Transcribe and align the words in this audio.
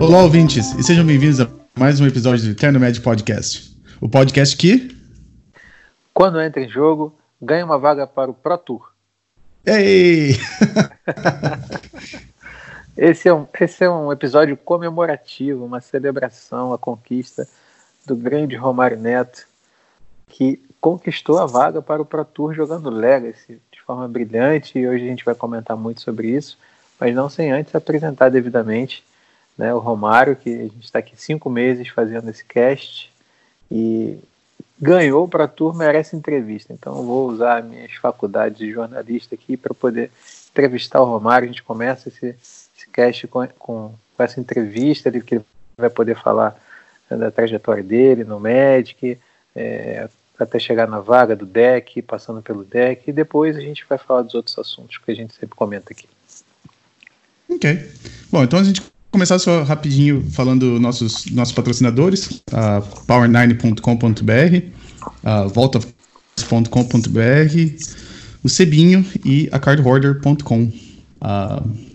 Olá, 0.00 0.22
ouvintes, 0.22 0.72
e 0.74 0.82
sejam 0.84 1.04
bem-vindos 1.04 1.40
a 1.40 1.48
mais 1.76 2.00
um 2.00 2.06
episódio 2.06 2.44
do 2.44 2.52
Eterno 2.52 2.78
Med 2.78 3.00
Podcast. 3.00 3.76
O 4.00 4.08
podcast 4.08 4.56
que. 4.56 4.96
Quando 6.14 6.40
entra 6.40 6.62
em 6.62 6.68
jogo, 6.68 7.12
ganha 7.42 7.64
uma 7.64 7.80
vaga 7.80 8.06
para 8.06 8.30
o 8.30 8.34
Pro 8.34 8.56
Tour. 8.56 8.92
Ei! 9.66 10.36
esse, 12.96 13.28
é 13.28 13.34
um, 13.34 13.44
esse 13.60 13.84
é 13.84 13.90
um 13.90 14.12
episódio 14.12 14.56
comemorativo, 14.56 15.64
uma 15.64 15.80
celebração, 15.80 16.72
a 16.72 16.78
conquista 16.78 17.48
do 18.06 18.14
grande 18.14 18.54
Romário 18.54 19.00
Neto, 19.00 19.48
que 20.28 20.62
conquistou 20.80 21.40
a 21.40 21.46
vaga 21.46 21.82
para 21.82 22.00
o 22.00 22.06
Pro 22.06 22.24
Tour 22.24 22.54
jogando 22.54 22.88
Legacy 22.88 23.60
de 23.72 23.80
forma 23.82 24.06
brilhante, 24.06 24.78
e 24.78 24.86
hoje 24.86 25.04
a 25.04 25.08
gente 25.08 25.24
vai 25.24 25.34
comentar 25.34 25.76
muito 25.76 26.00
sobre 26.02 26.28
isso, 26.28 26.56
mas 27.00 27.12
não 27.12 27.28
sem 27.28 27.50
antes 27.50 27.74
apresentar 27.74 28.28
devidamente 28.28 29.07
né, 29.58 29.74
o 29.74 29.80
Romário, 29.80 30.36
que 30.36 30.48
a 30.48 30.62
gente 30.62 30.84
está 30.84 31.00
aqui 31.00 31.20
cinco 31.20 31.50
meses 31.50 31.88
fazendo 31.88 32.30
esse 32.30 32.44
cast 32.44 33.12
e 33.68 34.16
ganhou 34.80 35.26
para 35.26 35.44
a 35.44 35.48
tour 35.48 35.76
merece 35.76 36.14
entrevista. 36.14 36.72
Então 36.72 37.04
vou 37.04 37.28
usar 37.28 37.62
minhas 37.64 37.92
faculdades 37.94 38.56
de 38.56 38.70
jornalista 38.70 39.34
aqui 39.34 39.56
para 39.56 39.74
poder 39.74 40.12
entrevistar 40.52 41.02
o 41.02 41.04
Romário. 41.04 41.46
A 41.46 41.48
gente 41.48 41.64
começa 41.64 42.08
esse, 42.08 42.28
esse 42.28 42.88
cast 42.92 43.26
com, 43.26 43.46
com, 43.58 43.92
com 44.16 44.22
essa 44.22 44.38
entrevista, 44.38 45.08
ele, 45.08 45.20
que 45.20 45.34
ele 45.34 45.44
vai 45.76 45.90
poder 45.90 46.16
falar 46.16 46.56
da 47.10 47.30
trajetória 47.30 47.82
dele 47.82 48.22
no 48.22 48.38
Magic, 48.38 49.18
é, 49.56 50.08
até 50.38 50.58
chegar 50.58 50.86
na 50.86 51.00
vaga 51.00 51.34
do 51.34 51.46
deck, 51.46 52.00
passando 52.02 52.40
pelo 52.40 52.64
deck, 52.64 53.08
e 53.08 53.12
depois 53.12 53.56
a 53.56 53.60
gente 53.60 53.84
vai 53.88 53.98
falar 53.98 54.22
dos 54.22 54.34
outros 54.34 54.56
assuntos 54.58 54.98
que 54.98 55.10
a 55.10 55.14
gente 55.14 55.34
sempre 55.34 55.56
comenta 55.56 55.92
aqui. 55.92 56.08
Ok. 57.48 57.90
Bom, 58.30 58.44
então 58.44 58.58
a 58.58 58.62
gente 58.62 58.82
começar 59.10 59.38
só 59.38 59.62
rapidinho 59.62 60.24
falando 60.30 60.78
nossos 60.78 61.26
nossos 61.26 61.54
patrocinadores, 61.54 62.42
a 62.52 62.80
power9.com.br, 63.06 64.72
a 65.24 65.42
volta.com.br, 65.44 66.44
o 68.42 68.48
Cebinho 68.48 69.04
e 69.24 69.48
a 69.50 69.58
cardhoarder.com. 69.58 70.62
Uh, 70.62 71.88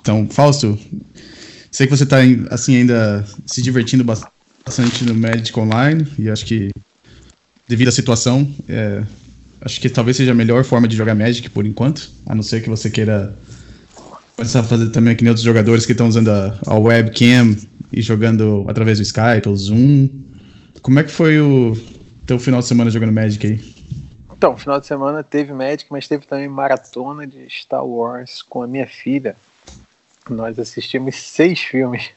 então, 0.00 0.28
Fausto, 0.30 0.78
sei 1.70 1.86
que 1.86 1.96
você 1.96 2.04
está 2.04 2.18
assim 2.50 2.76
ainda 2.76 3.24
se 3.46 3.62
divertindo 3.62 4.04
bastante 4.04 5.04
no 5.04 5.14
Magic 5.14 5.58
Online 5.58 6.06
e 6.18 6.28
acho 6.28 6.44
que 6.46 6.70
devido 7.66 7.88
à 7.88 7.92
situação, 7.92 8.54
é, 8.68 9.02
acho 9.60 9.80
que 9.80 9.88
talvez 9.88 10.16
seja 10.16 10.32
a 10.32 10.34
melhor 10.34 10.64
forma 10.64 10.86
de 10.86 10.96
jogar 10.96 11.14
Magic 11.14 11.48
por 11.50 11.66
enquanto, 11.66 12.10
a 12.26 12.34
não 12.34 12.42
ser 12.42 12.62
que 12.62 12.68
você 12.68 12.90
queira 12.90 13.34
começar 14.36 14.60
a 14.60 14.64
fazer 14.64 14.90
também 14.90 15.14
que 15.16 15.22
nem 15.22 15.30
outros 15.30 15.44
jogadores 15.44 15.86
que 15.86 15.92
estão 15.92 16.08
usando 16.08 16.28
a, 16.28 16.58
a, 16.66 16.78
webcam 16.78 17.56
e 17.92 18.02
jogando 18.02 18.64
através 18.68 18.98
do 18.98 19.02
Skype 19.02 19.48
ou 19.48 19.56
Zoom. 19.56 20.08
Como 20.82 20.98
é 20.98 21.04
que 21.04 21.10
foi 21.10 21.40
o 21.40 21.76
teu 22.26 22.38
final 22.38 22.60
de 22.60 22.66
semana 22.66 22.90
jogando 22.90 23.12
Magic 23.12 23.46
aí? 23.46 23.74
Então, 24.36 24.56
final 24.56 24.80
de 24.80 24.86
semana 24.86 25.22
teve 25.22 25.52
Magic, 25.52 25.86
mas 25.90 26.06
teve 26.06 26.26
também 26.26 26.48
maratona 26.48 27.26
de 27.26 27.48
Star 27.48 27.86
Wars 27.86 28.42
com 28.42 28.62
a 28.62 28.66
minha 28.66 28.86
filha. 28.86 29.36
Nós 30.28 30.58
assistimos 30.58 31.16
seis 31.16 31.60
filmes. 31.60 32.10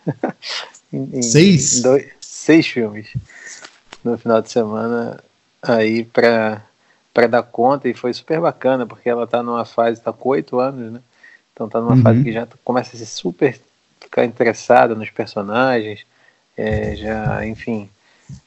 em, 0.91 1.21
seis? 1.21 1.77
Em 1.77 1.81
dois, 1.83 2.05
seis 2.19 2.67
filmes 2.67 3.07
no 4.03 4.17
final 4.17 4.41
de 4.41 4.51
semana 4.51 5.21
aí 5.61 6.05
para 6.05 6.61
para 7.13 7.27
dar 7.27 7.43
conta 7.43 7.89
e 7.89 7.95
foi 7.95 8.13
super 8.13 8.39
bacana 8.39 8.85
porque 8.85 9.09
ela 9.09 9.25
tá 9.25 9.41
numa 9.41 9.65
fase, 9.65 9.99
tá 9.99 10.13
com 10.13 10.29
oito 10.29 10.59
anos, 10.59 10.93
né? 10.93 10.99
Então 11.57 11.67
tá 11.67 11.81
numa 11.81 11.95
uhum. 11.95 12.03
fase 12.03 12.23
que 12.23 12.31
já 12.31 12.47
começa 12.63 12.95
a 12.95 12.99
se 12.99 13.05
super 13.07 13.59
ficar 13.99 14.23
interessada 14.23 14.93
nos 14.93 15.09
personagens, 15.09 16.05
é, 16.55 16.95
já, 16.95 17.43
enfim. 17.47 17.89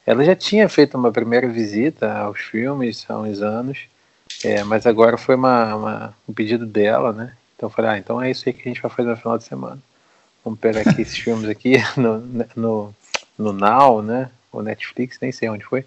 Ela 0.07 0.25
já 0.25 0.37
tinha 0.37 0.69
feito 0.69 0.97
uma 0.97 1.11
primeira 1.11 1.49
visita 1.49 2.13
aos 2.13 2.39
filmes 2.39 3.05
há 3.09 3.19
uns 3.19 3.43
anos, 3.43 3.89
é, 4.45 4.63
mas 4.63 4.87
agora 4.87 5.19
foi 5.19 5.35
uma, 5.35 5.75
uma, 5.75 6.15
um 6.29 6.33
pedido 6.33 6.65
dela, 6.65 7.13
né? 7.13 7.33
Então 7.57 7.69
eu 7.69 7.73
falei, 7.73 7.91
ah, 7.91 7.99
então 7.99 8.23
é 8.23 8.31
isso 8.31 8.49
aí 8.49 8.53
que 8.53 8.61
a 8.61 8.73
gente 8.73 8.81
vai 8.81 8.89
fazer 8.89 9.09
no 9.09 9.17
final 9.17 9.37
de 9.37 9.43
semana. 9.43 9.79
Vamos 10.45 10.61
pegar 10.61 10.83
aqui 10.83 11.03
esses 11.03 11.19
filmes 11.19 11.49
aqui 11.49 11.79
no, 11.99 12.19
no, 12.55 12.95
no 13.37 13.53
Now, 13.53 14.03
né? 14.03 14.31
O 14.53 14.63
Netflix, 14.63 15.19
nem 15.21 15.33
sei 15.33 15.49
onde 15.49 15.65
foi. 15.65 15.85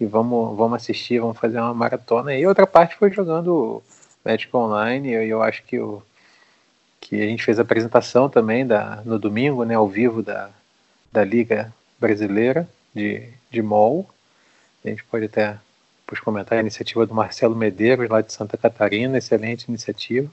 E 0.00 0.06
vamos, 0.06 0.56
vamos 0.56 0.76
assistir, 0.76 1.20
vamos 1.20 1.36
fazer 1.36 1.60
uma 1.60 1.74
maratona. 1.74 2.34
E 2.34 2.46
outra 2.46 2.66
parte 2.66 2.96
foi 2.96 3.10
jogando 3.10 3.82
Magic 4.24 4.54
Online. 4.56 5.10
E 5.10 5.12
eu, 5.12 5.22
eu 5.22 5.42
acho 5.42 5.62
que 5.64 5.78
o 5.78 6.02
que 7.04 7.20
a 7.20 7.26
gente 7.26 7.44
fez 7.44 7.58
a 7.58 7.62
apresentação 7.62 8.30
também 8.30 8.66
da, 8.66 9.02
no 9.04 9.18
domingo, 9.18 9.62
né, 9.62 9.74
ao 9.74 9.86
vivo 9.86 10.22
da, 10.22 10.48
da 11.12 11.22
Liga 11.22 11.70
Brasileira 12.00 12.66
de, 12.94 13.28
de 13.50 13.60
MOL. 13.60 14.08
A 14.82 14.88
gente 14.88 15.04
pode 15.04 15.26
até 15.26 15.58
depois 16.04 16.20
comentar 16.20 16.56
a 16.56 16.60
iniciativa 16.62 17.06
do 17.06 17.14
Marcelo 17.14 17.54
Medeiros, 17.54 18.08
lá 18.08 18.22
de 18.22 18.32
Santa 18.32 18.56
Catarina, 18.56 19.18
excelente 19.18 19.64
iniciativa. 19.68 20.30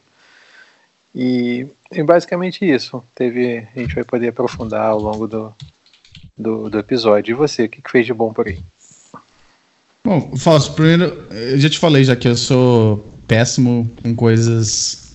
E, 1.13 1.67
e 1.91 2.03
basicamente 2.03 2.63
isso. 2.65 3.03
Teve, 3.13 3.67
a 3.75 3.79
gente 3.79 3.93
vai 3.93 4.05
poder 4.05 4.29
aprofundar 4.29 4.87
ao 4.87 4.99
longo 4.99 5.27
do, 5.27 5.53
do, 6.37 6.69
do 6.69 6.79
episódio. 6.79 7.33
E 7.33 7.35
você, 7.35 7.65
o 7.65 7.69
que, 7.69 7.81
que 7.81 7.91
fez 7.91 8.05
de 8.05 8.13
bom 8.13 8.31
por 8.31 8.47
aí? 8.47 8.61
Bom, 10.03 10.35
Fausto, 10.37 10.73
primeiro, 10.73 11.27
eu 11.31 11.59
já 11.59 11.69
te 11.69 11.77
falei 11.77 12.05
já 12.05 12.15
que 12.15 12.29
eu 12.29 12.35
sou 12.35 13.05
péssimo 13.27 13.89
com 14.01 14.15
coisas 14.15 15.10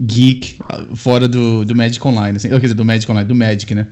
geek 0.00 0.58
fora 0.94 1.28
do, 1.28 1.64
do 1.64 1.74
Magic 1.74 2.06
Online, 2.06 2.36
assim, 2.36 2.48
quer 2.48 2.60
dizer, 2.60 2.74
do 2.74 2.84
Magic 2.84 3.10
Online, 3.10 3.28
do 3.28 3.34
Magic, 3.34 3.74
né? 3.74 3.86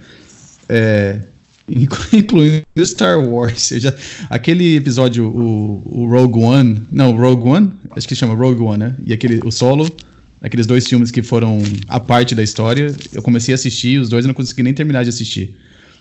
É, 0.68 1.20
incluindo 2.12 2.64
Star 2.84 3.20
Wars. 3.20 3.68
Já, 3.76 3.92
aquele 4.30 4.76
episódio, 4.76 5.26
o, 5.28 5.82
o, 5.84 6.08
Rogue 6.08 6.40
One, 6.40 6.82
não, 6.90 7.14
Rogue 7.14 7.48
One, 7.48 7.72
acho 7.90 8.08
que 8.08 8.14
chama 8.14 8.34
Rogue 8.34 8.62
One, 8.62 8.78
né? 8.78 8.96
E 9.04 9.12
aquele, 9.12 9.40
o 9.44 9.50
Solo, 9.50 9.90
aqueles 10.40 10.66
dois 10.66 10.86
filmes 10.86 11.10
que 11.10 11.22
foram 11.22 11.62
a 11.88 12.00
parte 12.00 12.34
da 12.34 12.42
história, 12.42 12.94
eu 13.12 13.22
comecei 13.22 13.52
a 13.52 13.56
assistir, 13.56 14.00
os 14.00 14.08
dois 14.08 14.24
eu 14.24 14.28
não 14.28 14.34
consegui 14.34 14.62
nem 14.62 14.72
terminar 14.72 15.02
de 15.02 15.10
assistir. 15.10 15.56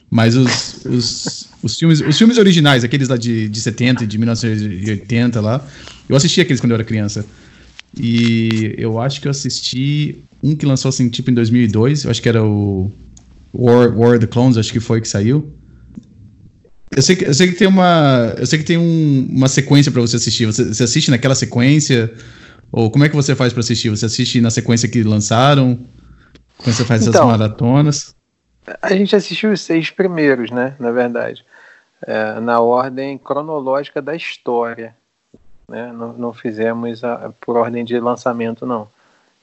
Mas 0.09 0.37
os, 0.37 0.85
os, 0.85 1.49
os, 1.61 1.77
filmes, 1.77 1.99
os 1.99 2.17
filmes 2.17 2.37
originais, 2.37 2.85
aqueles 2.85 3.09
lá 3.09 3.17
de, 3.17 3.49
de 3.49 3.59
70 3.59 4.05
e 4.05 4.07
de 4.07 4.17
1980 4.17 5.41
lá, 5.41 5.65
eu 6.07 6.15
assisti 6.15 6.39
aqueles 6.39 6.61
quando 6.61 6.71
eu 6.71 6.75
era 6.75 6.83
criança. 6.85 7.25
E 7.95 8.75
eu 8.77 8.99
acho 8.99 9.21
que 9.21 9.27
eu 9.27 9.31
assisti 9.31 10.23
um 10.43 10.55
que 10.55 10.65
lançou 10.65 10.89
assim, 10.89 11.09
tipo 11.09 11.31
em 11.31 11.33
2002, 11.33 12.03
eu 12.03 12.11
acho 12.11 12.21
que 12.21 12.29
era 12.29 12.43
o 12.43 12.91
War, 13.53 13.97
War 13.97 14.11
of 14.11 14.19
the 14.19 14.27
Clones, 14.27 14.57
acho 14.57 14.71
que 14.71 14.79
foi 14.79 15.01
que 15.01 15.07
saiu. 15.07 15.51
Eu 16.91 17.01
sei 17.01 17.15
que, 17.15 17.25
eu 17.25 17.33
sei 17.33 17.47
que 17.47 17.55
tem 17.55 17.67
uma, 17.67 18.33
eu 18.37 18.45
sei 18.45 18.59
que 18.59 18.65
tem 18.65 18.77
um, 18.77 19.27
uma 19.29 19.47
sequência 19.47 19.91
para 19.91 20.01
você 20.01 20.15
assistir. 20.15 20.45
Você, 20.45 20.65
você, 20.65 20.83
assiste 20.83 21.11
naquela 21.11 21.35
sequência 21.35 22.13
ou 22.71 22.89
como 22.89 23.03
é 23.03 23.09
que 23.09 23.15
você 23.15 23.35
faz 23.35 23.51
para 23.51 23.59
assistir? 23.59 23.89
Você 23.89 24.05
assiste 24.05 24.39
na 24.41 24.49
sequência 24.49 24.87
que 24.87 25.03
lançaram? 25.03 25.79
Como 26.57 26.73
você 26.73 26.85
faz 26.85 27.05
então, 27.05 27.29
essas 27.29 27.39
maratonas? 27.39 28.15
A 28.81 28.93
gente 28.93 29.15
assistiu 29.15 29.51
os 29.51 29.61
seis 29.61 29.89
primeiros, 29.89 30.49
né? 30.51 30.75
Na 30.79 30.91
verdade, 30.91 31.45
é, 32.05 32.39
na 32.39 32.59
ordem 32.59 33.17
cronológica 33.17 34.01
da 34.01 34.15
história 34.15 34.95
né? 35.69 35.91
Não, 35.91 36.13
não 36.13 36.33
fizemos 36.33 37.03
a, 37.03 37.31
por 37.41 37.57
ordem 37.57 37.83
de 37.83 37.99
lançamento, 37.99 38.65
não. 38.65 38.87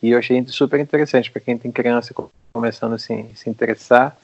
E 0.02 0.10
eu 0.10 0.18
achei 0.18 0.44
super 0.48 0.80
interessante 0.80 1.30
para 1.30 1.40
quem 1.40 1.56
tem 1.56 1.72
criança 1.72 2.14
começando 2.52 2.94
a 2.94 2.98
se, 2.98 3.26
se 3.34 3.48
interessar. 3.48 4.16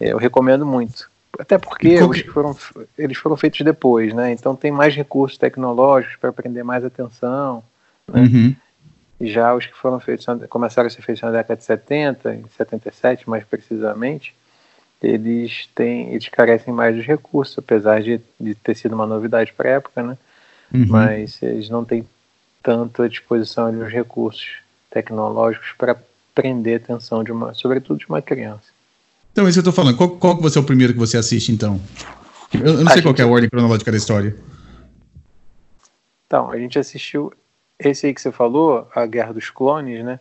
É, 0.00 0.12
eu 0.12 0.18
recomendo 0.18 0.64
muito. 0.64 1.10
Até 1.38 1.58
porque 1.58 2.00
os 2.02 2.22
que 2.22 2.30
foram, 2.30 2.56
eles 2.96 3.18
foram 3.18 3.36
feitos 3.36 3.60
depois, 3.60 4.14
né? 4.14 4.32
Então 4.32 4.56
tem 4.56 4.70
mais 4.70 4.94
recursos 4.94 5.36
tecnológicos 5.36 6.16
para 6.16 6.32
prender 6.32 6.64
mais 6.64 6.84
atenção. 6.84 7.62
Né? 8.08 8.20
Uhum. 8.20 8.56
Já 9.20 9.54
os 9.54 9.66
que 9.66 9.74
foram 9.74 9.98
feitos, 10.00 10.26
começaram 10.48 10.86
a 10.86 10.90
ser 10.90 11.02
feitos 11.02 11.22
na 11.22 11.30
década 11.30 11.56
de 11.56 11.64
70, 11.64 12.34
em 12.34 12.44
77 12.56 13.28
mais 13.28 13.44
precisamente, 13.44 14.34
eles 15.02 15.68
têm, 15.74 16.10
eles 16.10 16.28
carecem 16.28 16.72
mais 16.72 16.96
dos 16.96 17.04
recursos, 17.04 17.58
apesar 17.58 18.02
de, 18.02 18.20
de 18.38 18.54
ter 18.54 18.74
sido 18.74 18.94
uma 18.94 19.06
novidade 19.06 19.52
para 19.52 19.70
a 19.70 19.72
época, 19.72 20.02
né? 20.02 20.18
Uhum. 20.72 20.86
mas 20.88 21.42
eles 21.42 21.68
não 21.68 21.84
têm 21.84 22.06
tanto 22.62 23.02
à 23.02 23.08
disposição 23.08 23.66
ali 23.66 23.78
os 23.78 23.92
recursos 23.92 24.46
tecnológicos 24.90 25.68
para 25.78 25.96
prender 26.34 26.74
a 26.74 26.84
atenção 26.84 27.22
de 27.22 27.32
uma, 27.32 27.54
sobretudo 27.54 27.98
de 27.98 28.08
uma 28.08 28.20
criança. 28.20 28.74
Então, 29.32 29.46
isso 29.48 29.60
que 29.60 29.66
eu 29.66 29.70
estou 29.70 29.84
falando. 29.84 29.96
Qual, 29.96 30.10
qual 30.10 30.36
que 30.36 30.42
vai 30.42 30.50
ser 30.50 30.58
o 30.58 30.64
primeiro 30.64 30.92
que 30.92 30.98
você 30.98 31.16
assiste, 31.16 31.52
então? 31.52 31.80
Eu, 32.52 32.60
eu 32.60 32.74
não 32.78 32.88
a 32.88 32.92
sei 32.92 33.02
gente... 33.02 33.14
qual 33.14 33.14
é 33.18 33.22
a 33.22 33.32
ordem 33.32 33.50
cronológica 33.50 33.90
da 33.90 33.96
história. 33.98 34.36
Então, 36.26 36.50
a 36.50 36.58
gente 36.58 36.78
assistiu 36.78 37.32
esse 37.78 38.06
aí 38.06 38.14
que 38.14 38.20
você 38.20 38.32
falou, 38.32 38.88
A 38.94 39.06
Guerra 39.06 39.32
dos 39.32 39.50
Clones, 39.50 40.04
né? 40.04 40.18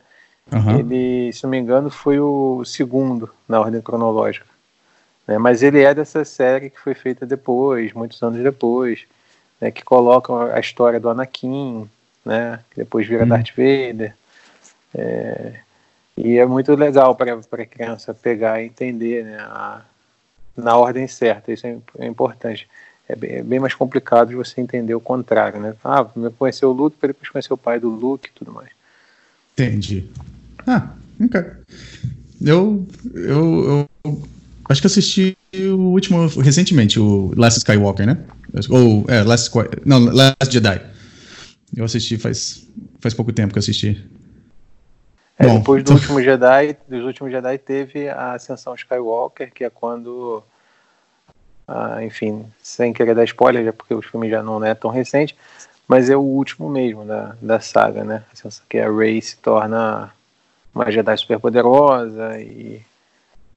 Uhum. 0.52 0.80
Ele, 0.80 1.34
se 1.34 1.44
não 1.44 1.50
me 1.50 1.58
engano, 1.58 1.90
foi 1.90 2.20
o 2.20 2.64
segundo 2.64 3.30
na 3.48 3.60
ordem 3.60 3.82
cronológica. 3.82 4.46
Né? 5.28 5.38
Mas 5.38 5.64
ele 5.64 5.82
é 5.82 5.94
dessa 5.94 6.24
série 6.24 6.70
que 6.70 6.80
foi 6.80 6.94
feita 6.94 7.26
depois, 7.26 7.94
muitos 7.94 8.22
anos 8.22 8.42
depois 8.44 9.06
né, 9.66 9.72
que 9.72 9.84
colocam 9.84 10.40
a 10.42 10.60
história 10.60 11.00
do 11.00 11.10
Anakin, 11.10 11.90
né, 12.24 12.60
que 12.70 12.78
depois 12.78 13.08
vira 13.08 13.24
hum. 13.24 13.28
Darth 13.28 13.50
Vader. 13.50 14.16
É, 14.94 15.60
E 16.16 16.38
é 16.38 16.46
muito 16.46 16.74
legal 16.76 17.16
para 17.16 17.34
a 17.34 17.66
criança 17.66 18.14
pegar 18.14 18.62
e 18.62 18.68
entender 18.68 19.26
né, 19.26 19.38
a, 19.40 19.82
na 20.56 20.78
ordem 20.78 21.08
certa, 21.08 21.52
isso 21.52 21.66
é, 21.66 21.78
é 22.00 22.06
importante. 22.06 22.68
É 23.08 23.16
bem, 23.16 23.32
é 23.34 23.44
bem, 23.44 23.60
mais 23.60 23.74
complicado 23.74 24.30
de 24.30 24.36
você 24.36 24.62
entender 24.62 24.96
o 24.96 25.02
contrário, 25.02 25.60
né? 25.60 25.76
Ah, 25.84 26.04
primeiro 26.04 26.36
conhecer 26.36 26.66
o 26.66 26.72
Luke, 26.72 26.98
para 26.98 27.08
depois 27.08 27.30
conhecer 27.30 27.54
o 27.54 27.58
pai 27.58 27.80
do 27.80 27.90
Luke 27.90 28.30
e 28.30 28.34
tudo 28.34 28.52
mais. 28.52 28.70
Entendi. 29.54 30.10
Ah, 30.66 30.90
ok. 31.24 31.40
Eu, 32.42 32.88
eu, 33.14 33.88
eu 34.04 34.22
acho 34.68 34.82
que 34.82 34.88
assisti 34.88 35.38
o 35.64 35.92
último 35.92 36.28
recentemente, 36.40 37.00
o 37.00 37.32
Last 37.36 37.60
Skywalker, 37.60 38.06
né? 38.06 38.18
Ou, 38.70 39.06
é, 39.08 39.24
Last, 39.24 39.52
não, 39.86 40.00
Last 40.00 40.52
Jedi. 40.52 40.82
Eu 41.76 41.84
assisti 41.86 42.18
faz, 42.18 42.68
faz 43.00 43.14
pouco 43.14 43.34
tempo 43.34 43.54
que 43.54 43.58
eu 43.58 43.62
assisti. 43.62 44.06
É, 45.38 45.46
Bom, 45.46 45.60
depois 45.60 45.84
do 45.84 45.92
então... 45.92 45.96
último 45.96 46.22
Jedi, 46.22 46.78
dos 46.88 47.04
últimos 47.04 47.32
Jedi 47.32 47.58
teve 47.58 48.08
a 48.08 48.34
Ascensão 48.34 48.74
Skywalker, 48.76 49.52
que 49.54 49.66
é 49.66 49.70
quando, 49.70 50.42
ah, 51.68 52.04
enfim, 52.04 52.46
sem 52.64 52.94
querer 52.94 53.14
dar 53.14 53.26
spoiler, 53.26 53.66
já 53.66 53.74
porque 53.74 53.94
o 53.94 54.02
filme 54.02 54.30
já 54.30 54.42
não 54.42 54.64
é 54.64 54.74
tão 54.74 54.90
recente, 54.90 55.36
mas 55.88 56.10
é 56.10 56.16
o 56.16 56.22
último 56.22 56.70
mesmo 56.70 57.04
da, 57.06 57.36
da 57.42 57.60
saga, 57.60 58.04
né? 58.04 58.24
Que 58.70 58.80
a 58.80 58.90
Rey 58.90 59.22
se 59.22 59.38
torna 59.38 60.12
uma 60.74 60.90
Jedi 60.90 61.18
super 61.18 61.40
poderosa 61.40 62.40
e, 62.40 62.82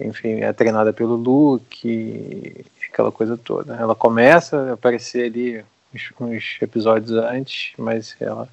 enfim, 0.00 0.40
é 0.40 0.52
treinada 0.52 0.92
pelo 0.92 1.16
Luke, 1.16 2.64
aquela 2.90 3.10
coisa 3.10 3.36
toda. 3.36 3.74
Ela 3.76 3.94
começa 3.94 4.70
a 4.70 4.72
aparecer 4.74 5.26
ali 5.26 5.64
uns, 5.94 6.12
uns 6.20 6.58
episódios 6.60 7.12
antes, 7.12 7.72
mas 7.76 8.16
ela 8.20 8.48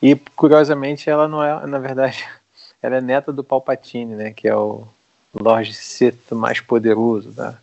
e 0.00 0.14
curiosamente 0.14 1.08
ela 1.08 1.26
não 1.26 1.42
é, 1.42 1.66
na 1.66 1.78
verdade, 1.78 2.24
ela 2.82 2.96
é 2.96 3.00
neta 3.00 3.32
do 3.32 3.42
Palpatine, 3.42 4.14
né, 4.14 4.32
que 4.32 4.46
é 4.46 4.54
o 4.54 4.86
Lord 5.34 5.72
Sith 5.72 6.30
mais 6.32 6.60
poderoso 6.60 7.30
da, 7.30 7.58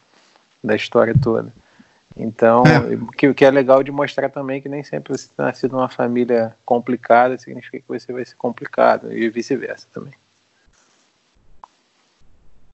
da 0.63 0.75
história 0.75 1.13
toda. 1.19 1.53
Então, 2.15 2.63
é. 2.67 3.15
que, 3.17 3.33
que 3.33 3.45
é 3.45 3.49
legal 3.49 3.81
de 3.81 3.91
mostrar 3.91 4.29
também 4.29 4.61
que 4.61 4.69
nem 4.69 4.83
sempre 4.83 5.17
você 5.17 5.29
nascido 5.37 5.71
numa 5.71 5.89
família 5.89 6.55
complicada 6.63 7.37
significa 7.37 7.79
que 7.79 7.87
você 7.87 8.13
vai 8.13 8.23
ser 8.23 8.35
complicado, 8.35 9.11
e 9.11 9.29
vice-versa 9.29 9.87
também. 9.91 10.13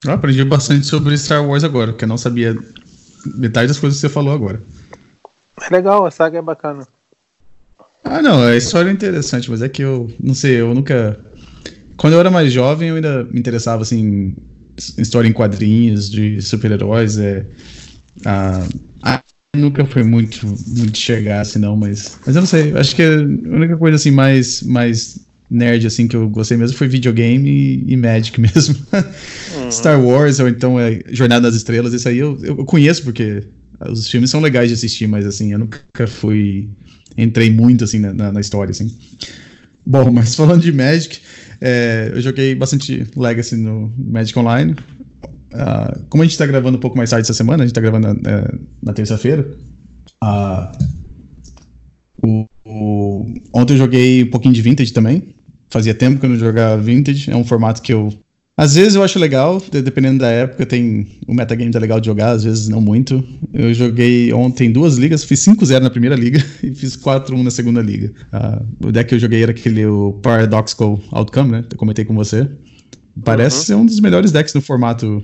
Eu 0.09 0.15
aprendi 0.15 0.43
bastante 0.43 0.87
sobre 0.87 1.15
Star 1.15 1.47
Wars 1.47 1.63
agora, 1.63 1.91
porque 1.91 2.03
eu 2.03 2.09
não 2.09 2.17
sabia 2.17 2.57
metade 3.35 3.67
das 3.67 3.77
coisas 3.77 3.99
que 3.99 4.07
você 4.07 4.11
falou 4.11 4.33
agora. 4.33 4.59
É 5.61 5.71
legal, 5.71 6.03
a 6.03 6.09
saga 6.09 6.39
é 6.39 6.41
bacana. 6.41 6.87
Ah, 8.03 8.19
não, 8.19 8.41
a 8.41 8.55
história 8.55 8.89
é 8.89 8.93
interessante, 8.93 9.51
mas 9.51 9.61
é 9.61 9.69
que 9.69 9.83
eu, 9.83 10.11
não 10.19 10.33
sei, 10.33 10.61
eu 10.61 10.73
nunca. 10.73 11.19
Quando 11.95 12.13
eu 12.13 12.19
era 12.19 12.31
mais 12.31 12.51
jovem, 12.51 12.89
eu 12.89 12.95
ainda 12.95 13.23
me 13.25 13.39
interessava, 13.39 13.83
assim, 13.83 13.99
em 13.99 14.35
história 14.97 15.27
em 15.27 15.33
quadrinhos, 15.33 16.09
de 16.09 16.41
super-heróis. 16.41 17.19
É, 17.19 17.45
a, 18.25 18.67
a, 19.03 19.21
nunca 19.55 19.85
foi 19.85 20.01
muito, 20.01 20.47
muito 20.67 20.97
chegar, 20.97 21.41
assim, 21.41 21.59
não, 21.59 21.75
mas. 21.75 22.17
Mas 22.25 22.35
eu 22.35 22.41
não 22.41 22.47
sei, 22.47 22.75
acho 22.75 22.95
que 22.95 23.03
a 23.03 23.17
única 23.17 23.77
coisa, 23.77 23.97
assim, 23.97 24.09
mais, 24.09 24.63
mais 24.63 25.28
nerd, 25.49 25.87
assim, 25.87 26.07
que 26.07 26.15
eu 26.15 26.29
gostei 26.29 26.57
mesmo 26.57 26.77
foi 26.77 26.87
videogame 26.87 27.49
e, 27.49 27.93
e 27.93 27.97
Magic 27.97 28.39
mesmo. 28.41 28.75
Uhum. 29.55 29.71
Star 29.71 29.99
Wars, 30.03 30.39
ou 30.39 30.47
então 30.47 30.79
é 30.79 31.01
Jornada 31.09 31.47
das 31.47 31.55
Estrelas, 31.55 31.93
isso 31.93 32.07
aí 32.07 32.17
eu, 32.17 32.37
eu 32.43 32.65
conheço, 32.65 33.03
porque 33.03 33.43
os 33.89 34.09
filmes 34.09 34.29
são 34.29 34.41
legais 34.41 34.67
de 34.67 34.75
assistir, 34.75 35.07
mas, 35.07 35.25
assim, 35.25 35.53
eu 35.53 35.59
nunca 35.59 36.07
fui 36.07 36.69
entrei 37.17 37.51
muito 37.51 37.83
assim 37.83 37.99
na, 37.99 38.31
na, 38.31 38.41
história, 38.41 38.71
assim. 38.71 38.95
Bom, 39.85 40.09
mas 40.11 40.35
falando 40.35 40.61
de 40.61 40.71
Magic, 40.71 41.19
é, 41.61 42.11
eu 42.13 42.21
joguei 42.21 42.55
bastante 42.55 43.05
Legacy 43.15 43.55
no 43.55 43.93
Magic 43.97 44.37
Online. 44.37 44.75
Uh, 45.51 46.05
como 46.09 46.21
a 46.21 46.25
gente 46.25 46.33
está 46.33 46.45
gravando 46.45 46.77
um 46.77 46.81
pouco 46.81 46.97
mais 46.97 47.09
tarde 47.09 47.25
essa 47.25 47.33
semana, 47.33 47.63
a 47.63 47.65
gente 47.65 47.71
está 47.71 47.81
gravando 47.81 48.07
é, 48.07 48.55
na 48.81 48.93
terça-feira. 48.93 49.57
Uh, 50.23 50.85
o, 52.23 52.45
o, 52.63 53.33
ontem 53.53 53.73
eu 53.73 53.77
joguei 53.77 54.23
um 54.23 54.29
pouquinho 54.29 54.53
de 54.53 54.61
Vintage 54.61 54.93
também. 54.93 55.35
Fazia 55.69 55.93
tempo 55.93 56.19
que 56.19 56.25
eu 56.25 56.29
não 56.29 56.37
jogava 56.37 56.81
Vintage. 56.81 57.29
É 57.29 57.35
um 57.35 57.43
formato 57.43 57.81
que 57.81 57.93
eu 57.93 58.11
às 58.59 58.75
vezes 58.75 58.95
eu 58.95 59.03
acho 59.03 59.17
legal, 59.17 59.63
dependendo 59.71 60.19
da 60.19 60.27
época, 60.27 60.65
tem 60.65 61.07
o 61.25 61.33
metagame 61.33 61.71
tá 61.71 61.79
legal 61.79 61.97
de 61.97 62.07
jogar, 62.07 62.31
às 62.31 62.43
vezes 62.43 62.67
não 62.67 62.81
muito. 62.81 63.23
Eu 63.53 63.73
joguei 63.73 64.33
ontem 64.33 64.69
duas 64.69 64.97
ligas, 64.97 65.23
fiz 65.23 65.39
5-0 65.45 65.79
na 65.79 65.89
primeira 65.89 66.13
liga 66.13 66.43
e 66.61 66.75
fiz 66.75 66.97
4-1 66.97 67.41
na 67.41 67.51
segunda 67.51 67.81
liga. 67.81 68.11
Uh, 68.33 68.87
o 68.87 68.91
deck 68.91 69.07
que 69.07 69.15
eu 69.15 69.19
joguei 69.19 69.43
era 69.43 69.51
aquele 69.51 69.85
o 69.85 70.11
Paradoxical 70.11 70.99
Outcome, 71.09 71.51
né? 71.53 71.63
Eu 71.71 71.77
comentei 71.77 72.03
com 72.03 72.13
você. 72.13 72.51
Parece 73.23 73.59
uhum. 73.59 73.63
ser 73.63 73.75
um 73.75 73.85
dos 73.85 74.01
melhores 74.01 74.33
decks 74.33 74.53
no 74.53 74.59
formato 74.59 75.23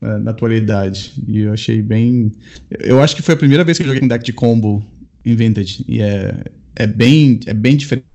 uh, 0.00 0.18
na 0.18 0.32
atualidade. 0.32 1.12
E 1.24 1.42
eu 1.42 1.52
achei 1.52 1.80
bem. 1.80 2.32
Eu 2.80 3.00
acho 3.00 3.14
que 3.14 3.22
foi 3.22 3.34
a 3.34 3.38
primeira 3.38 3.62
vez 3.62 3.78
que 3.78 3.84
eu 3.84 3.86
joguei 3.86 4.02
um 4.02 4.08
deck 4.08 4.24
de 4.24 4.32
combo 4.32 4.84
em 5.24 5.36
Vintage. 5.36 5.84
E 5.86 6.02
é, 6.02 6.42
é, 6.74 6.88
bem, 6.88 7.38
é 7.46 7.54
bem 7.54 7.76
diferente 7.76 8.11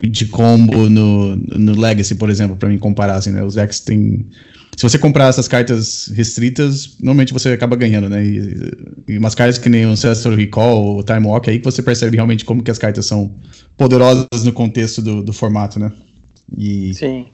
de 0.00 0.26
combo 0.26 0.88
no, 0.88 1.36
no 1.36 1.78
Legacy, 1.78 2.14
por 2.14 2.30
exemplo, 2.30 2.56
para 2.56 2.68
mim 2.68 2.78
comparar, 2.78 3.16
assim, 3.16 3.30
né? 3.30 3.42
Os 3.42 3.54
decks 3.54 3.80
têm... 3.80 4.26
Se 4.74 4.82
você 4.82 4.98
comprar 4.98 5.28
essas 5.28 5.46
cartas 5.46 6.10
restritas, 6.14 6.96
normalmente 6.98 7.32
você 7.32 7.50
acaba 7.50 7.76
ganhando, 7.76 8.08
né? 8.08 8.24
E, 8.24 9.12
e 9.12 9.18
umas 9.18 9.34
cartas 9.34 9.58
que 9.58 9.68
nem 9.68 9.84
o 9.84 9.90
Ancestral 9.90 10.34
Recall 10.34 10.82
ou 10.82 11.02
Time 11.02 11.26
Walk, 11.26 11.50
aí 11.50 11.58
que 11.58 11.64
você 11.64 11.82
percebe 11.82 12.16
realmente 12.16 12.44
como 12.44 12.62
que 12.62 12.70
as 12.70 12.78
cartas 12.78 13.04
são 13.04 13.34
poderosas 13.76 14.44
no 14.44 14.52
contexto 14.52 15.02
do, 15.02 15.22
do 15.22 15.32
formato, 15.32 15.78
né? 15.78 15.92
E, 16.56 16.94
Sim. 16.94 17.26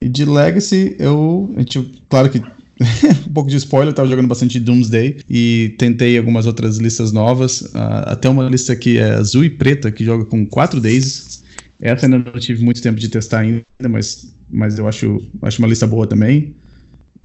E 0.00 0.08
de 0.08 0.24
Legacy, 0.24 0.94
eu... 1.00 1.52
A 1.56 1.60
gente, 1.60 2.04
claro 2.08 2.30
que 2.30 2.40
um 3.26 3.32
pouco 3.32 3.50
de 3.50 3.56
spoiler, 3.56 3.90
eu 3.90 3.94
tava 3.94 4.08
jogando 4.08 4.28
bastante 4.28 4.60
Doomsday 4.60 5.18
e 5.28 5.74
tentei 5.78 6.16
algumas 6.16 6.46
outras 6.46 6.78
listas 6.78 7.12
novas. 7.12 7.62
Uh, 7.62 8.06
até 8.06 8.28
uma 8.28 8.48
lista 8.48 8.74
que 8.76 8.98
é 8.98 9.14
azul 9.14 9.44
e 9.44 9.50
preta, 9.50 9.90
que 9.90 10.04
joga 10.04 10.24
com 10.24 10.46
quatro 10.46 10.80
days. 10.80 11.42
Essa 11.80 12.06
ainda 12.06 12.18
não 12.18 12.40
tive 12.40 12.64
muito 12.64 12.82
tempo 12.82 12.98
de 12.98 13.08
testar 13.08 13.40
ainda, 13.40 13.62
mas, 13.88 14.34
mas 14.50 14.78
eu 14.78 14.86
acho, 14.86 15.20
acho 15.42 15.58
uma 15.60 15.68
lista 15.68 15.86
boa 15.86 16.06
também. 16.06 16.54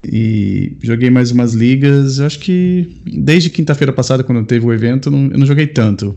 E 0.06 0.76
joguei 0.82 1.10
mais 1.10 1.32
umas 1.32 1.54
ligas. 1.54 2.20
Acho 2.20 2.40
que 2.40 2.98
desde 3.06 3.50
quinta-feira 3.50 3.94
passada, 3.94 4.24
quando 4.24 4.46
teve 4.46 4.66
o 4.66 4.74
evento, 4.74 5.10
não, 5.10 5.32
eu 5.32 5.38
não 5.38 5.46
joguei 5.46 5.68
tanto. 5.68 6.16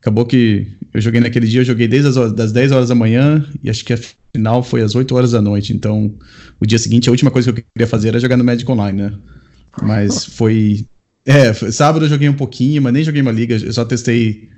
Acabou 0.00 0.26
que 0.26 0.66
eu 0.92 1.00
joguei 1.00 1.20
naquele 1.20 1.46
dia, 1.46 1.60
eu 1.60 1.64
joguei 1.64 1.88
desde 1.88 2.08
as 2.08 2.32
das 2.32 2.52
10 2.52 2.72
horas 2.72 2.88
da 2.90 2.94
manhã 2.94 3.44
e 3.62 3.70
acho 3.70 3.84
que 3.84 3.94
final 4.34 4.62
foi 4.62 4.82
às 4.82 4.94
8 4.94 5.14
horas 5.14 5.30
da 5.30 5.40
noite. 5.40 5.72
Então, 5.72 6.12
o 6.60 6.66
dia 6.66 6.78
seguinte, 6.78 7.08
a 7.08 7.12
última 7.12 7.30
coisa 7.30 7.52
que 7.52 7.60
eu 7.60 7.64
queria 7.72 7.86
fazer 7.86 8.08
era 8.08 8.20
jogar 8.20 8.36
no 8.36 8.44
Magic 8.44 8.70
Online, 8.70 9.02
né? 9.02 9.12
Mas 9.82 10.24
foi. 10.24 10.86
É, 11.24 11.52
sábado 11.54 12.04
eu 12.04 12.08
joguei 12.08 12.28
um 12.28 12.34
pouquinho, 12.34 12.82
mas 12.82 12.92
nem 12.92 13.04
joguei 13.04 13.22
uma 13.22 13.32
liga, 13.32 13.56
eu 13.56 13.72
só 13.72 13.84
testei 13.84 14.50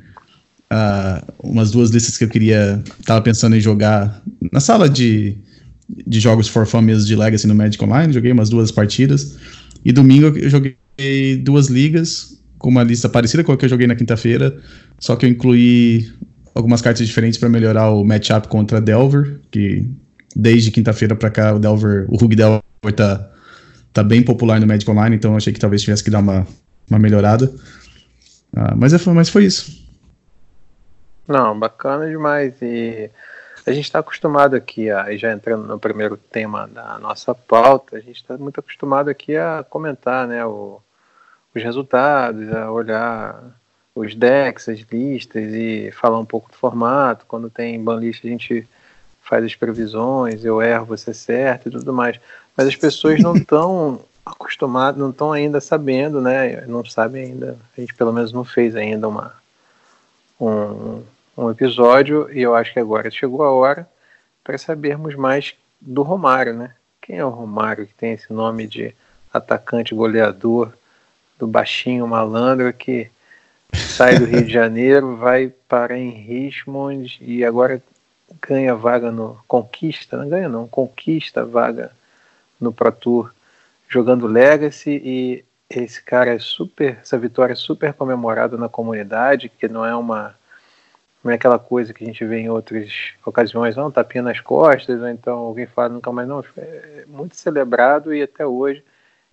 uh, 0.73 1.33
umas 1.43 1.71
duas 1.71 1.91
listas 1.91 2.17
que 2.17 2.25
eu 2.25 2.29
queria. 2.29 2.83
Tava 3.05 3.21
pensando 3.23 3.55
em 3.55 3.61
jogar 3.61 4.23
na 4.51 4.61
sala 4.61 4.89
de, 4.89 5.37
de 6.07 6.19
jogos 6.19 6.49
for 6.49 6.67
fun 6.67 6.81
mesmo 6.81 7.07
de 7.07 7.15
Legacy 7.15 7.47
no 7.47 7.55
Magic 7.55 7.83
Online, 7.85 8.13
joguei 8.13 8.33
umas 8.33 8.49
duas 8.49 8.71
partidas. 8.71 9.37
E 9.85 9.93
domingo 9.93 10.37
eu 10.37 10.51
joguei 10.51 10.77
duas 11.43 11.69
ligas, 11.69 12.41
com 12.59 12.69
uma 12.69 12.83
lista 12.83 13.09
parecida 13.09 13.45
com 13.45 13.53
a 13.53 13.57
que 13.57 13.67
eu 13.67 13.69
joguei 13.69 13.87
na 13.87 13.95
quinta-feira, 13.95 14.59
só 14.99 15.15
que 15.15 15.27
eu 15.27 15.31
incluí 15.31 16.11
algumas 16.57 16.81
cartas 16.81 17.07
diferentes 17.07 17.39
para 17.39 17.51
melhorar 17.51 17.91
o 17.91 18.03
matchup 18.03 18.49
contra 18.49 18.81
Delver, 18.81 19.39
que 19.51 19.87
desde 20.35 20.71
quinta-feira 20.71 21.15
para 21.15 21.31
cá 21.31 21.55
o 21.55 21.59
Delver, 21.59 22.07
o 22.09 22.17
Rug 22.17 22.35
Delver 22.35 22.63
tá, 22.97 23.31
tá 23.93 24.03
bem 24.03 24.23
popular 24.23 24.59
no 24.59 24.67
Magic 24.67 24.91
Online, 24.91 25.17
então 25.17 25.37
achei 25.37 25.53
que 25.53 25.61
talvez 25.61 25.83
tivesse 25.83 26.03
que 26.03 26.11
dar 26.11 26.21
uma, 26.21 26.47
uma 26.89 26.99
melhorada. 26.99 27.53
Ah, 28.57 28.75
mas, 28.75 28.95
é, 28.95 29.11
mas 29.11 29.29
foi 29.29 29.45
isso. 29.45 29.87
Não, 31.29 31.59
bacana 31.59 32.09
demais. 32.09 32.55
E 32.63 33.11
a 33.67 33.73
gente 33.73 33.85
está 33.85 33.99
acostumado 33.99 34.57
aqui, 34.57 34.89
a, 34.89 35.15
já 35.15 35.31
entrando 35.33 35.67
no 35.67 35.79
primeiro 35.79 36.17
tema 36.17 36.67
da 36.67 36.99
nossa 36.99 37.35
pauta, 37.35 37.99
a 37.99 38.01
gente 38.01 38.17
está 38.17 38.39
muito 38.39 38.61
acostumado 38.61 39.11
aqui 39.11 39.37
a 39.37 39.63
comentar 39.69 40.27
né, 40.27 40.43
o, 40.47 40.81
os 41.55 41.63
resultados, 41.63 42.51
a 42.51 42.71
olhar 42.71 43.56
os 43.97 44.15
decks, 44.15 44.69
as 44.69 44.81
listas 44.81 45.53
e 45.53 45.91
falar 45.91 46.19
um 46.19 46.25
pouco 46.25 46.51
do 46.51 46.57
formato. 46.57 47.25
Quando 47.27 47.51
tem 47.51 47.83
banlist 47.83 48.25
a 48.25 48.29
gente 48.29 48.69
faz 49.23 49.45
as 49.45 49.55
previsões, 49.55 50.45
eu 50.45 50.63
erro, 50.63 50.87
você 50.87 51.13
certo 51.13 51.69
e 51.69 51.73
tudo 51.73 51.93
mais. 51.93 52.21
Mas 52.57 52.69
as 52.69 52.77
pessoas 52.77 53.21
não 53.21 53.35
estão 53.37 54.01
acostumadas, 54.25 55.01
não 55.01 55.11
estão 55.11 55.33
ainda 55.33 55.61
sabendo, 55.61 56.21
né? 56.21 56.65
Não 56.67 56.85
sabem 56.85 57.25
ainda. 57.25 57.59
A 57.77 57.81
gente 57.81 57.95
pelo 57.95 58.13
menos 58.13 58.33
não 58.33 58.45
fez 58.45 58.77
ainda 58.77 59.09
uma, 59.09 59.35
um, 60.41 61.03
um 61.37 61.51
episódio 61.51 62.31
e 62.31 62.43
eu 62.43 62.55
acho 62.55 62.73
que 62.73 62.79
agora 62.79 63.11
chegou 63.11 63.43
a 63.43 63.51
hora 63.51 63.89
para 64.45 64.59
sabermos 64.59 65.15
mais 65.15 65.55
do 65.81 66.03
Romário, 66.03 66.55
né? 66.55 66.75
Quem 67.01 67.19
é 67.19 67.25
o 67.25 67.31
Romário 67.31 67.87
que 67.87 67.95
tem 67.95 68.13
esse 68.13 68.33
nome 68.33 68.67
de 68.67 68.95
atacante 69.33 69.95
goleador? 69.95 70.73
do 71.39 71.47
baixinho 71.47 72.07
malandro 72.07 72.73
que 72.73 73.11
sai 73.75 74.19
do 74.19 74.25
Rio 74.25 74.45
de 74.45 74.53
Janeiro, 74.53 75.17
vai 75.17 75.53
para 75.69 75.99
em 75.99 76.11
Richmond 76.11 77.19
e 77.21 77.45
agora 77.45 77.83
ganha 78.47 78.75
vaga 78.75 79.11
no 79.11 79.39
conquista, 79.47 80.17
não 80.17 80.29
ganha 80.29 80.49
não, 80.49 80.67
conquista 80.67 81.45
vaga 81.45 81.91
no 82.61 82.73
Pro 82.73 82.93
Tour 82.93 83.33
jogando 83.89 84.27
Legacy 84.27 85.01
e 85.05 85.45
esse 85.69 86.03
cara 86.03 86.35
é 86.35 86.39
super, 86.39 86.99
essa 87.01 87.19
vitória 87.19 87.53
é 87.53 87.57
super 87.57 87.93
comemorada 87.93 88.57
na 88.57 88.69
comunidade, 88.69 89.49
que 89.49 89.69
não 89.69 89.85
é 89.85 89.95
uma 89.95 90.35
não 91.23 91.33
é 91.33 91.35
aquela 91.35 91.59
coisa 91.59 91.93
que 91.93 92.05
a 92.05 92.07
gente 92.07 92.25
vê 92.25 92.39
em 92.39 92.49
outras 92.49 93.15
ocasiões, 93.25 93.75
não, 93.75 93.91
tapinha 93.91 94.23
nas 94.23 94.39
costas, 94.39 95.01
ou 95.01 95.09
então 95.09 95.39
alguém 95.39 95.67
fala 95.67 95.89
nunca 95.89 96.13
mais, 96.13 96.29
não, 96.29 96.45
é 96.57 97.05
muito 97.09 97.35
celebrado 97.35 98.15
e 98.15 98.23
até 98.23 98.47
hoje, 98.47 98.85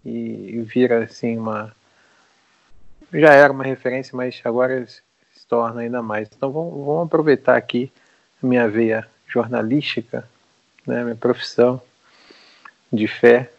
e, 0.04 0.56
e 0.56 0.62
vira 0.62 1.04
assim 1.04 1.38
uma, 1.38 1.72
já 3.13 3.34
era 3.34 3.53
uma 3.53 3.63
referência, 3.63 4.15
mas 4.15 4.41
agora 4.43 4.86
se 4.88 5.01
torna 5.48 5.82
ainda 5.82 6.01
mais. 6.01 6.29
Então 6.36 6.51
vamos, 6.51 6.86
vamos 6.86 7.05
aproveitar 7.05 7.55
aqui 7.55 7.91
a 8.41 8.46
minha 8.46 8.67
veia 8.67 9.08
jornalística, 9.27 10.27
né, 10.86 11.03
minha 11.03 11.15
profissão 11.15 11.82
de 12.91 13.08
fé 13.08 13.50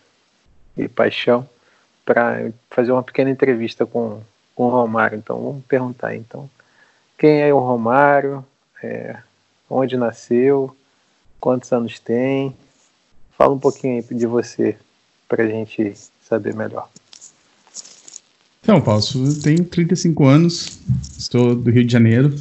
e 0.77 0.89
paixão, 0.89 1.49
para 2.05 2.51
fazer 2.71 2.93
uma 2.93 3.03
pequena 3.03 3.31
entrevista 3.31 3.87
com, 3.87 4.23
com 4.55 4.65
o 4.65 4.71
Romário. 4.71 5.19
Então 5.19 5.41
vamos 5.41 5.65
perguntar 5.65 6.15
então 6.15 6.49
quem 7.19 7.43
é 7.43 7.53
o 7.53 7.59
Romário, 7.59 8.45
é, 8.83 9.17
onde 9.71 9.97
nasceu, 9.97 10.77
quantos 11.41 11.73
anos 11.73 11.99
tem. 11.99 12.55
Fala 13.37 13.55
um 13.55 13.59
pouquinho 13.59 14.03
de 14.03 14.27
você 14.27 14.77
para 15.29 15.43
a 15.43 15.47
gente 15.47 15.95
saber 16.23 16.55
melhor. 16.55 16.89
Então, 18.65 18.81
Paulo, 18.81 19.05
eu 19.15 19.35
tenho 19.43 19.63
35 19.63 20.25
anos, 20.25 20.79
estou 21.19 21.55
do 21.55 21.71
Rio 21.71 21.85
de 21.85 21.93
Janeiro, 21.93 22.35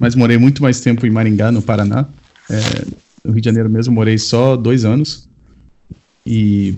mas 0.00 0.16
morei 0.16 0.36
muito 0.36 0.60
mais 0.60 0.80
tempo 0.80 1.06
em 1.06 1.10
Maringá, 1.10 1.52
no 1.52 1.62
Paraná. 1.62 2.08
É, 2.50 2.84
no 3.24 3.32
Rio 3.32 3.40
de 3.40 3.44
Janeiro 3.44 3.70
mesmo 3.70 3.94
morei 3.94 4.18
só 4.18 4.56
dois 4.56 4.84
anos. 4.84 5.28
E 6.26 6.74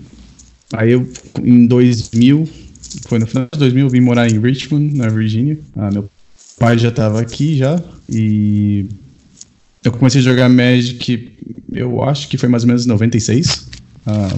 aí 0.71 0.91
eu, 0.91 1.11
em 1.43 1.65
2000, 1.65 2.47
foi 3.07 3.17
no 3.17 3.25
final 3.25 3.47
de 3.51 3.57
2000, 3.57 3.85
eu 3.87 3.89
vim 3.89 3.99
morar 3.99 4.29
em 4.29 4.39
Richmond, 4.39 4.95
na 4.95 5.09
Virgínia. 5.09 5.57
Ah, 5.75 5.89
meu 5.89 6.07
pai 6.59 6.77
já 6.77 6.89
estava 6.89 7.19
aqui 7.19 7.57
já 7.57 7.81
e 8.07 8.85
eu 9.83 9.91
comecei 9.91 10.21
a 10.21 10.23
jogar 10.23 10.49
Magic, 10.49 11.35
eu 11.71 12.03
acho 12.03 12.29
que 12.29 12.37
foi 12.37 12.47
mais 12.47 12.61
ou 12.61 12.67
menos 12.67 12.85
96. 12.85 13.69
Ah, 14.05 14.37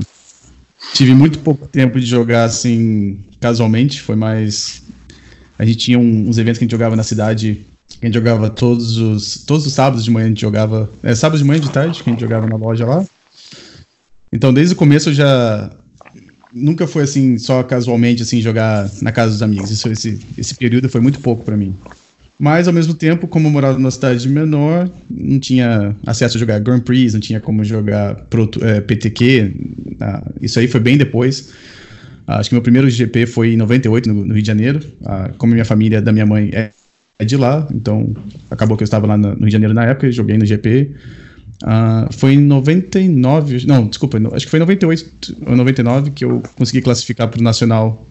tive 0.93 1.13
muito 1.13 1.39
pouco 1.39 1.67
tempo 1.67 1.99
de 1.99 2.05
jogar 2.05 2.43
assim 2.43 3.19
casualmente, 3.39 4.01
foi 4.01 4.15
mais 4.15 4.81
a 5.57 5.65
gente 5.65 5.77
tinha 5.77 5.99
um, 5.99 6.27
uns 6.27 6.37
eventos 6.37 6.57
que 6.57 6.63
a 6.63 6.65
gente 6.65 6.71
jogava 6.71 6.95
na 6.95 7.03
cidade, 7.03 7.65
a 8.01 8.05
gente 8.05 8.15
jogava 8.15 8.49
todos 8.49 8.97
os 8.97 9.43
todos 9.45 9.65
os 9.65 9.73
sábados 9.73 10.03
de 10.03 10.11
manhã 10.11 10.25
a 10.25 10.29
gente 10.29 10.41
jogava, 10.41 10.89
é 11.03 11.13
sábados 11.15 11.41
de 11.41 11.47
manhã 11.47 11.59
de 11.59 11.69
tarde 11.69 12.03
que 12.03 12.09
a 12.09 12.13
gente 12.13 12.21
jogava 12.21 12.47
na 12.47 12.55
loja 12.55 12.85
lá. 12.85 13.05
Então 14.31 14.53
desde 14.53 14.73
o 14.73 14.77
começo 14.77 15.09
eu 15.09 15.13
já 15.13 15.71
nunca 16.53 16.85
foi 16.87 17.03
assim 17.03 17.37
só 17.37 17.63
casualmente 17.63 18.21
assim 18.21 18.41
jogar 18.41 18.89
na 19.01 19.11
casa 19.11 19.31
dos 19.31 19.41
amigos. 19.41 19.71
Isso 19.71 19.89
esse 19.89 20.19
esse 20.37 20.55
período 20.55 20.89
foi 20.89 21.01
muito 21.01 21.19
pouco 21.19 21.43
para 21.43 21.57
mim. 21.57 21.75
Mas, 22.41 22.67
ao 22.67 22.73
mesmo 22.73 22.95
tempo, 22.95 23.27
como 23.27 23.45
eu 23.45 23.51
morava 23.51 23.77
numa 23.77 23.91
cidade 23.91 24.27
menor, 24.27 24.89
não 25.07 25.39
tinha 25.39 25.95
acesso 26.07 26.37
a 26.37 26.39
jogar 26.39 26.57
Grand 26.59 26.79
Prix, 26.79 27.13
não 27.13 27.19
tinha 27.19 27.39
como 27.39 27.63
jogar 27.63 28.15
Pro, 28.31 28.49
é, 28.61 28.81
PTQ. 28.81 29.53
Ah, 29.99 30.23
isso 30.41 30.57
aí 30.57 30.67
foi 30.67 30.79
bem 30.79 30.97
depois. 30.97 31.53
Ah, 32.25 32.39
acho 32.39 32.49
que 32.49 32.55
meu 32.55 32.63
primeiro 32.63 32.89
GP 32.89 33.27
foi 33.27 33.53
em 33.53 33.57
98, 33.57 34.09
no, 34.11 34.25
no 34.25 34.33
Rio 34.33 34.41
de 34.41 34.47
Janeiro. 34.47 34.79
Ah, 35.05 35.29
como 35.37 35.53
minha 35.53 35.63
família 35.63 36.01
da 36.01 36.11
minha 36.11 36.25
mãe 36.25 36.49
é, 36.51 36.71
é, 37.19 37.25
de 37.25 37.37
lá, 37.37 37.67
então 37.71 38.15
acabou 38.49 38.75
que 38.75 38.81
eu 38.81 38.85
estava 38.85 39.05
lá 39.05 39.15
no, 39.15 39.35
no 39.35 39.41
Rio 39.41 39.45
de 39.45 39.51
Janeiro 39.51 39.75
na 39.75 39.85
época, 39.85 40.11
joguei 40.11 40.35
no 40.35 40.43
GP. 40.43 40.95
foi 42.13 42.33
em 42.33 42.39
99, 42.39 43.67
não, 43.67 43.85
desculpa, 43.85 44.17
acho 44.33 44.45
que 44.47 44.49
foi 44.49 44.57
em 44.57 44.61
98 44.61 45.37
ou 45.45 45.55
99 45.55 46.09
que 46.09 46.25
eu 46.25 46.41
consegui 46.55 46.81
classificar 46.81 47.27
para 47.27 47.39
o 47.39 47.43
Nacional 47.43 48.03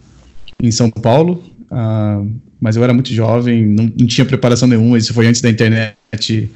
em 0.63 0.71
São 0.71 0.89
Paulo. 0.89 1.43
Uh, 1.69 2.31
mas 2.61 2.77
eu 2.77 2.85
era 2.85 2.93
muito 2.93 3.13
jovem, 3.13 3.67
não, 3.67 3.91
não, 3.99 4.07
tinha 4.07 4.25
preparação 4.25 4.69
nenhuma, 4.69 4.99
isso 4.99 5.15
foi 5.15 5.27
antes 5.27 5.41
da 5.41 5.49
internet 5.49 6.51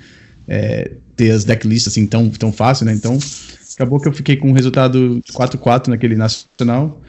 é, 0.47 0.91
ter 1.17 1.31
as 1.31 1.45
decklists 1.45 1.89
assim 1.89 2.07
tão, 2.07 2.29
tão 2.29 2.53
fácil, 2.53 2.85
né? 2.85 2.93
Então, 2.93 3.19
acabou 3.75 3.99
que 3.99 4.07
eu 4.07 4.13
fiquei 4.13 4.37
com 4.37 4.51
um 4.51 4.53
resultado 4.53 5.23
4-4 5.33 5.89
naquele 5.89 6.15
nacional, 6.15 7.03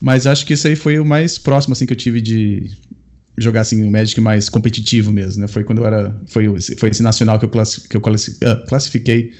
mas 0.00 0.26
acho 0.26 0.46
que 0.46 0.54
isso 0.54 0.66
aí 0.66 0.76
foi 0.76 0.98
o 0.98 1.04
mais 1.04 1.38
próximo 1.38 1.72
assim 1.72 1.84
que 1.84 1.92
eu 1.92 1.96
tive 1.96 2.20
de 2.20 2.70
jogar 3.36 3.60
assim 3.60 3.82
o 3.82 3.90
Magic 3.90 4.20
mais 4.20 4.48
competitivo 4.48 5.12
mesmo, 5.12 5.42
né? 5.42 5.48
Foi 5.48 5.62
quando 5.62 5.78
eu 5.78 5.86
era 5.86 6.16
foi 6.26 6.46
foi 6.76 6.88
esse 6.88 7.02
nacional 7.02 7.38
que 7.38 7.44
eu, 7.44 7.50
que 7.50 7.96
eu 7.96 8.02
ah, 8.50 8.56
classifiquei. 8.68 9.32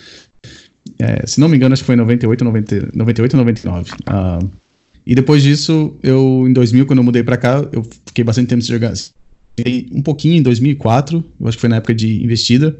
É, 0.99 1.27
se 1.27 1.41
não 1.41 1.49
me 1.49 1.57
engano, 1.57 1.73
acho 1.73 1.83
que 1.83 1.87
foi 1.87 1.95
em 1.95 1.99
98, 1.99 2.45
90, 2.45 2.89
98 2.95 3.35
ou 3.35 3.39
99. 3.39 3.91
Uh, 3.93 4.51
e 5.09 5.15
depois 5.15 5.43
disso, 5.43 5.97
eu, 6.03 6.45
em 6.47 6.53
2000, 6.53 6.85
quando 6.85 6.99
eu 6.99 7.03
mudei 7.03 7.23
para 7.23 7.39
cá, 7.39 7.67
eu 7.73 7.83
fiquei 8.05 8.23
bastante 8.23 8.49
tempo 8.49 8.61
sem 8.61 8.75
jogar. 8.75 8.93
Um 9.91 10.03
pouquinho 10.03 10.37
em 10.37 10.43
2004, 10.43 11.25
eu 11.41 11.49
acho 11.49 11.57
que 11.57 11.63
foi 11.63 11.71
na 11.71 11.77
época 11.77 11.95
de 11.95 12.23
investida, 12.23 12.79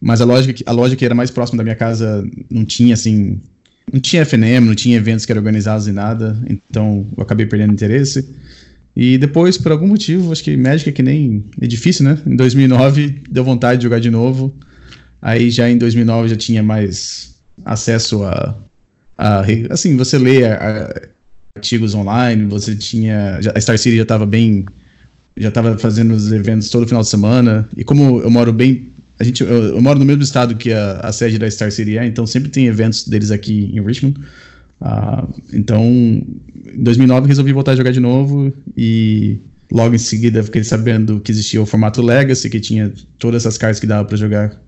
mas 0.00 0.20
a 0.20 0.24
loja, 0.24 0.52
a 0.66 0.72
loja 0.72 0.96
que 0.96 1.04
era 1.04 1.14
mais 1.14 1.30
próxima 1.30 1.58
da 1.58 1.62
minha 1.62 1.76
casa 1.76 2.28
não 2.50 2.64
tinha, 2.64 2.94
assim, 2.94 3.40
não 3.92 4.00
tinha 4.00 4.22
FNM, 4.22 4.66
não 4.66 4.74
tinha 4.74 4.96
eventos 4.96 5.24
que 5.24 5.30
eram 5.30 5.38
organizados 5.38 5.86
e 5.86 5.92
nada, 5.92 6.36
então 6.50 7.06
eu 7.16 7.22
acabei 7.22 7.46
perdendo 7.46 7.74
interesse. 7.74 8.28
E 8.96 9.16
depois, 9.16 9.56
por 9.56 9.70
algum 9.70 9.86
motivo, 9.86 10.32
acho 10.32 10.42
que 10.42 10.56
Magic 10.56 10.88
é 10.88 10.92
que 10.92 11.02
nem. 11.04 11.44
É 11.60 11.66
difícil, 11.68 12.04
né? 12.04 12.18
Em 12.26 12.34
2009 12.34 13.22
deu 13.30 13.44
vontade 13.44 13.78
de 13.78 13.84
jogar 13.84 14.00
de 14.00 14.10
novo. 14.10 14.52
Aí 15.22 15.48
já 15.48 15.70
em 15.70 15.78
2009 15.78 16.30
já 16.30 16.36
tinha 16.36 16.60
mais 16.60 17.36
acesso 17.64 18.24
a. 18.24 18.58
a 19.16 19.44
assim, 19.70 19.96
você 19.96 20.18
lê 20.18 20.44
a, 20.44 20.54
a, 20.54 21.08
artigos 21.58 21.94
online, 21.94 22.46
você 22.46 22.74
tinha. 22.74 23.40
a 23.54 23.60
Star 23.60 23.76
City 23.76 23.96
já 23.96 24.02
estava 24.02 24.24
bem. 24.24 24.64
Já 25.36 25.48
estava 25.48 25.76
fazendo 25.78 26.14
os 26.14 26.32
eventos 26.32 26.70
todo 26.70 26.86
final 26.86 27.02
de 27.02 27.08
semana. 27.08 27.68
E 27.76 27.84
como 27.84 28.20
eu 28.20 28.30
moro 28.30 28.52
bem. 28.52 28.88
A 29.20 29.24
gente, 29.24 29.42
eu, 29.42 29.48
eu 29.48 29.82
moro 29.82 29.98
no 29.98 30.04
mesmo 30.04 30.22
estado 30.22 30.54
que 30.54 30.72
a, 30.72 31.00
a, 31.00 31.12
sede 31.12 31.38
da 31.38 31.50
Star 31.50 31.72
City 31.72 31.98
é, 31.98 32.06
então 32.06 32.24
sempre 32.24 32.50
tem 32.50 32.66
eventos 32.66 33.06
deles 33.06 33.32
aqui 33.32 33.70
em 33.74 33.84
Richmond. 33.84 34.18
Uh, 34.80 35.34
então, 35.52 35.82
em 35.84 36.82
2009 36.84 37.26
resolvi 37.26 37.52
voltar 37.52 37.72
a 37.72 37.76
jogar 37.76 37.90
de 37.90 37.98
novo 37.98 38.52
e 38.76 39.38
logo 39.72 39.92
em 39.92 39.98
seguida 39.98 40.40
fiquei 40.44 40.62
sabendo 40.62 41.20
que 41.20 41.32
existia 41.32 41.60
o 41.60 41.66
formato 41.66 42.00
Legacy, 42.00 42.48
que 42.48 42.60
tinha 42.60 42.92
todas 43.18 43.42
essas 43.42 43.58
cartas 43.58 43.80
que 43.80 43.88
dava 43.88 44.06
para 44.06 44.16
jogar, 44.16 44.62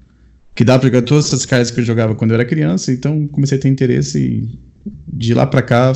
que 0.52 0.64
dava 0.64 0.80
para 0.80 0.88
jogar 0.88 1.02
todas 1.02 1.26
essas 1.26 1.46
cartas 1.46 1.70
que 1.70 1.78
eu 1.78 1.84
jogava 1.84 2.16
quando 2.16 2.32
eu 2.32 2.34
era 2.34 2.44
criança. 2.44 2.90
Então 2.90 3.28
comecei 3.28 3.56
a 3.56 3.60
ter 3.60 3.68
interesse 3.68 4.18
e 4.18 4.58
de 5.12 5.34
lá 5.34 5.46
para 5.46 5.62
cá 5.62 5.92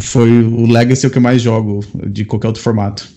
foi 0.00 0.42
o 0.42 0.66
Legacy 0.66 1.06
o 1.06 1.10
que 1.10 1.18
eu 1.18 1.22
mais 1.22 1.40
jogo 1.40 1.80
de 1.94 2.24
qualquer 2.24 2.48
outro 2.48 2.62
formato. 2.62 3.08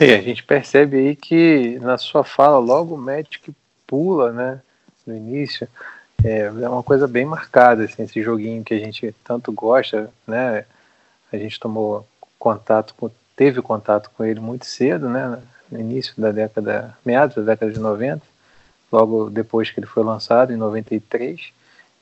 E 0.00 0.12
a 0.12 0.20
gente 0.20 0.42
percebe 0.42 0.96
aí 0.96 1.16
que 1.16 1.78
na 1.80 1.96
sua 1.96 2.24
fala 2.24 2.58
logo 2.58 2.94
o 2.94 2.98
Magic 2.98 3.52
pula, 3.86 4.32
né, 4.32 4.60
no 5.06 5.16
início. 5.16 5.68
É, 6.24 6.40
é 6.46 6.68
uma 6.68 6.82
coisa 6.82 7.06
bem 7.06 7.24
marcada, 7.24 7.84
assim, 7.84 8.02
esse 8.02 8.22
joguinho 8.22 8.64
que 8.64 8.74
a 8.74 8.78
gente 8.78 9.14
tanto 9.24 9.52
gosta, 9.52 10.10
né? 10.26 10.64
A 11.32 11.36
gente 11.36 11.58
tomou 11.58 12.06
contato 12.38 12.94
com, 12.94 13.10
teve 13.36 13.60
contato 13.60 14.10
com 14.16 14.24
ele 14.24 14.40
muito 14.40 14.66
cedo, 14.66 15.08
né? 15.08 15.38
No 15.70 15.80
início 15.80 16.14
da 16.16 16.30
década, 16.30 16.96
meados 17.04 17.36
da 17.36 17.42
década 17.42 17.72
de 17.72 17.78
90, 17.78 18.22
logo 18.90 19.30
depois 19.30 19.70
que 19.70 19.80
ele 19.80 19.86
foi 19.86 20.04
lançado, 20.04 20.52
em 20.52 20.56
93, 20.56 21.52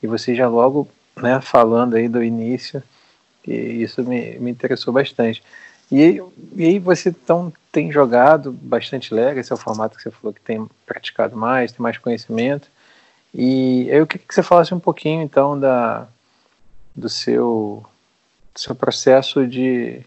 e 0.02 0.06
você 0.06 0.34
já 0.34 0.48
logo 0.48 0.88
né, 1.22 1.40
falando 1.40 1.94
aí 1.94 2.08
do 2.08 2.22
início, 2.22 2.82
e 3.46 3.82
isso 3.82 4.02
me, 4.02 4.38
me 4.38 4.50
interessou 4.50 4.92
bastante. 4.92 5.42
E, 5.90 6.22
e 6.54 6.64
aí 6.64 6.78
você 6.78 7.08
então 7.08 7.52
tem 7.72 7.90
jogado 7.90 8.52
bastante 8.52 9.12
Lego, 9.12 9.40
esse 9.40 9.52
é 9.52 9.54
o 9.54 9.58
formato 9.58 9.96
que 9.96 10.02
você 10.02 10.10
falou 10.10 10.32
que 10.32 10.40
tem 10.40 10.68
praticado 10.86 11.36
mais, 11.36 11.72
tem 11.72 11.80
mais 11.80 11.98
conhecimento. 11.98 12.68
E 13.34 13.88
eu 13.88 14.06
queria 14.06 14.26
que 14.26 14.34
você 14.34 14.42
falasse 14.42 14.74
um 14.74 14.80
pouquinho 14.80 15.22
então 15.22 15.58
da, 15.58 16.06
do 16.94 17.08
seu, 17.08 17.84
do 18.54 18.60
seu 18.60 18.74
processo 18.74 19.46
de, 19.46 20.00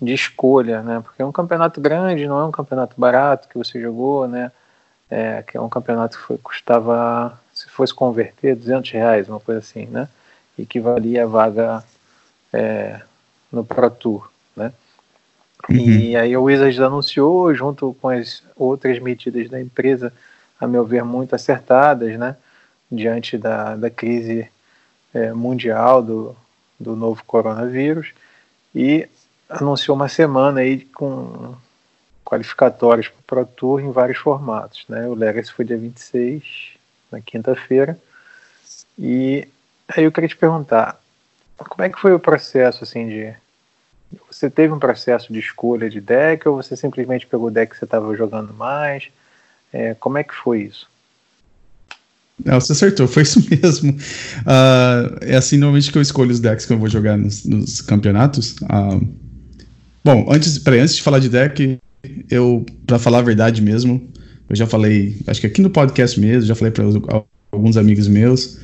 de 0.00 0.14
escolha, 0.14 0.82
né? 0.82 1.00
Porque 1.00 1.22
é 1.22 1.24
um 1.24 1.32
campeonato 1.32 1.80
grande, 1.80 2.26
não 2.26 2.40
é 2.40 2.44
um 2.44 2.52
campeonato 2.52 2.94
barato 2.98 3.48
que 3.48 3.58
você 3.58 3.80
jogou, 3.80 4.28
né? 4.28 4.50
É, 5.08 5.42
que 5.42 5.56
é 5.56 5.60
um 5.60 5.68
campeonato 5.68 6.18
que 6.18 6.24
foi, 6.24 6.38
custava, 6.38 7.40
se 7.52 7.68
fosse 7.68 7.94
converter, 7.94 8.56
200 8.56 8.90
reais, 8.90 9.28
uma 9.28 9.38
coisa 9.38 9.60
assim, 9.60 9.86
né? 9.86 10.08
E 10.58 10.64
que 10.64 10.80
valia 10.80 11.24
a 11.24 11.26
vaga 11.26 11.84
é, 12.52 13.00
no 13.52 13.64
Pro 13.64 13.90
Tour, 13.90 14.30
né? 14.56 14.72
Uhum. 15.68 15.76
E 15.76 16.16
aí 16.16 16.36
o 16.36 16.44
Wizards 16.44 16.80
anunciou, 16.80 17.52
junto 17.54 17.96
com 18.00 18.08
as 18.08 18.42
outras 18.54 18.98
medidas 18.98 19.48
da 19.48 19.60
empresa, 19.60 20.12
a 20.60 20.66
meu 20.66 20.84
ver, 20.84 21.04
muito 21.04 21.34
acertadas, 21.34 22.18
né? 22.18 22.36
Diante 22.90 23.36
da, 23.36 23.74
da 23.74 23.90
crise 23.90 24.48
é, 25.12 25.32
mundial 25.32 26.02
do, 26.02 26.36
do 26.78 26.94
novo 26.94 27.22
coronavírus, 27.24 28.12
e 28.74 29.08
anunciou 29.48 29.96
uma 29.96 30.08
semana 30.08 30.60
aí 30.60 30.80
com 30.84 31.54
qualificatórios 32.24 33.08
para 33.26 33.42
o 33.42 33.44
Pro 33.44 33.54
Tour 33.54 33.80
em 33.80 33.90
vários 33.90 34.18
formatos. 34.18 34.84
Né? 34.88 35.06
O 35.06 35.14
Legacy 35.14 35.52
foi 35.52 35.64
dia 35.64 35.78
26, 35.78 36.42
na 37.10 37.20
quinta-feira. 37.20 37.98
E 38.98 39.48
aí 39.88 40.04
eu 40.04 40.12
queria 40.12 40.28
te 40.28 40.36
perguntar, 40.36 41.00
como 41.56 41.82
é 41.82 41.88
que 41.88 42.00
foi 42.00 42.12
o 42.12 42.20
processo 42.20 42.84
assim 42.84 43.08
de 43.08 43.34
você 44.30 44.48
teve 44.48 44.72
um 44.72 44.78
processo 44.78 45.32
de 45.32 45.38
escolha 45.38 45.90
de 45.90 46.00
deck 46.00 46.48
ou 46.48 46.56
você 46.56 46.76
simplesmente 46.76 47.26
pegou 47.26 47.48
o 47.48 47.50
deck 47.50 47.72
que 47.72 47.78
você 47.78 47.84
estava 47.84 48.14
jogando 48.16 48.54
mais? 48.54 49.08
É, 49.72 49.94
como 49.94 50.18
é 50.18 50.24
que 50.24 50.34
foi 50.34 50.62
isso? 50.62 50.88
Não, 52.44 52.60
você 52.60 52.72
acertou, 52.72 53.08
foi 53.08 53.22
isso 53.22 53.40
mesmo. 53.50 53.92
Uh, 53.92 55.16
é 55.22 55.36
assim 55.36 55.56
normalmente 55.56 55.90
que 55.90 55.98
eu 55.98 56.02
escolho 56.02 56.30
os 56.30 56.40
decks 56.40 56.66
que 56.66 56.72
eu 56.72 56.78
vou 56.78 56.88
jogar 56.88 57.16
nos, 57.16 57.44
nos 57.44 57.80
campeonatos. 57.80 58.56
Uh, 58.62 59.06
bom, 60.04 60.26
antes, 60.30 60.58
peraí, 60.58 60.80
antes 60.80 60.96
de 60.96 61.02
falar 61.02 61.18
de 61.18 61.28
deck, 61.28 61.78
eu, 62.30 62.64
para 62.86 62.98
falar 62.98 63.18
a 63.18 63.22
verdade 63.22 63.60
mesmo, 63.60 64.08
eu 64.48 64.54
já 64.54 64.66
falei, 64.66 65.20
acho 65.26 65.40
que 65.40 65.46
aqui 65.46 65.60
no 65.60 65.70
podcast 65.70 66.20
mesmo, 66.20 66.42
já 66.42 66.54
falei 66.54 66.70
para 66.70 66.84
alguns 67.50 67.76
amigos 67.76 68.06
meus 68.06 68.58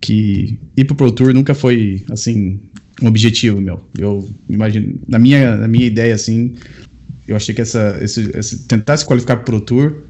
que 0.00 0.58
ir 0.76 0.84
pro 0.84 0.96
Pro 0.96 1.12
Tour 1.12 1.34
nunca 1.34 1.54
foi, 1.54 2.02
assim, 2.10 2.60
um 3.02 3.08
objetivo 3.08 3.60
meu. 3.60 3.80
Eu 3.98 4.28
imagino, 4.48 4.98
na 5.08 5.18
minha, 5.18 5.56
na 5.56 5.68
minha 5.68 5.86
ideia, 5.86 6.14
assim, 6.14 6.54
eu 7.28 7.36
achei 7.36 7.54
que 7.54 7.60
essa, 7.60 7.98
esse, 8.00 8.30
esse 8.36 8.58
tentar 8.66 8.96
se 8.96 9.04
qualificar 9.04 9.36
pro 9.38 9.60
Tour 9.60 10.02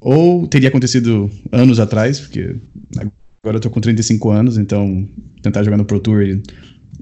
ou 0.00 0.46
teria 0.46 0.68
acontecido 0.68 1.30
anos 1.52 1.78
atrás, 1.78 2.20
porque 2.20 2.56
agora 2.96 3.56
eu 3.56 3.60
tô 3.60 3.70
com 3.70 3.80
35 3.80 4.30
anos, 4.30 4.58
então 4.58 5.06
tentar 5.42 5.62
jogar 5.62 5.76
no 5.76 5.84
Pro 5.84 6.00
Tour. 6.00 6.40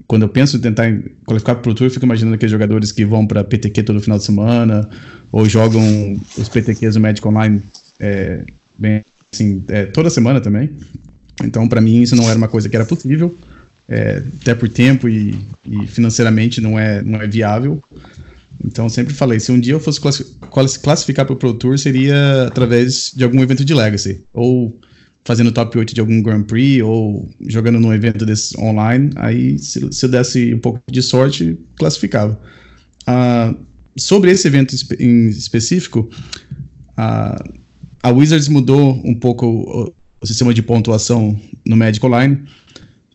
Quando 0.07 0.23
eu 0.23 0.29
penso 0.29 0.57
em 0.57 0.61
tentar 0.61 0.85
qualificar 1.25 1.55
pro 1.55 1.63
Pro 1.63 1.73
Tour, 1.73 1.87
eu 1.87 1.91
fico 1.91 2.05
imaginando 2.05 2.35
aqueles 2.35 2.51
jogadores 2.51 2.91
que 2.91 3.05
vão 3.05 3.25
para 3.25 3.43
PTQ 3.43 3.83
todo 3.83 4.01
final 4.01 4.17
de 4.17 4.25
semana, 4.25 4.89
ou 5.31 5.47
jogam 5.47 6.19
os 6.37 6.49
PTQs 6.49 6.95
do 6.95 6.99
Magic 6.99 7.25
Online 7.27 7.61
é, 7.99 8.45
bem 8.77 9.01
assim, 9.31 9.63
é, 9.67 9.85
toda 9.85 10.09
semana 10.09 10.41
também. 10.41 10.69
Então, 11.43 11.67
para 11.67 11.81
mim, 11.81 12.01
isso 12.01 12.15
não 12.15 12.29
era 12.29 12.37
uma 12.37 12.47
coisa 12.47 12.67
que 12.67 12.75
era 12.75 12.85
possível, 12.85 13.35
é, 13.87 14.21
até 14.41 14.53
por 14.53 14.69
tempo 14.69 15.07
e, 15.09 15.35
e, 15.65 15.87
financeiramente 15.87 16.61
não 16.61 16.77
é, 16.77 17.01
não 17.01 17.21
é 17.21 17.27
viável. 17.27 17.81
Então, 18.63 18.89
sempre 18.89 19.13
falei, 19.13 19.39
se 19.39 19.51
um 19.51 19.59
dia 19.59 19.73
eu 19.73 19.79
fosse 19.79 20.01
classificar 20.81 21.25
para 21.25 21.33
o 21.33 21.37
Pro 21.37 21.53
Tour, 21.53 21.77
seria 21.77 22.47
através 22.47 23.11
de 23.15 23.23
algum 23.23 23.41
evento 23.41 23.63
de 23.63 23.73
Legacy, 23.73 24.21
ou 24.33 24.77
fazendo 25.23 25.51
top 25.51 25.77
8 25.77 25.95
de 25.95 26.01
algum 26.01 26.21
Grand 26.21 26.43
Prix, 26.43 26.83
ou 26.83 27.29
jogando 27.47 27.79
num 27.79 27.93
evento 27.93 28.25
desse 28.25 28.59
online, 28.59 29.11
aí 29.15 29.57
se, 29.59 29.87
se 29.91 30.05
eu 30.05 30.09
desse 30.09 30.53
um 30.53 30.59
pouco 30.59 30.81
de 30.91 31.01
sorte, 31.01 31.57
classificava. 31.77 32.39
Uh, 33.07 33.55
sobre 33.97 34.31
esse 34.31 34.47
evento 34.47 34.75
em 34.99 35.29
específico, 35.29 36.09
uh, 36.97 37.59
a 38.01 38.09
Wizards 38.09 38.47
mudou 38.47 39.01
um 39.05 39.13
pouco 39.13 39.93
o 40.21 40.27
sistema 40.27 40.53
de 40.53 40.61
pontuação 40.61 41.39
no 41.65 41.75
Magic 41.75 42.05
Online. 42.05 42.43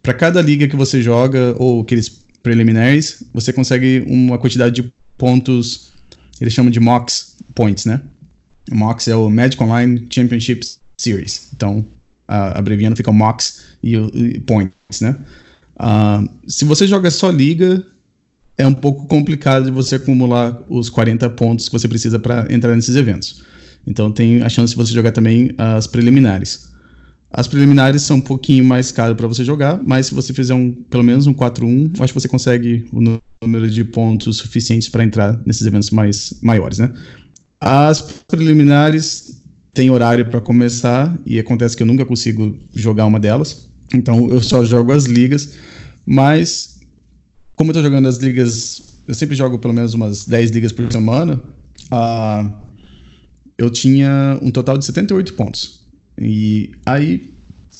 Para 0.02 0.14
cada 0.14 0.40
liga 0.40 0.68
que 0.68 0.76
você 0.76 1.02
joga, 1.02 1.54
ou 1.58 1.82
aqueles 1.82 2.24
preliminares, 2.42 3.22
você 3.32 3.52
consegue 3.52 4.04
uma 4.06 4.38
quantidade 4.38 4.82
de 4.82 4.92
pontos, 5.16 5.92
eles 6.40 6.52
chamam 6.52 6.70
de 6.70 6.80
MOX 6.80 7.36
points, 7.54 7.86
né? 7.86 8.02
MOX 8.70 9.08
é 9.08 9.16
o 9.16 9.30
Magic 9.30 9.62
Online 9.62 10.06
Championship 10.10 10.66
Series. 10.98 11.48
Então, 11.54 11.84
a, 12.28 12.58
abreviando 12.58 12.96
fica 12.96 13.12
MOX 13.12 13.64
e, 13.82 13.94
e 13.96 14.40
points, 14.40 15.00
né? 15.00 15.16
Uh, 15.76 16.28
se 16.46 16.64
você 16.64 16.86
joga 16.86 17.10
só 17.10 17.30
liga, 17.30 17.84
é 18.56 18.66
um 18.66 18.74
pouco 18.74 19.06
complicado 19.06 19.64
de 19.64 19.70
você 19.70 19.96
acumular 19.96 20.62
os 20.68 20.88
40 20.88 21.28
pontos 21.30 21.68
que 21.68 21.72
você 21.72 21.88
precisa 21.88 22.18
para 22.18 22.46
entrar 22.50 22.74
nesses 22.74 22.94
eventos. 22.96 23.42
Então 23.86 24.10
tem 24.12 24.42
a 24.42 24.48
chance 24.48 24.72
de 24.72 24.76
você 24.76 24.92
jogar 24.92 25.12
também 25.12 25.50
as 25.58 25.86
preliminares. 25.86 26.73
As 27.36 27.48
preliminares 27.48 28.02
são 28.02 28.18
um 28.18 28.20
pouquinho 28.20 28.64
mais 28.64 28.92
caras 28.92 29.16
para 29.16 29.26
você 29.26 29.44
jogar, 29.44 29.82
mas 29.84 30.06
se 30.06 30.14
você 30.14 30.32
fizer 30.32 30.54
um, 30.54 30.70
pelo 30.70 31.02
menos 31.02 31.26
um 31.26 31.34
4-1, 31.34 32.00
acho 32.00 32.12
que 32.12 32.20
você 32.20 32.28
consegue 32.28 32.86
o 32.92 33.18
número 33.42 33.68
de 33.68 33.82
pontos 33.82 34.36
suficientes 34.36 34.88
para 34.88 35.02
entrar 35.02 35.42
nesses 35.44 35.66
eventos 35.66 35.90
mais 35.90 36.38
maiores, 36.40 36.78
né? 36.78 36.92
As 37.60 38.00
preliminares 38.00 39.42
têm 39.72 39.90
horário 39.90 40.26
para 40.26 40.40
começar 40.40 41.18
e 41.26 41.40
acontece 41.40 41.76
que 41.76 41.82
eu 41.82 41.86
nunca 41.88 42.04
consigo 42.04 42.56
jogar 42.72 43.04
uma 43.04 43.18
delas, 43.18 43.68
então 43.92 44.28
eu 44.30 44.40
só 44.40 44.64
jogo 44.64 44.92
as 44.92 45.06
ligas, 45.06 45.54
mas 46.06 46.78
como 47.56 47.70
eu 47.70 47.72
estou 47.72 47.82
jogando 47.82 48.06
as 48.06 48.18
ligas, 48.18 48.80
eu 49.08 49.14
sempre 49.14 49.34
jogo 49.34 49.58
pelo 49.58 49.74
menos 49.74 49.92
umas 49.92 50.24
10 50.24 50.52
ligas 50.52 50.70
por 50.70 50.90
semana, 50.92 51.42
uh, 51.92 52.48
eu 53.58 53.68
tinha 53.70 54.38
um 54.40 54.52
total 54.52 54.78
de 54.78 54.84
78 54.84 55.34
pontos. 55.34 55.83
E 56.18 56.72
aí 56.86 57.32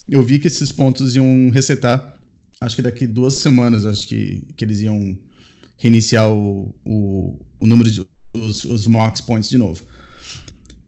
eu 0.09 0.23
vi 0.23 0.39
que 0.39 0.47
esses 0.47 0.73
pontos 0.73 1.17
iam 1.17 1.51
resetar, 1.51 2.19
acho 2.61 2.77
que 2.77 2.83
daqui 2.83 3.07
duas 3.07 3.35
semanas, 3.35 3.87
acho 3.87 4.07
que, 4.07 4.47
que 4.57 4.65
eles 4.65 4.81
iam 4.81 5.19
reiniciar 5.79 6.31
o, 6.31 6.75
o, 6.85 7.47
o 7.61 7.67
número 7.67 7.91
de 7.91 8.07
os, 8.33 8.65
os 8.65 8.87
max 8.87 9.21
points 9.21 9.49
de 9.49 9.59
novo. 9.59 9.83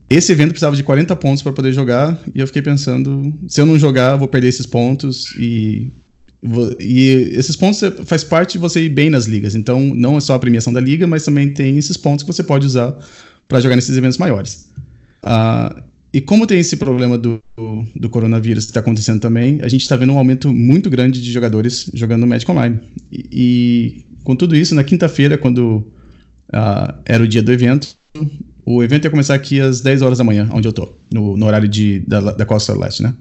Esse 0.09 0.33
evento 0.33 0.51
precisava 0.51 0.77
de 0.77 0.85
40 0.85 1.17
pontos 1.17 1.43
para 1.43 1.53
poder 1.53 1.73
jogar, 1.73 2.21
e 2.35 2.41
eu 2.41 2.47
fiquei 2.47 2.63
pensando, 2.63 3.33
se 3.49 3.61
eu 3.61 3.67
não 3.67 3.79
jogar, 3.79 4.17
vou 4.17 4.29
perder 4.29 4.49
esses 4.49 4.67
pontos 4.67 5.35
e 5.37 5.91
e 6.79 7.33
esses 7.33 7.57
pontos 7.57 7.83
é, 7.83 7.91
faz 7.91 8.23
parte 8.23 8.53
de 8.53 8.59
você 8.59 8.85
ir 8.85 8.91
bem 8.91 9.11
nas 9.11 9.27
ligas. 9.27 9.55
Então, 9.55 9.81
não 9.81 10.17
é 10.17 10.21
só 10.21 10.35
a 10.35 10.39
premiação 10.39 10.73
da 10.73 10.81
liga, 10.81 11.07
mas 11.07 11.25
também 11.25 11.53
tem 11.53 11.77
esses 11.77 11.97
pontos 11.97 12.25
que 12.25 12.33
você 12.33 12.43
pode 12.43 12.67
usar 12.67 12.97
para 13.49 13.59
jogar 13.59 13.75
nesses 13.75 13.97
eventos 13.97 14.19
maiores. 14.19 14.71
Uh, 15.25 15.83
e 16.17 16.21
como 16.23 16.47
tem 16.47 16.59
esse 16.59 16.79
problema 16.79 17.19
do, 17.19 17.43
do 17.95 18.09
coronavírus 18.09 18.65
que 18.65 18.71
está 18.71 18.81
acontecendo 18.81 19.21
também, 19.21 19.59
a 19.61 19.69
gente 19.69 19.83
está 19.83 19.97
vendo 19.97 20.15
um 20.15 20.19
aumento 20.19 20.51
muito 20.51 20.89
grande 20.89 21.21
de 21.21 21.31
jogadores 21.31 21.91
jogando 21.93 22.27
Magic 22.27 22.51
Online. 22.51 22.81
E, 23.13 23.29
e 23.31 24.07
com 24.25 24.35
tudo 24.35 24.57
isso, 24.57 24.75
na 24.75 24.83
quinta-feira, 24.83 25.37
quando 25.37 25.87
uh, 26.55 26.95
era 27.05 27.23
o 27.23 27.29
dia 27.29 27.43
do 27.43 27.53
evento, 27.53 27.95
o 28.65 28.83
evento 28.83 29.05
ia 29.05 29.11
começar 29.11 29.35
aqui 29.35 29.61
às 29.61 29.83
10 29.83 30.01
horas 30.01 30.17
da 30.17 30.25
manhã, 30.25 30.49
onde 30.55 30.67
eu 30.67 30.73
tô, 30.73 30.89
no, 31.13 31.37
no 31.37 31.45
horário 31.45 31.69
de, 31.69 31.99
da, 32.07 32.33
da 32.33 32.47
Costa 32.47 32.73
Leste, 32.73 33.03
né? 33.03 33.13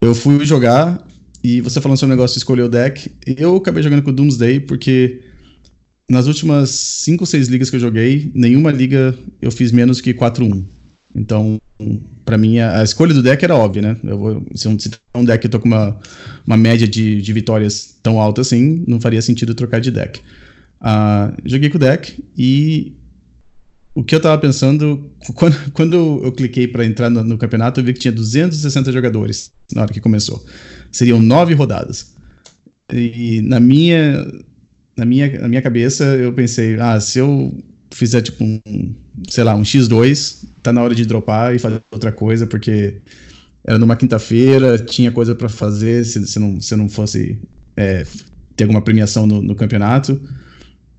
Eu 0.00 0.14
fui 0.14 0.46
jogar 0.46 1.04
e 1.42 1.60
você 1.60 1.80
falando 1.80 1.98
sobre 1.98 2.14
o 2.14 2.16
negócio 2.16 2.34
de 2.34 2.38
escolher 2.38 2.62
o 2.62 2.68
deck, 2.68 3.10
eu 3.36 3.56
acabei 3.56 3.82
jogando 3.82 4.02
com 4.02 4.10
o 4.10 4.12
Doomsday 4.12 4.60
porque 4.60 5.22
nas 6.08 6.28
últimas 6.28 6.70
5 6.70 7.20
ou 7.20 7.26
6 7.26 7.48
ligas 7.48 7.68
que 7.68 7.74
eu 7.74 7.80
joguei, 7.80 8.30
nenhuma 8.32 8.70
liga 8.70 9.12
eu 9.40 9.50
fiz 9.50 9.72
menos 9.72 10.00
que 10.00 10.14
4-1. 10.14 10.62
Então, 11.14 11.60
para 12.24 12.38
mim, 12.38 12.58
a, 12.58 12.80
a, 12.80 12.82
escolha 12.82 13.12
do 13.12 13.22
deck 13.22 13.44
era 13.44 13.54
óbvia, 13.54 13.82
né? 13.82 13.96
Eu 14.04 14.18
vou, 14.18 14.46
se, 14.54 14.66
um, 14.68 14.78
se 14.78 14.90
um 15.14 15.24
deck 15.24 15.44
eu 15.44 15.50
tô 15.50 15.60
com 15.60 15.68
uma, 15.68 15.98
uma 16.46 16.56
média 16.56 16.88
de, 16.88 17.20
de 17.20 17.32
vitórias 17.32 17.98
tão 18.02 18.20
alta 18.20 18.40
assim, 18.40 18.84
não 18.88 19.00
faria 19.00 19.20
sentido 19.20 19.54
trocar 19.54 19.80
de 19.80 19.90
deck. 19.90 20.20
Uh, 20.80 21.36
joguei 21.44 21.70
com 21.70 21.76
o 21.76 21.80
deck 21.80 22.24
e 22.36 22.96
o 23.94 24.02
que 24.02 24.14
eu 24.14 24.20
tava 24.20 24.38
pensando, 24.38 25.10
quando, 25.34 25.72
quando 25.72 26.20
eu 26.24 26.32
cliquei 26.32 26.66
para 26.66 26.84
entrar 26.84 27.10
no, 27.10 27.22
no, 27.22 27.38
campeonato, 27.38 27.80
eu 27.80 27.84
vi 27.84 27.92
que 27.92 28.00
tinha 28.00 28.12
260 28.12 28.90
jogadores 28.90 29.52
na 29.74 29.82
hora 29.82 29.92
que 29.92 30.00
começou. 30.00 30.44
Seriam 30.90 31.20
nove 31.20 31.54
rodadas. 31.54 32.14
E 32.92 33.40
na 33.42 33.60
minha, 33.60 34.26
na 34.96 35.04
minha, 35.04 35.40
na 35.40 35.48
minha 35.48 35.62
cabeça, 35.62 36.04
eu 36.16 36.32
pensei, 36.32 36.76
ah, 36.78 36.98
se 37.00 37.18
eu 37.18 37.52
fizer 37.92 38.22
tipo 38.22 38.42
um, 38.44 38.60
sei 39.28 39.44
lá, 39.44 39.54
um 39.54 39.62
X2, 39.62 40.44
tá 40.62 40.72
na 40.72 40.82
hora 40.82 40.94
de 40.94 41.06
dropar 41.06 41.54
e 41.54 41.58
fazer 41.58 41.82
outra 41.90 42.10
coisa, 42.10 42.46
porque 42.46 43.00
era 43.64 43.78
numa 43.78 43.96
quinta-feira, 43.96 44.78
tinha 44.78 45.12
coisa 45.12 45.34
para 45.34 45.48
fazer, 45.48 46.04
se, 46.04 46.26
se, 46.26 46.38
não, 46.38 46.60
se 46.60 46.74
não 46.74 46.88
fosse 46.88 47.40
é, 47.76 48.04
ter 48.56 48.64
alguma 48.64 48.82
premiação 48.82 49.26
no, 49.26 49.42
no, 49.42 49.54
campeonato. 49.54 50.20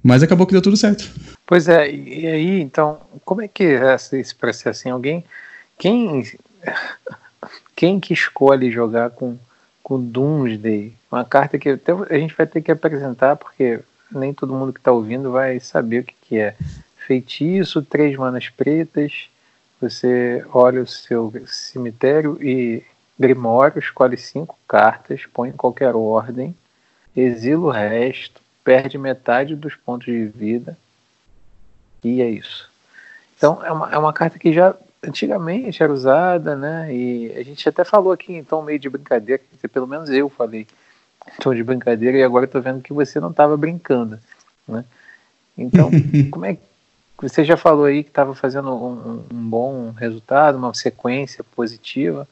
Mas 0.02 0.22
acabou 0.22 0.46
que 0.46 0.54
deu 0.54 0.62
tudo 0.62 0.78
certo. 0.78 1.10
Pois 1.46 1.68
é, 1.68 1.90
e 1.90 2.28
aí, 2.28 2.62
então, 2.62 3.00
como 3.24 3.42
é 3.42 3.48
que 3.48 3.64
é 3.64 3.96
esse 3.96 4.36
processo? 4.36 4.70
Assim, 4.70 4.90
alguém. 4.90 5.24
Quem. 5.78 6.24
Quem 7.76 8.00
que 8.00 8.14
escolhe 8.14 8.72
jogar 8.72 9.10
com, 9.10 9.36
com 9.82 10.00
Doomsday? 10.00 10.94
Uma 11.12 11.26
carta 11.26 11.58
que 11.58 11.70
até 11.70 11.92
a 11.92 12.18
gente 12.18 12.36
vai 12.38 12.46
ter 12.46 12.62
que 12.62 12.72
apresentar, 12.72 13.36
porque 13.36 13.80
nem 14.18 14.34
todo 14.34 14.54
mundo 14.54 14.74
que 14.74 14.80
está 14.80 14.92
ouvindo 14.92 15.32
vai 15.32 15.60
saber 15.60 16.00
o 16.00 16.04
que, 16.04 16.16
que 16.22 16.38
é. 16.40 16.56
Feitiço, 16.96 17.82
três 17.82 18.16
manas 18.16 18.50
pretas. 18.50 19.30
Você 19.82 20.46
olha 20.54 20.82
o 20.82 20.88
seu 20.88 21.34
cemitério 21.46 22.38
e 22.42 22.84
Grimório, 23.20 23.80
escolhe 23.80 24.18
cinco 24.18 24.58
cartas, 24.68 25.26
põe 25.32 25.50
em 25.50 25.54
qualquer 25.54 25.96
ordem, 25.96 26.56
exila 27.16 27.66
o 27.66 27.70
resto, 27.70 28.42
perde 28.64 28.98
metade 28.98 29.56
dos 29.56 29.76
pontos 29.76 30.06
de 30.08 30.26
vida. 30.26 30.78
E 32.04 32.22
é 32.22 32.30
isso. 32.30 32.70
Então 33.38 33.64
é 33.64 33.72
uma, 33.72 33.92
é 33.92 33.98
uma 33.98 34.14
carta 34.14 34.40
que 34.40 34.52
já 34.52 34.76
antigamente 35.06 35.84
era 35.84 35.92
usada, 35.92 36.56
né? 36.56 36.94
E 36.94 37.34
a 37.36 37.44
gente 37.44 37.68
até 37.68 37.84
falou 37.84 38.12
aqui 38.12 38.34
então 38.34 38.62
meio 38.62 38.80
de 38.80 38.90
brincadeira, 38.90 39.42
pelo 39.72 39.88
menos 39.88 40.10
eu 40.10 40.30
falei 40.30 40.66
tom 41.42 41.54
de 41.54 41.64
brincadeira 41.64 42.18
e 42.18 42.24
agora 42.24 42.46
estou 42.46 42.62
vendo 42.62 42.82
que 42.82 42.94
você 42.94 43.20
não 43.20 43.32
estava 43.32 43.56
brincando, 43.58 44.20
né? 44.68 44.86
Então, 45.58 45.90
como 46.32 46.46
é 46.46 46.58
você 47.22 47.44
já 47.46 47.56
falou 47.56 47.86
aí 47.86 48.04
que 48.04 48.10
estava 48.10 48.36
fazendo 48.36 48.74
um, 48.74 49.24
um, 49.32 49.50
bom 49.50 49.92
resultado, 49.92 50.58
uma 50.58 50.74
sequência 50.74 51.44
positiva, 51.56 52.28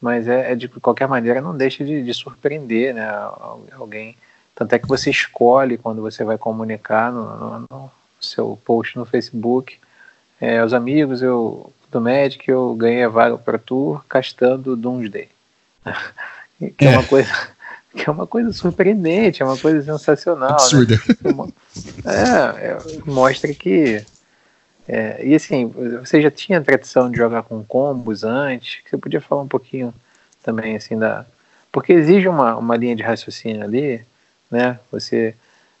mas 0.00 0.26
é, 0.26 0.52
é 0.52 0.54
de 0.54 0.68
qualquer 0.68 1.06
maneira 1.06 1.40
não 1.40 1.56
deixa 1.56 1.84
de, 1.84 2.02
de, 2.02 2.14
surpreender 2.14 2.94
né, 2.94 3.08
alguém. 3.72 4.16
Tanto 4.54 4.72
é 4.72 4.78
que 4.78 4.88
você 4.88 5.10
escolhe 5.10 5.78
quando 5.78 6.02
você 6.02 6.24
vai 6.24 6.36
comunicar 6.36 7.12
no, 7.12 7.36
no, 7.36 7.66
no 7.70 7.90
seu 8.20 8.58
post 8.64 8.98
no 8.98 9.04
Facebook. 9.04 9.78
É, 10.40 10.64
os 10.64 10.74
amigos 10.74 11.22
eu, 11.22 11.72
do 11.90 12.00
Magic, 12.00 12.48
eu 12.48 12.74
ganhei 12.74 13.04
a 13.04 13.08
vaga 13.08 13.38
para 13.38 13.58
Tour 13.58 14.04
castando 14.08 14.76
Doomsday. 14.76 15.28
que 16.76 16.84
é, 16.84 16.94
é 16.94 16.98
uma 16.98 17.06
coisa 17.06 17.32
que 17.94 18.08
é 18.08 18.12
uma 18.12 18.26
coisa 18.26 18.52
surpreendente, 18.52 19.42
é 19.42 19.44
uma 19.44 19.56
coisa 19.56 19.82
sensacional. 19.82 20.48
Né? 20.50 20.54
Absurda. 20.54 21.00
Né? 21.22 21.52
É, 22.04 22.66
é, 22.66 22.78
mostra 23.06 23.52
que. 23.54 24.04
É, 24.86 25.24
e 25.24 25.34
assim, 25.34 25.66
você 26.00 26.20
já 26.20 26.30
tinha 26.30 26.62
tradição 26.62 27.10
de 27.10 27.18
jogar 27.18 27.42
com 27.42 27.62
combos 27.62 28.24
antes? 28.24 28.82
Você 28.88 28.96
podia 28.96 29.20
falar 29.20 29.42
um 29.42 29.48
pouquinho 29.48 29.92
também, 30.42 30.76
assim, 30.76 30.98
da. 30.98 31.26
Porque 31.70 31.92
exige 31.92 32.28
uma, 32.28 32.56
uma 32.56 32.76
linha 32.76 32.96
de 32.96 33.02
raciocínio 33.02 33.62
ali, 33.62 34.02
né? 34.50 34.78
Você 34.90 35.34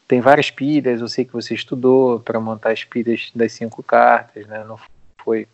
tem 0.06 0.20
várias 0.20 0.50
pilhas, 0.50 1.00
eu 1.00 1.08
sei 1.08 1.24
que 1.24 1.32
você 1.32 1.54
estudou 1.54 2.20
para 2.20 2.40
montar 2.40 2.72
as 2.72 2.84
pilhas 2.84 3.30
das 3.34 3.52
cinco 3.52 3.82
cartas, 3.82 4.46
né? 4.46 4.64
Não 4.66 4.78
foi 5.22 5.46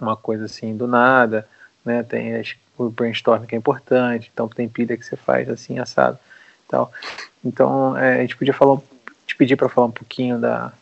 uma 0.00 0.16
coisa 0.16 0.44
assim 0.46 0.76
do 0.76 0.86
nada, 0.86 1.46
né? 1.84 2.02
Tem 2.02 2.34
as 2.34 2.54
o 2.78 2.90
brainstorm 2.90 3.44
que 3.44 3.54
é 3.54 3.58
importante, 3.58 4.30
então 4.32 4.48
tem 4.48 4.68
pilha 4.68 4.96
que 4.96 5.04
você 5.04 5.16
faz 5.16 5.48
assim, 5.48 5.78
assado 5.78 6.18
tal. 6.68 6.92
Então 7.44 7.96
é, 7.96 8.18
a 8.18 8.20
gente 8.20 8.36
podia 8.36 8.54
falar, 8.54 8.78
te 9.26 9.34
pedir 9.36 9.56
para 9.56 9.68
falar 9.68 9.88
um 9.88 9.92
pouquinho 9.92 10.38
da, 10.38 10.72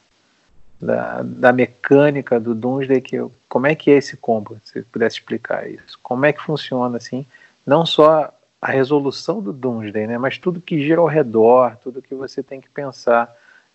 da, 0.80 1.22
da, 1.22 1.52
mecânica 1.52 2.38
do 2.38 2.54
Doomsday, 2.54 3.00
que 3.00 3.16
eu, 3.16 3.32
como 3.48 3.66
é 3.66 3.74
que 3.74 3.90
é 3.90 3.94
esse 3.96 4.16
combo, 4.16 4.58
se 4.64 4.72
você 4.72 4.82
pudesse 4.82 5.16
explicar 5.16 5.68
isso. 5.68 5.98
Como 6.02 6.26
é 6.26 6.32
que 6.32 6.42
funciona 6.42 6.96
assim, 6.96 7.24
não 7.66 7.86
só 7.86 8.32
a 8.60 8.70
resolução 8.70 9.40
do 9.40 9.52
Doomsday, 9.52 10.06
né, 10.06 10.18
mas 10.18 10.38
tudo 10.38 10.60
que 10.60 10.82
gira 10.82 11.00
ao 11.00 11.06
redor, 11.06 11.76
tudo 11.76 12.02
que 12.02 12.14
você 12.14 12.42
tem 12.42 12.60
que 12.60 12.68
pensar, 12.68 13.32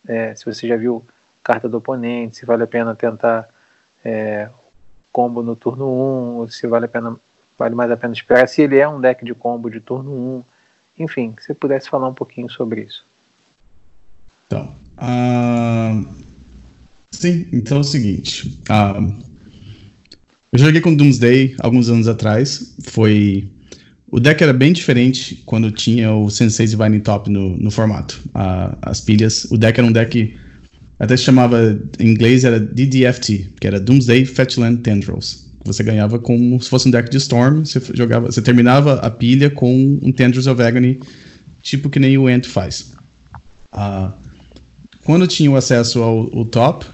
é, 0.08 0.36
se 0.36 0.46
você 0.46 0.68
já 0.68 0.76
viu 0.76 1.06
carta 1.44 1.70
do 1.70 1.78
oponente, 1.78 2.38
se 2.38 2.46
vale 2.46 2.64
a 2.64 2.68
pena 2.68 2.96
tentar 2.96 3.48
é, 4.04 4.50
combo 5.12 5.42
no 5.44 5.56
turno 5.56 6.44
1, 6.44 6.50
se 6.50 6.68
vale 6.68 6.86
a 6.86 6.90
pena 6.90 7.16
vale 7.62 7.76
mais 7.76 7.92
a 7.92 7.98
pena 7.98 8.14
esperar. 8.14 8.48
Se 8.48 8.62
ele 8.64 8.78
é 8.78 8.88
um 8.88 9.00
deck 9.00 9.24
de 9.24 9.34
combo 9.36 9.70
de 9.70 9.80
turno 9.80 10.44
1, 10.98 11.04
enfim, 11.04 11.36
se 11.40 11.48
você 11.48 11.54
pudesse 11.54 11.90
falar 11.90 12.10
um 12.10 12.14
pouquinho 12.14 12.50
sobre 12.50 12.82
isso. 12.82 13.06
Então, 14.48 14.74
uh, 14.98 16.06
sim, 17.12 17.48
então 17.54 17.78
é 17.78 17.82
o 17.82 17.84
seguinte. 17.84 18.60
Uh, 18.64 19.24
eu 20.52 20.60
joguei 20.60 20.82
com 20.82 20.96
Doomsday 20.96 21.56
alguns 21.60 21.88
anos 21.88 22.08
atrás. 22.08 22.76
Foi. 22.84 23.50
O 24.12 24.20
deck 24.20 24.44
era 24.44 24.52
bem 24.52 24.74
diferente 24.74 25.42
quando 25.46 25.72
tinha 25.72 26.12
o 26.12 26.30
Sensei 26.30 26.66
Divine 26.66 27.00
Top 27.00 27.30
no, 27.30 27.56
no 27.58 27.72
formato. 27.72 28.20
Uh, 28.30 28.76
as 28.82 29.00
pilhas. 29.00 29.46
O 29.46 29.58
deck 29.58 29.80
era 29.80 29.88
um 29.88 29.92
deck. 29.92 30.36
Até 31.00 31.16
se 31.16 31.24
chamava. 31.24 31.80
Em 32.00 32.10
inglês 32.10 32.44
era 32.44 32.60
DDFT, 32.60 33.54
que 33.62 33.68
era 33.68 33.80
Doomsday 33.80 34.26
Fetchland 34.26 34.82
Tendrils 34.82 35.51
você 35.64 35.84
ganhava 35.84 36.18
como 36.20 36.62
se 36.62 36.70
fosse 36.70 36.88
um 36.88 36.92
deck 36.92 37.10
de 37.10 37.18
Storm, 37.18 37.64
você 37.66 37.82
jogava, 37.94 38.32
você 38.32 38.42
terminava 38.42 38.96
a 38.96 39.10
pilha 39.10 39.50
com 39.50 40.00
um 40.02 40.12
Tendrils 40.12 40.48
of 40.48 40.62
Agony, 40.62 41.00
tipo 41.62 41.90
que 41.90 42.00
nem 42.00 42.18
o 42.18 42.30
Ent 42.30 42.46
faz. 42.46 42.94
Uh, 43.72 44.12
quando 45.04 45.28
tinha 45.28 45.50
o 45.50 45.56
acesso 45.56 46.02
ao, 46.02 46.36
ao, 46.36 46.46
top, 46.46 46.86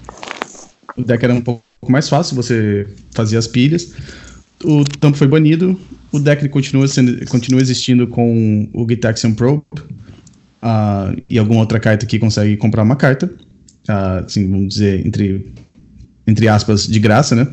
o 0.95 1.03
deck 1.03 1.23
era 1.23 1.33
um 1.33 1.41
pouco 1.41 1.61
mais 1.87 2.09
fácil, 2.09 2.35
você 2.35 2.87
fazia 3.11 3.39
as 3.39 3.47
pilhas. 3.47 3.93
O 4.63 4.83
tampo 4.83 5.17
foi 5.17 5.27
banido, 5.27 5.79
o 6.11 6.19
deck 6.19 6.47
continua, 6.49 6.87
sendo, 6.87 7.25
continua 7.27 7.61
existindo 7.61 8.07
com 8.07 8.69
o 8.73 8.87
Gitaxian 8.87 9.33
Probe 9.33 9.63
uh, 10.63 11.21
e 11.29 11.37
alguma 11.37 11.61
outra 11.61 11.79
carta 11.79 12.05
que 12.05 12.19
consegue 12.19 12.57
comprar 12.57 12.83
uma 12.83 12.95
carta, 12.95 13.27
uh, 13.27 14.25
assim, 14.25 14.49
vamos 14.49 14.69
dizer, 14.69 15.05
entre, 15.05 15.53
entre 16.25 16.47
aspas, 16.47 16.87
de 16.87 16.99
graça, 16.99 17.35
né? 17.35 17.47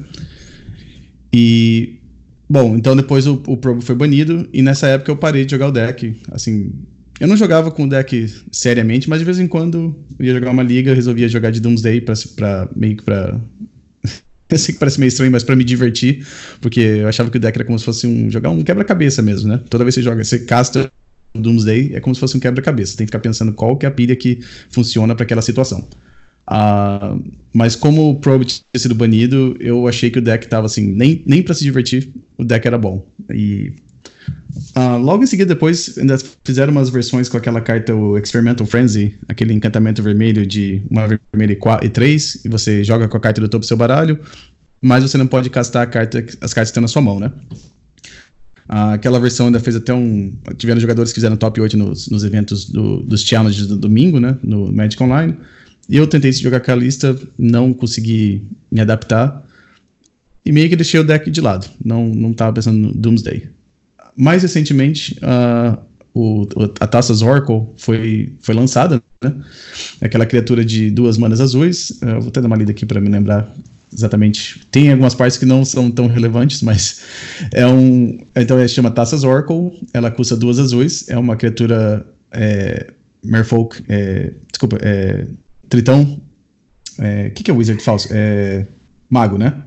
E, 1.37 2.01
bom, 2.49 2.77
então 2.77 2.95
depois 2.95 3.27
o, 3.27 3.43
o 3.49 3.57
Probo 3.57 3.81
foi 3.81 3.97
banido, 3.97 4.49
e 4.53 4.63
nessa 4.63 4.87
época 4.87 5.11
eu 5.11 5.17
parei 5.17 5.45
de 5.45 5.51
jogar 5.51 5.67
o 5.67 5.73
deck. 5.73 6.17
Assim, 6.31 6.73
eu 7.19 7.27
não 7.27 7.37
jogava 7.37 7.73
com 7.73 7.85
o 7.85 7.89
deck 7.89 8.33
seriamente, 8.53 9.11
mas 9.11 9.19
de 9.19 9.25
vez 9.25 9.41
em 9.41 9.49
quando 9.49 9.99
ia 10.21 10.33
jogar 10.33 10.53
uma 10.53 10.63
liga, 10.63 10.95
resolvia 10.95 11.29
jogar 11.29 11.51
de 11.51 11.59
Doomsday 11.59 12.01
pra, 12.03 12.15
pra 12.37 12.69
meio 12.77 12.97
que 12.97 13.03
pra. 13.03 13.41
eu 14.49 14.59
sei 14.59 14.75
que 14.75 14.79
parece 14.79 15.01
meio 15.01 15.09
estranho, 15.09 15.33
mas 15.33 15.43
pra 15.43 15.57
me 15.57 15.65
divertir, 15.65 16.25
porque 16.61 16.79
eu 16.79 17.09
achava 17.09 17.29
que 17.31 17.37
o 17.37 17.41
deck 17.41 17.57
era 17.57 17.65
como 17.65 17.81
se 17.81 17.85
fosse 17.85 18.07
um. 18.07 18.31
jogar 18.31 18.51
um 18.51 18.63
quebra-cabeça 18.63 19.21
mesmo, 19.21 19.49
né? 19.49 19.61
Toda 19.69 19.83
vez 19.83 19.97
que 19.97 20.03
você 20.03 20.05
joga, 20.05 20.23
você 20.23 20.39
casta 20.39 20.89
Doomsday, 21.35 21.95
é 21.95 22.01
como 22.01 22.15
se 22.15 22.21
fosse 22.21 22.37
um 22.37 22.41
quebra-cabeça. 22.41 22.97
Tem 22.97 23.07
que 23.07 23.09
ficar 23.09 23.19
pensando 23.19 23.53
qual 23.53 23.77
que 23.77 23.87
é 23.87 23.89
a 23.89 23.93
pilha 23.93 24.15
que 24.15 24.39
funciona 24.71 25.17
para 25.17 25.25
aquela 25.25 25.43
situação. 25.43 25.89
Uh, 26.51 27.23
mas 27.55 27.75
como 27.75 28.11
o 28.11 28.15
Probe 28.17 28.45
tinha 28.45 28.65
sido 28.77 28.95
banido, 28.95 29.57
eu 29.61 29.89
achei 29.89 30.11
que 30.11 30.19
o 30.19 30.23
deck 30.23 30.47
tava 30.49 30.67
assim, 30.67 30.87
nem, 30.87 31.23
nem 31.27 31.43
para 31.43 31.55
se 31.55 31.65
divertir, 31.65 32.13
o 32.37 32.45
deck 32.45 32.67
era 32.67 32.77
bom. 32.77 33.07
E 33.33 33.73
uh, 34.77 34.99
logo 34.99 35.23
em 35.23 35.27
seguida, 35.27 35.55
depois, 35.55 35.97
ainda 35.97 36.19
fizeram 36.45 36.73
umas 36.73 36.91
versões 36.91 37.29
com 37.29 37.37
aquela 37.37 37.61
carta, 37.61 37.95
o 37.95 38.19
Experimental 38.19 38.67
Frenzy, 38.67 39.17
aquele 39.29 39.55
encantamento 39.55 40.03
vermelho 40.03 40.47
de 40.47 40.83
uma 40.91 41.07
vermelha 41.33 41.59
e 41.83 41.89
3, 41.89 42.45
e 42.45 42.49
você 42.49 42.85
joga 42.85 43.09
com 43.09 43.17
a 43.17 43.21
carta 43.21 43.41
do 43.41 43.49
topo 43.49 43.65
do 43.65 43.69
seu 43.69 43.77
baralho, 43.77 44.21
mas 44.83 45.03
você 45.03 45.17
não 45.17 45.27
pode 45.27 45.49
castar 45.49 45.89
carta, 45.89 46.19
as 46.19 46.53
cartas 46.53 46.55
que 46.55 46.63
estão 46.63 46.83
na 46.83 46.89
sua 46.89 47.01
mão, 47.01 47.19
né? 47.19 47.33
Uh, 48.69 48.95
aquela 48.95 49.21
versão 49.21 49.47
ainda 49.47 49.61
fez 49.61 49.77
até 49.77 49.93
um. 49.93 50.35
Tiveram 50.57 50.81
jogadores 50.81 51.13
que 51.13 51.17
fizeram 51.17 51.37
top 51.37 51.61
8 51.61 51.77
nos, 51.77 52.09
nos 52.09 52.25
eventos 52.25 52.69
do, 52.69 53.03
dos 53.03 53.23
challenges 53.23 53.67
do 53.67 53.77
domingo, 53.77 54.19
né? 54.19 54.39
No 54.43 54.73
Magic 54.73 55.03
Online. 55.03 55.37
Eu 55.89 56.07
tentei 56.07 56.33
jogar 56.33 56.61
com 56.61 56.73
a 56.73 56.77
lista, 56.77 57.19
não 57.39 57.73
consegui 57.73 58.47
me 58.71 58.81
adaptar. 58.81 59.45
E 60.45 60.53
meio 60.53 60.69
que 60.69 60.77
deixei 60.77 61.01
o 61.01 61.05
deck 61.05 61.31
de 61.31 61.41
lado. 61.41 61.67
Não, 61.85 62.09
não 62.09 62.33
tava 62.33 62.55
pensando 62.55 62.79
no 62.79 62.95
Doomsday. 62.95 63.49
Mais 64.17 64.43
recentemente, 64.43 65.19
uh, 65.23 65.79
o, 66.15 66.47
a 66.81 66.87
Taças 66.87 67.23
Oracle 67.23 67.63
foi, 67.77 68.35
foi 68.41 68.55
lançada, 68.55 69.03
né? 69.23 69.35
Aquela 70.01 70.27
criatura 70.27 70.65
de 70.65 70.91
duas 70.91 71.19
manas 71.19 71.41
azuis. 71.41 71.91
Uh, 71.91 72.21
vou 72.21 72.29
até 72.29 72.41
dar 72.41 72.47
uma 72.47 72.57
lida 72.57 72.71
aqui 72.71 72.87
para 72.87 73.01
me 73.01 73.09
lembrar 73.09 73.53
exatamente. 73.93 74.61
Tem 74.71 74.91
algumas 74.91 75.15
partes 75.15 75.39
que 75.39 75.47
não 75.47 75.65
são 75.65 75.91
tão 75.91 76.07
relevantes, 76.07 76.63
mas 76.63 77.01
é 77.53 77.67
um. 77.67 78.19
Então 78.37 78.59
ela 78.59 78.69
chama 78.69 78.91
Taças 78.91 79.25
Oracle. 79.25 79.73
Ela 79.93 80.11
custa 80.11 80.37
duas 80.37 80.59
azuis. 80.59 81.09
É 81.09 81.19
uma 81.19 81.37
criatura. 81.37 82.07
É, 82.31 82.93
Merfolk. 83.25 83.83
É, 83.89 84.33
desculpa, 84.51 84.79
é, 84.83 85.27
Tritão. 85.69 86.21
O 86.99 87.03
é, 87.03 87.31
que, 87.31 87.43
que 87.43 87.51
é 87.51 87.55
Wizard 87.55 87.83
falso? 87.83 88.09
É, 88.11 88.67
mago, 89.09 89.39
né? 89.39 89.65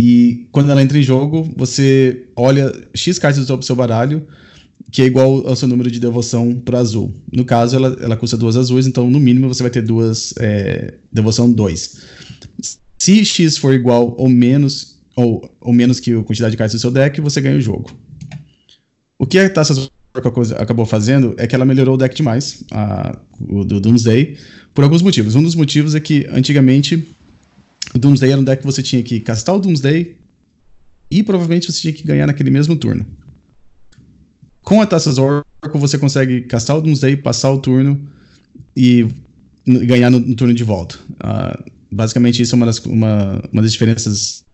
E 0.00 0.48
quando 0.52 0.70
ela 0.70 0.82
entra 0.82 0.98
em 0.98 1.02
jogo, 1.02 1.48
você 1.56 2.28
olha 2.36 2.72
X 2.94 3.18
cartas 3.18 3.46
do 3.46 3.62
seu 3.62 3.74
baralho, 3.74 4.26
que 4.92 5.02
é 5.02 5.06
igual 5.06 5.46
ao 5.46 5.56
seu 5.56 5.66
número 5.66 5.90
de 5.90 5.98
devoção 5.98 6.54
para 6.54 6.78
azul. 6.78 7.12
No 7.32 7.44
caso, 7.44 7.74
ela, 7.74 7.96
ela 8.00 8.16
custa 8.16 8.36
duas 8.36 8.56
azuis, 8.56 8.86
então 8.86 9.10
no 9.10 9.18
mínimo 9.18 9.48
você 9.48 9.62
vai 9.62 9.70
ter 9.70 9.82
duas 9.82 10.32
é, 10.38 10.94
devoção 11.12 11.52
2. 11.52 12.02
Se 12.98 13.24
X 13.24 13.58
for 13.58 13.74
igual 13.74 14.14
ou 14.18 14.28
menos, 14.28 15.00
ou, 15.16 15.50
ou 15.60 15.72
menos 15.72 15.98
que 15.98 16.12
a 16.14 16.22
quantidade 16.22 16.52
de 16.52 16.56
cartas 16.56 16.74
do 16.74 16.80
seu 16.80 16.90
deck, 16.90 17.20
você 17.20 17.40
ganha 17.40 17.56
o 17.56 17.60
jogo. 17.60 17.90
O 19.18 19.26
que 19.26 19.38
a 19.38 19.50
taça 19.50 19.88
acabou 20.14 20.86
fazendo 20.86 21.34
é 21.36 21.46
que 21.46 21.54
ela 21.54 21.64
melhorou 21.64 21.94
o 21.94 21.98
deck 21.98 22.14
demais, 22.14 22.64
a, 22.72 23.18
o 23.40 23.64
do 23.64 23.80
Doomsday, 23.80 24.38
por 24.74 24.84
alguns 24.84 25.02
motivos. 25.02 25.34
Um 25.34 25.42
dos 25.42 25.54
motivos 25.54 25.94
é 25.94 26.00
que 26.00 26.26
antigamente 26.30 27.06
o 27.94 27.98
Doomsday 27.98 28.32
era 28.32 28.40
um 28.40 28.44
deck 28.44 28.60
que 28.60 28.66
você 28.66 28.82
tinha 28.82 29.02
que 29.02 29.20
castar 29.20 29.54
o 29.54 29.58
Doomsday 29.60 30.18
e 31.10 31.22
provavelmente 31.22 31.70
você 31.70 31.80
tinha 31.80 31.92
que 31.92 32.02
ganhar 32.02 32.26
naquele 32.26 32.50
mesmo 32.50 32.76
turno. 32.76 33.06
Com 34.62 34.82
a 34.82 34.86
Taças 34.86 35.18
Oracle 35.18 35.80
você 35.80 35.96
consegue 35.96 36.42
castar 36.42 36.76
o 36.76 36.80
Doomsday, 36.80 37.16
passar 37.16 37.50
o 37.50 37.58
turno 37.58 38.08
e 38.76 39.06
ganhar 39.66 40.10
no, 40.10 40.20
no 40.20 40.34
turno 40.34 40.52
de 40.52 40.64
volta. 40.64 40.98
Uh, 41.14 41.70
basicamente 41.90 42.42
isso 42.42 42.54
é 42.54 42.56
uma 42.56 42.66
das, 42.66 42.78
uma, 42.84 43.42
uma 43.52 43.62
das 43.62 43.72
diferenças 43.72 44.44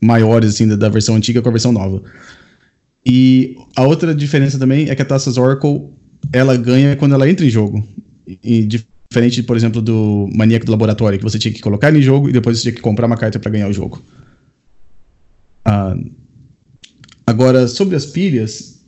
maiores 0.00 0.54
assim, 0.54 0.68
da, 0.68 0.76
da 0.76 0.88
versão 0.88 1.16
antiga 1.16 1.42
com 1.42 1.48
a 1.48 1.52
versão 1.52 1.72
nova. 1.72 2.02
E 3.04 3.56
a 3.76 3.84
outra 3.84 4.14
diferença 4.14 4.58
também 4.58 4.88
é 4.88 4.94
que 4.94 5.02
a 5.02 5.04
Taças 5.04 5.38
Oracle 5.38 5.88
ela 6.32 6.56
ganha 6.56 6.96
quando 6.96 7.14
ela 7.14 7.28
entra 7.28 7.46
em 7.46 7.50
jogo. 7.50 7.86
E, 8.26 8.66
diferente, 8.66 9.42
por 9.42 9.56
exemplo, 9.56 9.80
do 9.80 10.28
Maníaco 10.34 10.66
do 10.66 10.72
Laboratório, 10.72 11.18
que 11.18 11.24
você 11.24 11.38
tinha 11.38 11.52
que 11.52 11.60
colocar 11.60 11.94
em 11.94 12.02
jogo 12.02 12.28
e 12.28 12.32
depois 12.32 12.58
você 12.58 12.64
tinha 12.64 12.74
que 12.74 12.82
comprar 12.82 13.06
uma 13.06 13.16
carta 13.16 13.38
para 13.38 13.50
ganhar 13.50 13.68
o 13.68 13.72
jogo. 13.72 14.02
Ah, 15.64 15.96
agora, 17.26 17.66
sobre 17.66 17.96
as 17.96 18.04
pilhas, 18.04 18.78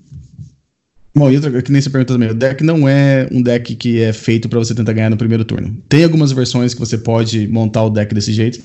Bom, 1.15 1.31
e 1.31 1.35
outra 1.35 1.61
que 1.61 1.73
nem 1.73 1.83
você 1.83 1.91
perguntou 1.91 2.15
também, 2.15 2.31
o 2.31 2.35
deck 2.35 2.63
não 2.63 2.89
é 2.89 3.29
um 3.33 3.43
deck 3.43 3.75
que 3.75 4.01
é 4.01 4.13
feito 4.13 4.49
para 4.49 4.61
você 4.61 4.75
tentar 4.75 4.93
ganhar 4.93 5.11
no 5.11 5.17
primeiro 5.17 5.45
turno. 5.45 5.77
Tem 5.89 6.05
algumas 6.05 6.31
versões 6.31 6.73
que 6.73 6.79
você 6.79 6.97
pode 6.97 7.49
montar 7.49 7.83
o 7.83 7.91
deck 7.91 8.15
desse 8.15 8.33
jeito. 8.33 8.61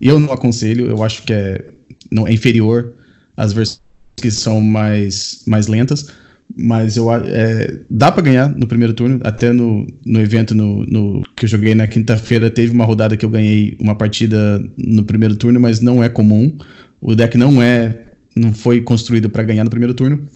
Eu 0.00 0.20
não 0.20 0.32
aconselho, 0.32 0.86
eu 0.86 1.02
acho 1.02 1.24
que 1.24 1.32
é, 1.32 1.72
não, 2.10 2.26
é 2.26 2.32
inferior 2.32 2.94
às 3.36 3.52
versões 3.52 3.81
que 4.16 4.30
são 4.30 4.60
mais, 4.60 5.42
mais 5.46 5.66
lentas. 5.66 6.08
Mas 6.54 6.96
eu 6.96 7.10
é, 7.12 7.80
dá 7.88 8.12
para 8.12 8.22
ganhar 8.22 8.48
no 8.48 8.66
primeiro 8.66 8.92
turno. 8.92 9.20
Até 9.24 9.52
no, 9.52 9.86
no 10.04 10.20
evento 10.20 10.54
no, 10.54 10.84
no 10.84 11.22
que 11.34 11.46
eu 11.46 11.48
joguei 11.48 11.74
na 11.74 11.86
quinta-feira, 11.86 12.50
teve 12.50 12.72
uma 12.72 12.84
rodada 12.84 13.16
que 13.16 13.24
eu 13.24 13.30
ganhei 13.30 13.76
uma 13.80 13.94
partida 13.94 14.62
no 14.76 15.04
primeiro 15.04 15.36
turno, 15.36 15.58
mas 15.58 15.80
não 15.80 16.04
é 16.04 16.08
comum. 16.08 16.56
O 17.00 17.14
deck 17.14 17.38
não 17.38 17.62
é. 17.62 18.06
não 18.36 18.52
foi 18.52 18.82
construído 18.82 19.30
para 19.30 19.42
ganhar 19.42 19.64
no 19.64 19.70
primeiro 19.70 19.94
turno. 19.94 20.28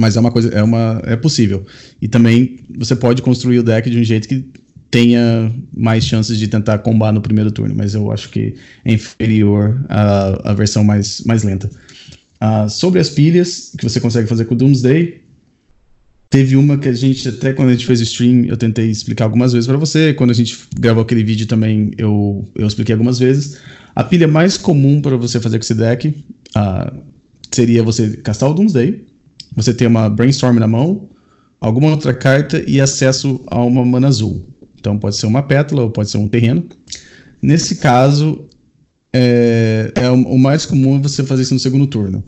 Mas 0.00 0.16
é 0.16 0.20
uma 0.20 0.32
coisa, 0.32 0.48
é 0.48 0.62
uma 0.62 1.00
é 1.04 1.16
possível. 1.16 1.64
E 2.00 2.08
também 2.08 2.58
você 2.78 2.96
pode 2.96 3.22
construir 3.22 3.58
o 3.58 3.62
deck 3.62 3.88
de 3.88 3.98
um 3.98 4.04
jeito 4.04 4.26
que 4.26 4.50
tenha 4.90 5.50
mais 5.74 6.04
chances 6.04 6.38
de 6.38 6.46
tentar 6.48 6.78
combar 6.78 7.12
no 7.12 7.22
primeiro 7.22 7.50
turno, 7.50 7.74
mas 7.74 7.94
eu 7.94 8.12
acho 8.12 8.28
que 8.28 8.54
é 8.84 8.92
inferior 8.92 9.82
à, 9.88 10.50
à 10.50 10.54
versão 10.54 10.84
mais, 10.84 11.22
mais 11.24 11.42
lenta. 11.42 11.70
Uh, 12.42 12.68
sobre 12.68 12.98
as 12.98 13.08
pilhas 13.08 13.72
que 13.78 13.84
você 13.84 14.00
consegue 14.00 14.28
fazer 14.28 14.46
com 14.46 14.54
o 14.54 14.56
Doomsday, 14.56 15.22
teve 16.28 16.56
uma 16.56 16.76
que 16.76 16.88
a 16.88 16.92
gente, 16.92 17.28
até 17.28 17.52
quando 17.52 17.68
a 17.68 17.72
gente 17.72 17.86
fez 17.86 18.00
o 18.00 18.02
stream, 18.02 18.46
eu 18.46 18.56
tentei 18.56 18.90
explicar 18.90 19.26
algumas 19.26 19.52
vezes 19.52 19.68
para 19.68 19.76
você. 19.76 20.12
Quando 20.12 20.30
a 20.30 20.34
gente 20.34 20.58
gravou 20.76 21.04
aquele 21.04 21.22
vídeo 21.22 21.46
também, 21.46 21.92
eu, 21.96 22.44
eu 22.56 22.66
expliquei 22.66 22.94
algumas 22.94 23.20
vezes. 23.20 23.58
A 23.94 24.02
pilha 24.02 24.26
mais 24.26 24.58
comum 24.58 25.00
para 25.00 25.16
você 25.16 25.38
fazer 25.38 25.58
com 25.58 25.62
esse 25.62 25.74
deck 25.74 26.08
uh, 26.08 27.02
seria 27.52 27.82
você 27.84 28.16
castar 28.16 28.50
o 28.50 28.54
Doomsday, 28.54 29.04
você 29.54 29.72
ter 29.72 29.86
uma 29.86 30.08
Brainstorm 30.08 30.58
na 30.58 30.66
mão, 30.66 31.10
alguma 31.60 31.90
outra 31.90 32.12
carta 32.12 32.64
e 32.66 32.80
acesso 32.80 33.40
a 33.46 33.62
uma 33.62 33.84
mana 33.84 34.08
azul. 34.08 34.48
Então 34.80 34.98
pode 34.98 35.16
ser 35.16 35.26
uma 35.26 35.44
pétala 35.44 35.82
ou 35.82 35.90
pode 35.90 36.10
ser 36.10 36.18
um 36.18 36.26
terreno. 36.26 36.66
Nesse 37.40 37.76
caso, 37.76 38.48
é, 39.12 39.92
é 39.94 40.10
o, 40.10 40.14
o, 40.14 40.38
mais 40.38 40.64
comum 40.64 41.00
você 41.00 41.22
fazer 41.22 41.42
isso 41.42 41.54
no 41.54 41.60
segundo 41.60 41.86
turno. 41.86 42.24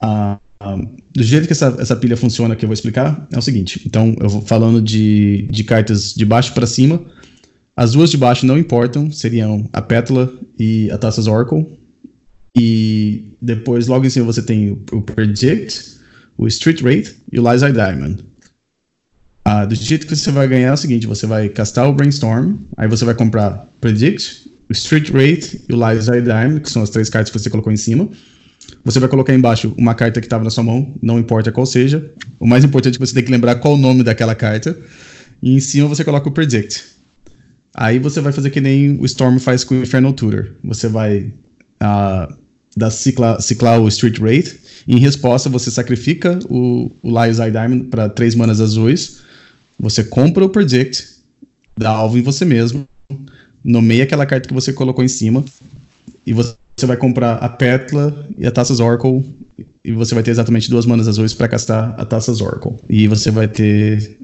Ah, 0.00 0.38
ah, 0.60 0.76
do 1.12 1.22
jeito 1.22 1.46
que 1.46 1.52
essa, 1.52 1.76
essa 1.78 1.96
pilha 1.96 2.16
funciona, 2.16 2.54
que 2.54 2.64
eu 2.64 2.68
vou 2.68 2.74
explicar, 2.74 3.26
é 3.32 3.38
o 3.38 3.42
seguinte. 3.42 3.82
Então, 3.86 4.14
eu 4.20 4.28
vou 4.28 4.42
falando 4.42 4.82
de, 4.82 5.48
de 5.50 5.64
cartas 5.64 6.14
de 6.14 6.24
baixo 6.24 6.52
para 6.52 6.66
cima. 6.66 7.04
As 7.76 7.92
duas 7.92 8.10
de 8.10 8.16
baixo 8.16 8.44
não 8.44 8.58
importam, 8.58 9.10
seriam 9.10 9.68
a 9.72 9.80
pétala 9.80 10.32
e 10.58 10.90
a 10.90 10.98
Taças 10.98 11.26
Oracle. 11.26 11.78
E 12.56 13.32
depois, 13.40 13.86
logo 13.86 14.04
em 14.04 14.10
cima, 14.10 14.26
você 14.26 14.42
tem 14.42 14.70
o, 14.70 14.82
o 14.92 15.02
Predict, 15.02 15.98
o 16.36 16.46
Street 16.48 16.82
Rate 16.82 17.16
e 17.32 17.38
o 17.38 17.50
Liza 17.50 17.72
Diamond. 17.72 18.24
Ah, 19.44 19.64
do 19.64 19.74
jeito 19.74 20.06
que 20.06 20.14
você 20.14 20.30
vai 20.30 20.46
ganhar 20.48 20.68
é 20.68 20.72
o 20.72 20.76
seguinte: 20.76 21.06
você 21.06 21.26
vai 21.26 21.48
castar 21.48 21.88
o 21.88 21.92
Brainstorm, 21.92 22.56
aí 22.76 22.88
você 22.88 23.04
vai 23.04 23.14
comprar 23.14 23.66
Predict, 23.80 24.47
o 24.68 24.72
Street 24.72 25.10
Rate 25.10 25.64
e 25.68 25.72
o 25.72 25.76
Liza 25.76 26.20
Diamond, 26.20 26.60
que 26.60 26.70
são 26.70 26.82
as 26.82 26.90
três 26.90 27.08
cartas 27.08 27.30
que 27.30 27.38
você 27.38 27.48
colocou 27.48 27.72
em 27.72 27.76
cima. 27.76 28.08
Você 28.84 29.00
vai 29.00 29.08
colocar 29.08 29.34
embaixo 29.34 29.72
uma 29.78 29.94
carta 29.94 30.20
que 30.20 30.26
estava 30.26 30.44
na 30.44 30.50
sua 30.50 30.62
mão, 30.62 30.94
não 31.02 31.18
importa 31.18 31.50
qual 31.50 31.66
seja. 31.66 32.10
O 32.38 32.46
mais 32.46 32.64
importante 32.64 32.94
é 32.94 32.98
que 32.98 33.06
você 33.06 33.14
tem 33.14 33.24
que 33.24 33.30
lembrar 33.30 33.56
qual 33.56 33.74
o 33.74 33.78
nome 33.78 34.02
daquela 34.02 34.34
carta. 34.34 34.78
E 35.42 35.54
em 35.54 35.60
cima 35.60 35.88
você 35.88 36.04
coloca 36.04 36.28
o 36.28 36.32
Predict. 36.32 36.84
Aí 37.74 37.98
você 37.98 38.20
vai 38.20 38.32
fazer 38.32 38.50
que 38.50 38.60
nem 38.60 38.98
o 39.00 39.04
Storm 39.04 39.38
faz 39.38 39.64
com 39.64 39.74
o 39.74 39.82
Infernal 39.82 40.12
Tutor. 40.12 40.54
Você 40.64 40.88
vai 40.88 41.32
uh, 41.82 42.34
dar 42.76 42.90
ciclar, 42.90 43.40
ciclar 43.40 43.80
o 43.80 43.88
Street 43.88 44.18
Rate 44.18 44.58
em 44.86 44.98
resposta, 44.98 45.48
você 45.48 45.70
sacrifica 45.70 46.38
o, 46.48 46.90
o 47.02 47.24
Lies 47.24 47.38
Eye 47.38 47.50
Diamond 47.50 47.84
para 47.84 48.08
três 48.08 48.34
manas 48.34 48.60
azuis. 48.60 49.20
Você 49.78 50.02
compra 50.02 50.44
o 50.44 50.48
Predict, 50.48 51.06
dá 51.76 51.90
alvo 51.90 52.18
em 52.18 52.22
você 52.22 52.44
mesmo, 52.44 52.88
nomeia 53.68 54.04
aquela 54.04 54.24
carta 54.24 54.48
que 54.48 54.54
você 54.54 54.72
colocou 54.72 55.04
em 55.04 55.08
cima, 55.08 55.44
e 56.26 56.32
você 56.32 56.56
vai 56.84 56.96
comprar 56.96 57.34
a 57.34 57.48
Pétala 57.48 58.26
e 58.36 58.46
a 58.46 58.50
Taças 58.50 58.80
Oracle, 58.80 59.22
e 59.84 59.92
você 59.92 60.14
vai 60.14 60.24
ter 60.24 60.30
exatamente 60.30 60.70
duas 60.70 60.86
manas 60.86 61.06
azuis 61.06 61.34
para 61.34 61.48
castar 61.48 61.94
a 61.98 62.04
Taças 62.04 62.40
Oracle. 62.40 62.72
E 62.88 63.06
você 63.06 63.30
vai 63.30 63.46
ter 63.46 64.18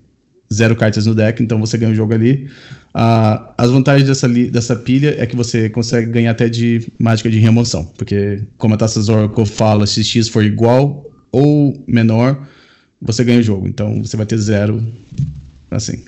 zero 0.52 0.74
cartas 0.74 1.06
no 1.06 1.14
deck, 1.14 1.42
então 1.42 1.60
você 1.60 1.76
ganha 1.76 1.92
o 1.92 1.94
jogo 1.94 2.14
ali. 2.14 2.48
Uh, 2.94 3.52
as 3.58 3.70
vantagens 3.70 4.08
dessa, 4.08 4.28
dessa 4.28 4.76
pilha 4.76 5.14
é 5.18 5.26
que 5.26 5.36
você 5.36 5.68
consegue 5.68 6.10
ganhar 6.10 6.30
até 6.30 6.48
de 6.48 6.86
mágica 6.98 7.28
de 7.28 7.38
remoção, 7.38 7.84
porque 7.98 8.42
como 8.56 8.74
a 8.74 8.76
Taça 8.78 9.00
Oracle 9.12 9.46
fala, 9.46 9.86
se 9.86 10.02
X 10.02 10.28
for 10.28 10.42
igual 10.44 11.10
ou 11.30 11.84
menor, 11.86 12.46
você 13.00 13.24
ganha 13.24 13.40
o 13.40 13.42
jogo. 13.42 13.68
Então 13.68 14.02
você 14.02 14.16
vai 14.16 14.24
ter 14.24 14.38
zero, 14.38 14.82
assim. 15.70 16.04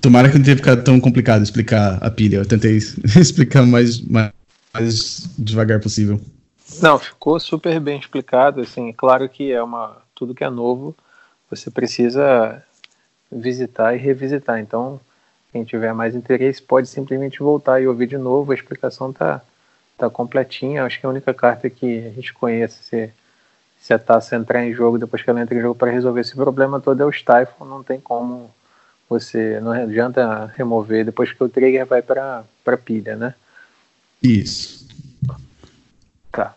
Tomara 0.00 0.30
que 0.30 0.36
não 0.36 0.44
tenha 0.44 0.56
ficado 0.56 0.82
tão 0.84 1.00
complicado 1.00 1.42
explicar 1.42 1.98
a 2.00 2.10
pilha. 2.10 2.36
Eu 2.38 2.46
tentei 2.46 2.76
explicar 3.18 3.66
mais, 3.66 4.00
mais, 4.00 4.32
mais 4.72 5.28
devagar 5.38 5.80
possível. 5.80 6.20
Não, 6.80 6.98
ficou 6.98 7.38
super 7.40 7.80
bem 7.80 7.98
explicado. 7.98 8.60
Assim, 8.60 8.92
claro 8.92 9.28
que 9.28 9.52
é 9.52 9.62
uma 9.62 9.96
tudo 10.14 10.34
que 10.34 10.42
é 10.42 10.50
novo, 10.50 10.96
você 11.48 11.70
precisa 11.70 12.62
visitar 13.30 13.94
e 13.94 13.98
revisitar. 13.98 14.58
Então, 14.58 15.00
quem 15.52 15.62
tiver 15.62 15.94
mais 15.94 16.14
interesse 16.14 16.60
pode 16.60 16.88
simplesmente 16.88 17.38
voltar 17.38 17.80
e 17.80 17.86
ouvir 17.86 18.08
de 18.08 18.18
novo. 18.18 18.50
A 18.50 18.54
explicação 18.54 19.12
tá 19.12 19.40
tá 19.96 20.08
completinha. 20.08 20.84
Acho 20.84 21.00
que 21.00 21.06
a 21.06 21.08
única 21.08 21.34
carta 21.34 21.68
que 21.68 22.06
a 22.06 22.10
gente 22.10 22.32
conhece 22.32 22.82
se, 22.84 23.10
se 23.80 23.92
a 23.92 23.98
taça 23.98 24.36
entrar 24.36 24.64
em 24.64 24.72
jogo 24.72 24.96
depois 24.98 25.22
que 25.22 25.28
ela 25.28 25.40
entra 25.40 25.58
em 25.58 25.60
jogo 25.60 25.74
para 25.74 25.90
resolver 25.90 26.20
esse 26.20 26.34
problema 26.34 26.80
todo 26.80 27.02
é 27.02 27.06
o 27.06 27.12
Stifle. 27.12 27.66
Não 27.66 27.82
tem 27.82 28.00
como 28.00 28.50
você 29.08 29.60
não 29.60 29.72
adianta 29.72 30.52
remover 30.56 31.04
depois 31.04 31.32
que 31.32 31.42
o 31.42 31.48
trigger 31.48 31.86
vai 31.86 32.02
para 32.02 32.44
para 32.64 32.76
pilha, 32.76 33.16
né? 33.16 33.34
Isso. 34.22 34.86
Tá. 36.30 36.54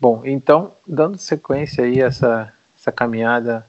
Bom, 0.00 0.22
então 0.24 0.74
dando 0.86 1.16
sequência 1.18 1.84
aí 1.84 2.00
essa 2.00 2.52
essa 2.76 2.90
caminhada 2.90 3.64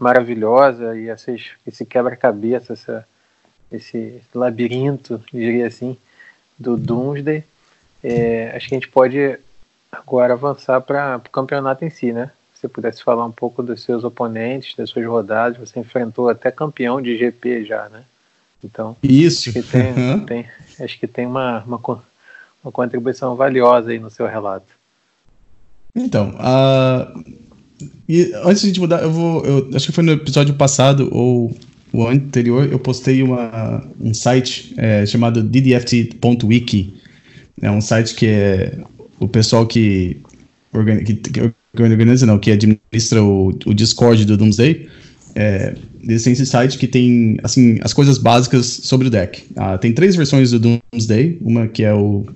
maravilhosa 0.00 0.96
e 0.96 1.10
esses, 1.10 1.50
esse 1.66 1.84
quebra-cabeça, 1.84 3.06
esse 3.70 4.22
labirinto, 4.34 5.22
diria 5.32 5.66
assim, 5.66 5.96
do 6.58 6.76
Doomsday. 6.76 7.44
É, 8.02 8.52
acho 8.56 8.68
que 8.68 8.74
a 8.74 8.78
gente 8.78 8.88
pode 8.88 9.38
agora 9.92 10.32
avançar 10.32 10.80
para 10.80 11.18
o 11.18 11.30
campeonato 11.30 11.84
em 11.84 11.90
si, 11.90 12.12
né? 12.12 12.30
Se 12.60 12.66
você 12.66 12.68
pudesse 12.68 13.02
falar 13.02 13.24
um 13.24 13.32
pouco 13.32 13.62
dos 13.62 13.82
seus 13.82 14.04
oponentes, 14.04 14.76
das 14.76 14.90
suas 14.90 15.06
rodadas, 15.06 15.56
você 15.56 15.80
enfrentou 15.80 16.28
até 16.28 16.50
campeão 16.50 17.00
de 17.00 17.16
GP 17.16 17.64
já, 17.64 17.88
né? 17.88 18.02
Então, 18.62 18.94
isso. 19.02 19.48
Acho 19.48 19.62
que 19.62 19.66
tem, 19.66 19.92
uhum. 19.96 20.26
tem 20.26 20.46
acho 20.78 21.00
que 21.00 21.06
tem 21.06 21.26
uma, 21.26 21.64
uma, 21.64 21.80
uma 22.62 22.70
contribuição 22.70 23.34
valiosa 23.34 23.92
aí 23.92 23.98
no 23.98 24.10
seu 24.10 24.26
relato. 24.26 24.66
Então, 25.96 26.34
uh, 26.34 27.24
e 28.06 28.30
antes 28.44 28.60
de 28.60 28.66
a 28.66 28.68
gente 28.68 28.80
mudar, 28.80 29.02
eu 29.02 29.10
vou. 29.10 29.42
Eu, 29.42 29.70
acho 29.74 29.86
que 29.86 29.92
foi 29.92 30.04
no 30.04 30.12
episódio 30.12 30.52
passado 30.52 31.08
ou 31.12 31.56
o 31.90 32.06
anterior, 32.06 32.70
eu 32.70 32.78
postei 32.78 33.22
uma, 33.22 33.82
um 33.98 34.12
site 34.12 34.74
é, 34.76 35.06
chamado 35.06 35.42
ddft.wiki. 35.42 36.94
É 37.62 37.70
um 37.70 37.80
site 37.80 38.14
que 38.14 38.26
é 38.26 38.78
o 39.18 39.26
pessoal 39.26 39.66
que, 39.66 40.20
organiza, 40.74 41.04
que, 41.06 41.14
que 41.14 41.54
organiza 41.78 42.26
não, 42.26 42.38
que 42.38 42.50
administra 42.50 43.22
o, 43.22 43.48
o 43.66 43.74
Discord 43.74 44.24
do 44.24 44.36
Doomsday. 44.36 44.88
É, 45.34 45.74
esse 46.08 46.44
site 46.46 46.76
que 46.76 46.88
tem 46.88 47.38
assim 47.42 47.78
as 47.82 47.92
coisas 47.92 48.18
básicas 48.18 48.66
sobre 48.66 49.06
o 49.06 49.10
deck. 49.10 49.44
Ah, 49.56 49.78
tem 49.78 49.92
três 49.92 50.16
versões 50.16 50.50
do 50.50 50.58
Doomsday, 50.58 51.38
uma 51.40 51.68
que 51.68 51.84
é 51.84 51.94
o 51.94 52.26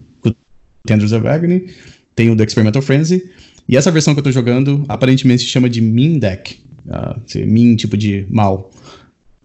Tenders 0.87 1.13
of 1.13 1.27
Agony, 1.27 1.67
tem 2.15 2.31
o 2.31 2.37
do 2.37 2.45
Experimental 2.45 2.83
Frenzy 2.83 3.31
e 3.69 3.77
essa 3.77 3.91
versão 3.91 4.15
que 4.15 4.21
eu 4.21 4.25
tô 4.25 4.31
jogando 4.31 4.85
aparentemente 4.89 5.43
se 5.43 5.49
chama 5.49 5.69
de 5.69 5.81
Min 5.81 6.19
Deck. 6.19 6.63
Uh, 6.87 7.47
min, 7.47 7.77
tipo 7.77 7.97
de 7.97 8.27
mal. 8.29 8.71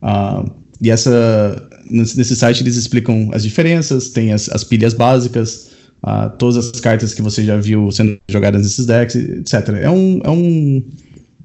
Uh, 0.02 0.52
e 0.82 0.90
essa, 0.90 1.70
nesse 1.90 2.36
site 2.36 2.62
eles 2.62 2.76
explicam 2.76 3.30
as 3.34 3.44
diferenças, 3.44 4.10
tem 4.10 4.34
as, 4.34 4.50
as 4.50 4.64
pilhas 4.64 4.94
básicas, 4.94 5.69
uh, 6.04 6.30
todas 6.38 6.58
as 6.58 6.80
cartas 6.80 7.14
que 7.14 7.22
você 7.22 7.44
já 7.44 7.58
viu 7.58 7.92
sendo 7.92 8.18
jogadas 8.30 8.62
nesses 8.62 8.86
decks, 8.86 9.16
etc. 9.16 9.70
É, 9.82 9.90
um, 9.90 10.22
é, 10.24 10.30
um, 10.30 10.84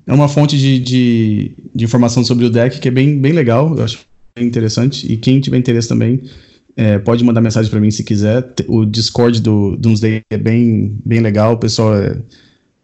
é 0.07 0.13
uma 0.13 0.29
fonte 0.29 0.59
de, 0.59 0.79
de, 0.79 1.53
de 1.75 1.85
informação 1.85 2.25
sobre 2.25 2.45
o 2.45 2.51
deck 2.51 2.81
que 2.81 2.89
é 2.89 2.91
bem, 2.91 3.19
bem 3.19 3.33
legal, 3.33 3.77
eu 3.77 3.85
acho 3.85 4.01
bem 4.37 4.47
interessante. 4.47 5.11
E 5.11 5.17
quem 5.17 5.41
tiver 5.41 5.59
interesse 5.59 5.89
também, 5.89 6.23
é, 6.77 6.99
pode 6.99 7.23
mandar 7.23 7.41
mensagem 7.41 7.71
para 7.71 7.81
mim 7.81 7.91
se 7.91 8.03
quiser. 8.03 8.53
O 8.67 8.85
Discord 8.85 9.41
do 9.41 9.77
Doomsday 9.77 10.23
é 10.31 10.37
bem, 10.37 10.99
bem 11.05 11.21
legal, 11.21 11.55
o 11.55 11.59
pessoal 11.59 11.95
é 11.97 12.21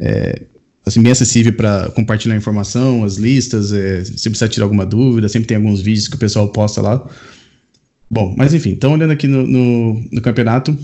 é, 0.00 0.46
assim, 0.84 1.02
bem 1.02 1.12
acessível 1.12 1.52
para 1.52 1.90
compartilhar 1.90 2.34
informação, 2.34 3.04
as 3.04 3.16
listas, 3.16 3.72
é, 3.72 4.02
se 4.02 4.28
precisar 4.28 4.48
tirar 4.48 4.64
alguma 4.64 4.86
dúvida, 4.86 5.28
sempre 5.28 5.46
tem 5.46 5.58
alguns 5.58 5.82
vídeos 5.82 6.08
que 6.08 6.16
o 6.16 6.18
pessoal 6.18 6.48
posta 6.48 6.80
lá. 6.80 7.06
Bom, 8.10 8.34
mas 8.36 8.54
enfim, 8.54 8.70
então 8.70 8.94
olhando 8.94 9.12
aqui 9.12 9.28
no, 9.28 9.46
no, 9.46 10.02
no 10.10 10.20
campeonato, 10.22 10.76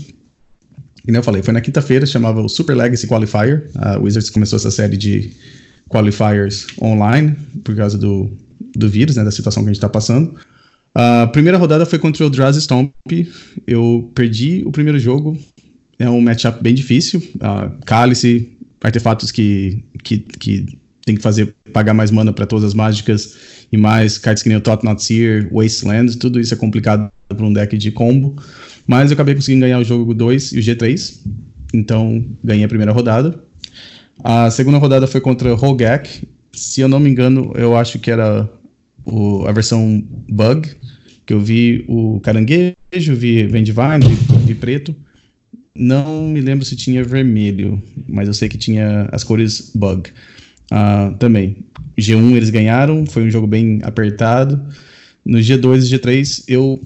como 1.07 1.17
eu 1.17 1.23
falei, 1.23 1.41
foi 1.41 1.53
na 1.53 1.61
quinta-feira, 1.61 2.05
chamava 2.05 2.41
o 2.41 2.49
Super 2.49 2.75
Legacy 2.75 3.07
Qualifier. 3.07 3.69
A 3.75 3.97
Wizards 3.97 4.29
começou 4.29 4.57
essa 4.57 4.69
série 4.69 4.97
de, 4.97 5.31
qualifiers 5.87 6.67
online, 6.81 7.35
por 7.63 7.75
causa 7.75 7.97
do, 7.97 8.29
do 8.75 8.89
vírus, 8.89 9.15
né, 9.15 9.23
da 9.23 9.31
situação 9.31 9.63
que 9.63 9.69
a 9.69 9.73
gente 9.73 9.77
está 9.77 9.89
passando. 9.89 10.35
A 10.93 11.27
primeira 11.27 11.57
rodada 11.57 11.85
foi 11.85 11.99
contra 11.99 12.25
o 12.25 12.29
Draz 12.29 12.55
Stomp. 12.57 12.91
Eu 13.65 14.11
perdi 14.15 14.63
o 14.65 14.71
primeiro 14.71 14.99
jogo. 14.99 15.37
É 15.99 16.09
um 16.09 16.21
matchup 16.21 16.61
bem 16.61 16.73
difícil. 16.73 17.21
Uh, 17.35 17.77
Cálice, 17.85 18.57
artefatos 18.81 19.31
que, 19.31 19.83
que, 20.03 20.17
que 20.17 20.79
tem 21.05 21.15
que 21.15 21.21
fazer 21.21 21.55
pagar 21.71 21.93
mais 21.93 22.09
mana 22.09 22.33
para 22.33 22.45
todas 22.45 22.65
as 22.65 22.73
mágicas 22.73 23.37
e 23.71 23.77
mais 23.77 24.17
cartas 24.17 24.41
que 24.41 24.49
nem 24.49 24.57
o 24.57 24.61
Tot 24.61 24.83
Not 24.83 25.03
Seer, 25.03 25.47
Wasteland, 25.51 26.17
tudo 26.17 26.39
isso 26.39 26.53
é 26.53 26.57
complicado 26.57 27.11
para 27.27 27.45
um 27.45 27.53
deck 27.53 27.77
de 27.77 27.91
combo. 27.91 28.35
Mas 28.87 29.11
eu 29.11 29.15
acabei 29.15 29.35
conseguindo 29.35 29.65
ganhar 29.65 29.79
o 29.79 29.83
jogo 29.83 30.13
2 30.13 30.53
e 30.53 30.59
o 30.59 30.61
G3. 30.61 31.19
Então 31.73 32.25
ganhei 32.43 32.63
a 32.63 32.67
primeira 32.69 32.93
rodada. 32.93 33.43
A 34.23 34.49
segunda 34.49 34.77
rodada 34.77 35.05
foi 35.05 35.21
contra 35.21 35.53
Rogak. 35.53 36.27
Se 36.53 36.81
eu 36.81 36.87
não 36.87 36.99
me 36.99 37.09
engano, 37.09 37.51
eu 37.55 37.77
acho 37.77 37.99
que 37.99 38.09
era 38.09 38.49
o, 39.05 39.45
a 39.45 39.51
versão 39.51 40.03
Bug, 40.29 40.69
que 41.25 41.33
eu 41.33 41.39
vi 41.39 41.85
o 41.87 42.19
Caranguejo, 42.21 42.75
vi 43.15 43.45
Vendivine, 43.45 44.07
vi, 44.45 44.55
Preto. 44.55 44.95
Não 45.75 46.27
me 46.29 46.41
lembro 46.41 46.65
se 46.65 46.75
tinha 46.75 47.03
vermelho, 47.03 47.81
mas 48.07 48.27
eu 48.27 48.33
sei 48.33 48.49
que 48.49 48.57
tinha 48.57 49.07
as 49.11 49.23
cores 49.23 49.71
Bug. 49.75 50.09
Uh, 50.71 51.15
também. 51.17 51.65
G1 51.97 52.35
eles 52.35 52.49
ganharam, 52.49 53.05
foi 53.05 53.23
um 53.23 53.29
jogo 53.29 53.45
bem 53.45 53.79
apertado. 53.83 54.59
No 55.23 55.37
G2 55.39 55.83
e 55.83 55.97
G3 55.97 56.43
eu 56.47 56.79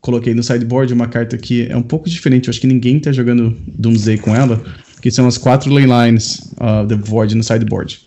coloquei 0.00 0.34
no 0.34 0.42
sideboard 0.42 0.92
uma 0.92 1.08
carta 1.08 1.36
que 1.36 1.66
é 1.68 1.76
um 1.76 1.82
pouco 1.82 2.08
diferente, 2.08 2.48
eu 2.48 2.50
acho 2.50 2.60
que 2.60 2.66
ninguém 2.66 2.98
tá 2.98 3.12
jogando 3.12 3.56
Doomsday 3.66 4.18
com 4.18 4.34
ela, 4.34 4.62
que 5.00 5.10
são 5.10 5.26
as 5.26 5.38
quatro 5.38 5.72
leylines 5.72 6.52
uh, 6.54 6.86
the 6.86 6.96
Void 6.96 7.34
no 7.34 7.42
sideboard. 7.42 8.00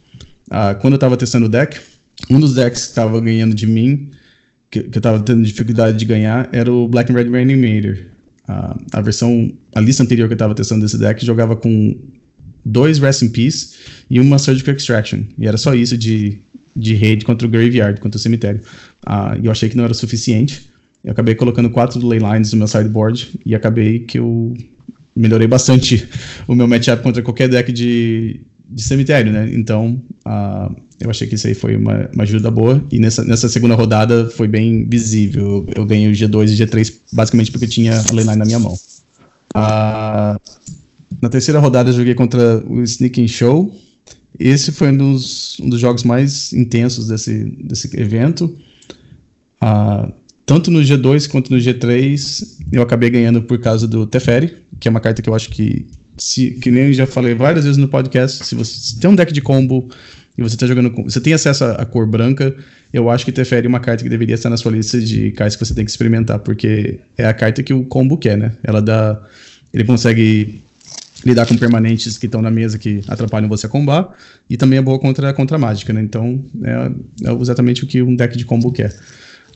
Uh, 0.47 0.79
quando 0.81 0.93
eu 0.93 0.99
tava 0.99 1.17
testando 1.17 1.45
o 1.45 1.49
deck, 1.49 1.79
um 2.29 2.39
dos 2.39 2.53
decks 2.53 2.87
que 2.87 2.95
tava 2.95 3.19
ganhando 3.19 3.55
de 3.55 3.65
mim, 3.65 4.11
que, 4.69 4.83
que 4.83 4.97
eu 4.97 5.01
tava 5.01 5.19
tendo 5.19 5.43
dificuldade 5.43 5.97
de 5.97 6.05
ganhar, 6.05 6.49
era 6.51 6.71
o 6.71 6.87
Black 6.87 7.11
and 7.11 7.15
Red 7.15 7.29
Reanimator. 7.29 7.97
Uh, 8.47 8.77
a 8.91 9.01
versão, 9.01 9.53
a 9.73 9.79
lista 9.79 10.03
anterior 10.03 10.27
que 10.27 10.33
eu 10.33 10.37
tava 10.37 10.53
testando 10.53 10.81
desse 10.81 10.97
deck 10.97 11.25
jogava 11.25 11.55
com 11.55 11.97
dois 12.65 12.99
Rest 12.99 13.21
in 13.21 13.29
Peace 13.29 13.75
e 14.09 14.19
uma 14.19 14.37
Surgical 14.37 14.73
Extraction. 14.73 15.23
E 15.37 15.47
era 15.47 15.57
só 15.57 15.73
isso 15.73 15.97
de, 15.97 16.41
de 16.75 16.95
raid 16.95 17.23
contra 17.23 17.47
o 17.47 17.49
Graveyard, 17.49 18.01
contra 18.01 18.17
o 18.17 18.21
cemitério. 18.21 18.61
Uh, 19.07 19.39
eu 19.43 19.51
achei 19.51 19.69
que 19.69 19.77
não 19.77 19.85
era 19.85 19.93
suficiente. 19.93 20.72
Eu 21.03 21.11
acabei 21.11 21.35
colocando 21.35 21.69
quatro 21.69 22.05
Leylines 22.05 22.53
no 22.53 22.59
meu 22.59 22.67
sideboard 22.67 23.39
e 23.45 23.53
acabei 23.53 23.99
que 23.99 24.19
eu 24.19 24.53
melhorei 25.15 25.47
bastante 25.47 26.07
o 26.47 26.55
meu 26.55 26.67
matchup 26.67 27.03
contra 27.03 27.21
qualquer 27.21 27.49
deck 27.49 27.71
de, 27.71 28.41
de 28.69 28.83
cemitério, 28.83 29.31
né? 29.31 29.49
Então, 29.53 30.01
uh, 30.25 30.73
eu 30.99 31.09
achei 31.09 31.27
que 31.27 31.35
isso 31.35 31.47
aí 31.47 31.53
foi 31.53 31.75
uma, 31.75 32.09
uma, 32.13 32.23
ajuda 32.23 32.49
boa. 32.49 32.83
E 32.89 32.99
nessa, 32.99 33.23
nessa 33.25 33.49
segunda 33.49 33.75
rodada 33.75 34.29
foi 34.29 34.47
bem 34.47 34.87
visível. 34.87 35.67
Eu, 35.75 35.85
ganhei 35.85 36.09
o 36.09 36.13
G2 36.13 36.51
e 36.51 36.65
G3 36.65 36.93
basicamente 37.11 37.51
porque 37.51 37.65
eu 37.65 37.69
tinha 37.69 37.99
a 37.99 38.13
Leyline 38.13 38.37
na 38.37 38.45
minha 38.45 38.59
mão. 38.59 38.73
Uh, 39.53 40.39
na 41.21 41.29
terceira 41.29 41.59
rodada 41.59 41.89
eu 41.89 41.93
joguei 41.93 42.15
contra 42.15 42.63
o 42.65 42.81
Sneaking 42.81 43.27
Show. 43.27 43.75
Esse 44.39 44.71
foi 44.71 44.89
um 44.89 44.97
dos, 44.97 45.59
um 45.59 45.69
dos 45.69 45.79
jogos 45.79 46.03
mais 46.03 46.53
intensos 46.53 47.07
desse, 47.07 47.43
desse 47.43 47.89
evento. 47.99 48.57
Uh, 49.61 50.22
tanto 50.45 50.69
no 50.69 50.79
G2 50.79 51.29
quanto 51.29 51.51
no 51.51 51.57
G3, 51.57 52.43
eu 52.71 52.81
acabei 52.81 53.09
ganhando 53.09 53.41
por 53.41 53.59
causa 53.59 53.87
do 53.87 54.05
Teferi, 54.05 54.57
que 54.79 54.87
é 54.87 54.91
uma 54.91 54.99
carta 54.99 55.21
que 55.21 55.29
eu 55.29 55.35
acho 55.35 55.49
que, 55.49 55.87
se, 56.17 56.51
que 56.51 56.69
nem 56.69 56.87
eu 56.87 56.93
já 56.93 57.07
falei 57.07 57.33
várias 57.33 57.63
vezes 57.63 57.77
no 57.77 57.87
podcast, 57.87 58.45
se 58.45 58.55
você 58.55 58.99
tem 58.99 59.09
um 59.09 59.15
deck 59.15 59.31
de 59.31 59.41
combo 59.41 59.89
e 60.37 60.41
você 60.41 60.57
tá 60.57 60.65
jogando 60.65 60.91
você 61.03 61.21
tem 61.21 61.33
acesso 61.33 61.63
à 61.63 61.85
cor 61.85 62.07
branca, 62.07 62.55
eu 62.91 63.09
acho 63.09 63.23
que 63.25 63.31
Teferi 63.31 63.65
é 63.65 63.69
uma 63.69 63.79
carta 63.79 64.03
que 64.03 64.09
deveria 64.09 64.35
estar 64.35 64.49
na 64.49 64.57
sua 64.57 64.71
lista 64.71 64.99
de 64.99 65.31
cartas 65.31 65.55
que 65.55 65.65
você 65.65 65.73
tem 65.73 65.85
que 65.85 65.91
experimentar, 65.91 66.39
porque 66.39 66.99
é 67.17 67.25
a 67.25 67.33
carta 67.33 67.63
que 67.63 67.73
o 67.73 67.85
combo 67.85 68.17
quer, 68.17 68.37
né? 68.37 68.53
Ela 68.63 68.81
dá. 68.81 69.21
Ele 69.73 69.83
consegue 69.83 70.61
lidar 71.25 71.45
com 71.45 71.55
permanentes 71.55 72.17
que 72.17 72.25
estão 72.25 72.41
na 72.41 72.51
mesa 72.51 72.77
que 72.77 73.01
atrapalham 73.07 73.47
você 73.47 73.65
a 73.65 73.69
combar, 73.69 74.13
e 74.49 74.57
também 74.57 74.77
é 74.77 74.81
boa 74.81 74.99
contra, 74.99 75.33
contra 75.33 75.55
a 75.55 75.59
mágica, 75.59 75.93
né? 75.93 76.01
Então 76.01 76.43
é, 76.63 77.29
é 77.29 77.33
exatamente 77.33 77.83
o 77.83 77.87
que 77.87 78.01
um 78.01 78.15
deck 78.15 78.37
de 78.37 78.45
combo 78.45 78.71
quer. 78.71 78.93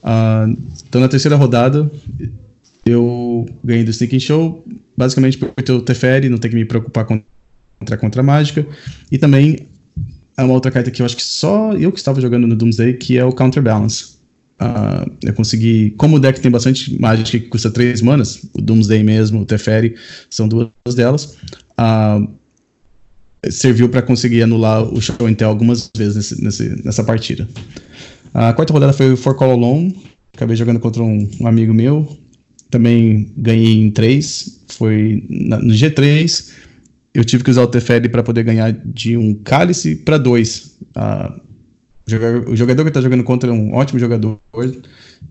Uh, 0.04 0.58
então, 0.88 1.02
na 1.02 1.08
terceira 1.08 1.36
rodada, 1.36 1.90
eu 2.86 3.46
ganhei 3.64 3.84
do 3.84 3.92
Sneaking 3.92 4.20
Show, 4.20 4.66
basicamente 4.96 5.38
por 5.38 5.50
ter 5.52 5.72
o 5.72 5.82
Teferi, 5.82 6.30
não 6.30 6.38
ter 6.38 6.50
que 6.50 6.56
me 6.56 6.66
preocupar 6.66 7.06
contra, 7.06 7.98
contra 7.98 8.22
a 8.22 8.24
mágica. 8.24 8.66
E 9.12 9.18
também 9.18 9.68
é 10.38 10.44
uma 10.44 10.54
outra 10.54 10.72
carta 10.72 10.92
que 10.92 11.02
eu 11.02 11.06
acho 11.06 11.16
que 11.16 11.24
só 11.24 11.74
eu 11.74 11.92
que 11.92 11.98
estava 11.98 12.22
jogando 12.22 12.48
no 12.48 12.56
Doomsday, 12.56 12.94
que 12.94 13.18
é 13.18 13.26
o 13.26 13.34
Counterbalance. 13.34 14.18
Uh, 14.60 15.12
eu 15.22 15.34
consegui, 15.34 15.92
como 15.98 16.16
o 16.16 16.20
deck 16.20 16.40
tem 16.40 16.50
bastante 16.50 17.00
mágica 17.00 17.30
que 17.30 17.42
custa 17.42 17.70
3 17.70 18.02
manas, 18.02 18.44
o 18.54 18.62
Doomsday 18.62 19.04
mesmo, 19.04 19.42
o 19.42 19.46
Teferi, 19.46 19.96
são 20.30 20.48
duas 20.48 20.72
delas, 20.96 21.38
uh, 21.80 22.28
serviu 23.52 23.88
para 23.90 24.02
conseguir 24.02 24.44
anular 24.44 24.82
o 24.84 25.00
Show 25.00 25.30
Intel 25.30 25.50
algumas 25.50 25.90
vezes 25.96 26.16
nesse, 26.16 26.44
nesse, 26.44 26.86
nessa 26.86 27.04
partida. 27.04 27.48
A 28.38 28.54
quarta 28.54 28.72
rodada 28.72 28.94
foi 28.94 29.14
o 29.14 29.18
For 29.18 29.34
Call 29.34 29.50
Alone. 29.50 29.98
Acabei 30.36 30.56
jogando 30.56 30.80
contra 30.80 31.02
um, 31.02 31.28
um 31.42 31.48
amigo 31.48 31.74
meu. 31.74 32.08
Também 32.70 33.34
ganhei 33.36 33.82
em 33.82 33.90
3. 33.90 34.66
Foi 34.68 35.26
na, 35.28 35.58
no 35.58 35.74
G3. 35.74 36.52
Eu 37.16 37.26
tive 37.26 37.44
que 37.44 37.50
usar 37.50 37.64
o 37.64 37.68
Teferi 37.68 38.08
para 38.08 38.22
poder 38.22 38.44
ganhar 38.44 38.72
de 38.72 39.18
um 39.18 39.34
cálice 39.34 39.96
para 39.96 40.20
dois. 40.20 40.78
O 42.46 42.56
jogador 42.56 42.84
que 42.84 42.90
está 42.90 43.02
jogando 43.02 43.24
contra 43.24 43.50
é 43.50 43.54
um 43.54 43.74
ótimo 43.74 44.00
jogador 44.00 44.40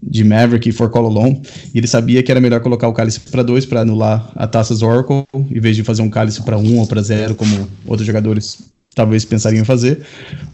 de 0.03 0.25
Maverick 0.25 0.69
e 0.69 0.73
For 0.73 0.90
Call 0.90 1.07
Alone. 1.07 1.42
E 1.73 1.79
ele 1.79 1.87
sabia 1.87 2.25
que 2.25 2.33
era 2.33 2.40
melhor 2.40 2.59
colocar 2.59 2.88
o 2.88 2.92
cálice 2.92 3.21
para 3.21 3.45
dois 3.45 3.64
para 3.64 3.83
anular 3.83 4.33
a 4.35 4.49
taças 4.49 4.83
Oracle, 4.83 5.23
em 5.33 5.61
vez 5.61 5.77
de 5.77 5.85
fazer 5.85 6.03
um 6.03 6.11
cálice 6.11 6.42
para 6.42 6.59
um 6.59 6.81
ou 6.81 6.87
para 6.88 7.03
zero, 7.03 7.37
como 7.37 7.69
outros 7.87 8.05
jogadores 8.05 8.59
talvez 8.97 9.27
pensariam 9.27 9.61
em 9.61 9.65
fazer, 9.65 10.01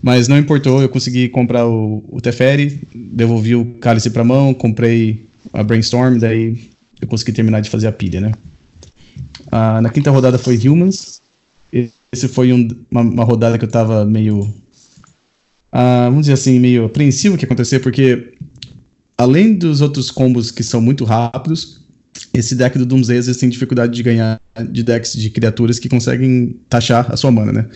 mas 0.02 0.26
não 0.26 0.36
importou, 0.36 0.82
eu 0.82 0.88
consegui 0.88 1.28
comprar 1.28 1.64
o, 1.64 2.04
o 2.08 2.20
Teferi, 2.20 2.80
devolvi 2.92 3.54
o 3.54 3.64
cálice 3.80 4.10
para 4.10 4.24
mão, 4.24 4.52
comprei 4.52 5.24
a 5.52 5.62
Brainstorm, 5.62 6.18
daí 6.18 6.68
eu 7.00 7.06
consegui 7.06 7.30
terminar 7.30 7.60
de 7.60 7.70
fazer 7.70 7.86
a 7.86 7.92
pilha, 7.92 8.20
né? 8.20 8.32
Ah, 9.50 9.80
na 9.80 9.90
quinta 9.90 10.10
rodada 10.10 10.38
foi 10.38 10.58
Humans, 10.58 11.22
esse 12.12 12.26
foi 12.26 12.52
um, 12.52 12.68
uma, 12.90 13.02
uma, 13.02 13.24
rodada 13.24 13.56
que 13.56 13.64
eu 13.64 13.70
tava 13.70 14.04
meio, 14.04 14.52
ah, 15.70 16.06
vamos 16.06 16.22
dizer 16.22 16.32
assim, 16.32 16.58
meio 16.58 16.86
apreensivo 16.86 17.38
que 17.38 17.44
acontecer, 17.44 17.78
porque 17.78 18.34
além 19.16 19.54
dos 19.54 19.80
outros 19.80 20.10
combos 20.10 20.50
que 20.50 20.64
são 20.64 20.80
muito 20.80 21.04
rápidos, 21.04 21.80
esse 22.34 22.56
deck 22.56 22.76
do 22.76 22.84
Doomsday 22.84 23.18
às 23.18 23.26
vezes 23.26 23.40
tem 23.40 23.48
dificuldade 23.48 23.94
de 23.94 24.02
ganhar 24.02 24.40
de 24.68 24.82
decks 24.82 25.12
de 25.12 25.30
criaturas 25.30 25.78
que 25.78 25.88
conseguem 25.88 26.56
taxar 26.68 27.06
a 27.08 27.16
sua 27.16 27.30
mana, 27.30 27.52
né? 27.52 27.68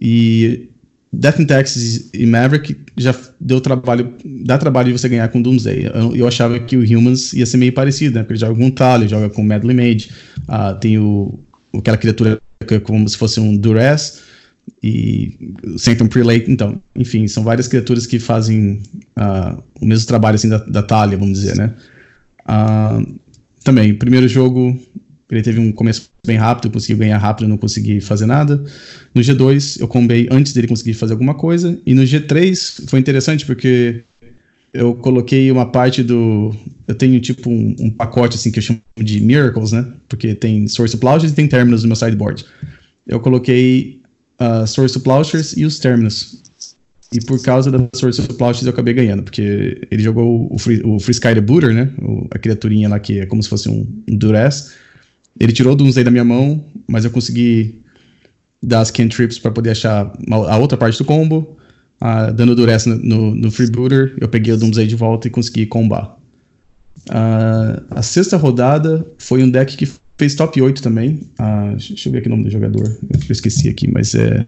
E 0.00 0.70
Death 1.12 1.40
in 1.40 1.46
Texas 1.46 2.08
e 2.14 2.24
Maverick 2.24 2.76
já 2.96 3.14
deu 3.40 3.60
trabalho, 3.60 4.14
dá 4.44 4.56
trabalho 4.58 4.92
de 4.92 4.98
você 4.98 5.08
ganhar 5.08 5.28
com 5.28 5.42
Doomsday. 5.42 5.90
Eu, 5.92 6.16
eu 6.16 6.28
achava 6.28 6.58
que 6.58 6.76
o 6.76 6.98
Humans 6.98 7.32
ia 7.32 7.44
ser 7.44 7.56
meio 7.56 7.72
parecido, 7.72 8.14
né? 8.14 8.22
Porque 8.22 8.34
ele 8.34 8.40
joga 8.40 8.54
com 8.54 8.70
Tali, 8.70 9.08
joga 9.08 9.28
com 9.28 9.42
Medley 9.42 9.76
Mage, 9.76 10.10
uh, 10.42 10.78
tem 10.78 10.98
o, 10.98 11.40
aquela 11.76 11.96
criatura 11.96 12.40
que 12.66 12.74
é 12.74 12.80
como 12.80 13.08
se 13.08 13.16
fosse 13.16 13.40
um 13.40 13.56
Duress 13.56 14.20
e 14.82 15.54
Sanctum 15.76 16.06
Prelate, 16.06 16.50
então, 16.50 16.80
enfim, 16.94 17.26
são 17.26 17.42
várias 17.42 17.66
criaturas 17.66 18.06
que 18.06 18.18
fazem 18.18 18.82
uh, 19.18 19.62
o 19.80 19.86
mesmo 19.86 20.06
trabalho 20.06 20.36
assim 20.36 20.48
da, 20.48 20.58
da 20.58 21.06
vamos 21.06 21.40
dizer, 21.40 21.56
né? 21.56 21.74
Uh, 22.42 23.18
também, 23.64 23.94
primeiro 23.94 24.28
jogo 24.28 24.78
ele 25.34 25.42
teve 25.42 25.60
um 25.60 25.70
começo 25.72 26.10
bem 26.26 26.36
rápido, 26.36 26.66
eu 26.66 26.72
consegui 26.72 26.98
ganhar 26.98 27.18
rápido, 27.18 27.48
não 27.48 27.56
consegui 27.56 28.00
fazer 28.00 28.26
nada. 28.26 28.64
No 29.14 29.22
G2 29.22 29.80
eu 29.80 29.88
combei 29.88 30.28
antes 30.30 30.52
dele 30.52 30.66
conseguir 30.66 30.94
fazer 30.94 31.12
alguma 31.12 31.34
coisa. 31.34 31.78
E 31.86 31.94
no 31.94 32.02
G3 32.02 32.88
foi 32.88 32.98
interessante 32.98 33.46
porque 33.46 34.02
eu 34.72 34.94
coloquei 34.94 35.50
uma 35.50 35.66
parte 35.66 36.02
do. 36.02 36.54
Eu 36.86 36.94
tenho 36.94 37.20
tipo 37.20 37.50
um, 37.50 37.74
um 37.78 37.90
pacote 37.90 38.36
assim 38.36 38.50
que 38.50 38.58
eu 38.58 38.62
chamo 38.62 38.80
de 38.98 39.20
Miracles, 39.20 39.72
né? 39.72 39.86
Porque 40.08 40.34
tem 40.34 40.68
Source 40.68 40.96
Plowshares 40.96 41.32
e 41.32 41.34
tem 41.34 41.48
Terminus 41.48 41.82
no 41.82 41.88
meu 41.88 41.96
sideboard. 41.96 42.44
Eu 43.06 43.20
coloquei 43.20 44.00
uh, 44.40 44.66
Source 44.66 44.98
Plowshares 45.00 45.56
e 45.56 45.64
os 45.64 45.78
Terminus. 45.78 46.40
E 47.12 47.20
por 47.20 47.42
causa 47.42 47.72
da 47.72 47.88
Source 47.94 48.22
Plowshares 48.22 48.66
eu 48.66 48.72
acabei 48.72 48.94
ganhando, 48.94 49.24
porque 49.24 49.86
ele 49.90 50.02
jogou 50.02 50.48
o 50.52 50.58
Free, 50.58 50.80
o 50.84 51.00
free 51.00 51.12
Sky 51.12 51.34
the 51.34 51.40
Booter, 51.40 51.74
né? 51.74 51.90
O, 52.00 52.28
a 52.30 52.38
criaturinha 52.38 52.88
lá 52.88 53.00
que 53.00 53.18
é 53.18 53.26
como 53.26 53.42
se 53.42 53.48
fosse 53.48 53.68
um, 53.68 53.86
um 54.08 54.16
Duress. 54.16 54.72
Ele 55.38 55.52
tirou 55.52 55.72
o 55.72 55.76
Doomsday 55.76 56.04
da 56.04 56.10
minha 56.10 56.24
mão, 56.24 56.64
mas 56.88 57.04
eu 57.04 57.10
consegui 57.10 57.82
dar 58.62 58.80
as 58.80 58.90
cantrips 58.90 59.38
para 59.38 59.50
poder 59.50 59.70
achar 59.70 60.12
a 60.30 60.58
outra 60.58 60.76
parte 60.76 60.98
do 60.98 61.04
combo. 61.04 61.56
Uh, 62.02 62.32
dando 62.32 62.54
dureza 62.54 62.94
no, 62.94 62.96
no, 62.96 63.34
no, 63.34 63.50
Freebooter, 63.50 64.16
eu 64.18 64.26
peguei 64.26 64.54
o 64.54 64.56
Doomsday 64.56 64.86
de 64.86 64.96
volta 64.96 65.28
e 65.28 65.30
consegui 65.30 65.66
combar. 65.66 66.16
Uh, 67.08 67.84
a 67.90 68.02
sexta 68.02 68.38
rodada 68.38 69.06
foi 69.18 69.42
um 69.42 69.50
deck 69.50 69.76
que 69.76 69.86
fez 70.16 70.34
top 70.34 70.60
8 70.60 70.82
também. 70.82 71.30
Uh, 71.38 71.76
deixa 71.76 72.08
eu 72.08 72.12
ver 72.12 72.18
aqui 72.18 72.28
o 72.28 72.30
nome 72.30 72.44
do 72.44 72.50
jogador. 72.50 72.84
Eu 72.84 73.32
esqueci 73.32 73.68
aqui, 73.68 73.90
mas 73.90 74.14
é. 74.14 74.46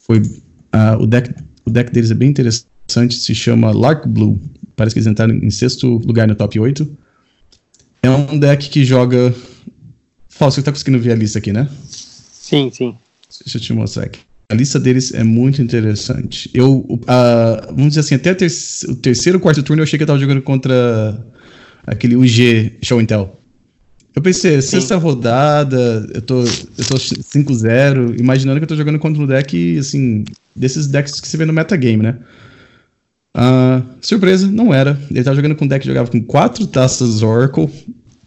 Foi 0.00 0.20
Uh, 0.74 1.02
o, 1.02 1.06
deck, 1.06 1.30
o 1.66 1.70
deck 1.70 1.92
deles 1.92 2.10
é 2.10 2.14
bem 2.14 2.30
interessante, 2.30 3.14
se 3.14 3.34
chama 3.34 3.70
Lark 3.72 4.08
Blue. 4.08 4.40
Parece 4.74 4.94
que 4.94 5.00
eles 5.00 5.06
entraram 5.06 5.34
em 5.34 5.50
sexto 5.50 5.98
lugar 5.98 6.26
no 6.26 6.34
top 6.34 6.58
8. 6.58 6.98
É 8.02 8.10
um 8.10 8.38
deck 8.38 8.70
que 8.70 8.84
joga. 8.84 9.34
Fausto, 10.32 10.60
você 10.60 10.64
tá 10.64 10.72
conseguindo 10.72 10.98
ver 10.98 11.12
a 11.12 11.14
lista 11.14 11.38
aqui, 11.38 11.52
né? 11.52 11.68
Sim, 11.88 12.70
sim. 12.72 12.94
Deixa 13.44 13.58
eu 13.58 13.60
te 13.60 13.72
mostrar 13.72 14.04
aqui. 14.04 14.20
A 14.48 14.54
lista 14.54 14.78
deles 14.78 15.14
é 15.14 15.22
muito 15.22 15.62
interessante. 15.62 16.50
Eu, 16.52 16.78
uh, 16.78 17.66
vamos 17.68 17.88
dizer 17.88 18.00
assim, 18.00 18.14
até 18.14 18.34
ter 18.34 18.50
o 18.88 18.96
terceiro, 18.96 19.38
quarto 19.38 19.62
turno 19.62 19.80
eu 19.80 19.84
achei 19.84 19.98
que 19.98 20.02
eu 20.02 20.06
tava 20.06 20.18
jogando 20.18 20.42
contra 20.42 21.24
aquele 21.86 22.16
UG 22.16 22.78
Show 22.82 22.98
and 22.98 23.06
Tell. 23.06 23.38
Eu 24.14 24.20
pensei, 24.20 24.60
Sim. 24.60 24.68
sexta 24.72 24.96
rodada, 24.96 26.06
eu 26.12 26.20
tô, 26.20 26.40
eu 26.42 26.84
tô 26.86 26.96
5-0, 26.96 28.18
imaginando 28.20 28.58
que 28.60 28.64
eu 28.64 28.68
tô 28.68 28.76
jogando 28.76 28.98
contra 28.98 29.22
um 29.22 29.26
deck, 29.26 29.78
assim, 29.78 30.24
desses 30.54 30.86
decks 30.86 31.18
que 31.18 31.28
você 31.28 31.36
vê 31.36 31.46
no 31.46 31.52
metagame, 31.52 32.02
né? 32.02 32.18
Uh, 33.34 33.82
surpresa, 34.02 34.50
não 34.50 34.74
era. 34.74 35.00
Ele 35.10 35.24
tava 35.24 35.36
jogando 35.36 35.56
com 35.56 35.64
um 35.64 35.68
deck 35.68 35.80
que 35.80 35.88
jogava 35.88 36.10
com 36.10 36.22
quatro 36.22 36.66
taças 36.66 37.22
Oracle, 37.22 37.70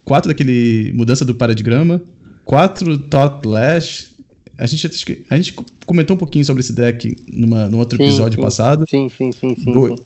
quatro 0.05 0.29
daquele 0.29 0.93
mudança 0.93 1.25
do 1.25 1.35
paradigma, 1.35 2.01
quatro 2.45 2.97
Thought 2.97 3.45
Lash. 3.45 4.13
A 4.57 4.65
gente, 4.67 5.25
a 5.29 5.35
gente 5.35 5.53
comentou 5.85 6.15
um 6.15 6.19
pouquinho 6.19 6.45
sobre 6.45 6.61
esse 6.61 6.71
deck 6.71 7.17
numa, 7.27 7.67
num 7.67 7.79
outro 7.79 7.97
sim, 7.97 8.05
episódio 8.05 8.37
sim. 8.37 8.41
passado. 8.41 8.85
Sim, 8.89 9.09
sim, 9.09 9.31
sim, 9.33 9.55
sim. 9.55 9.73
Do, 9.73 10.05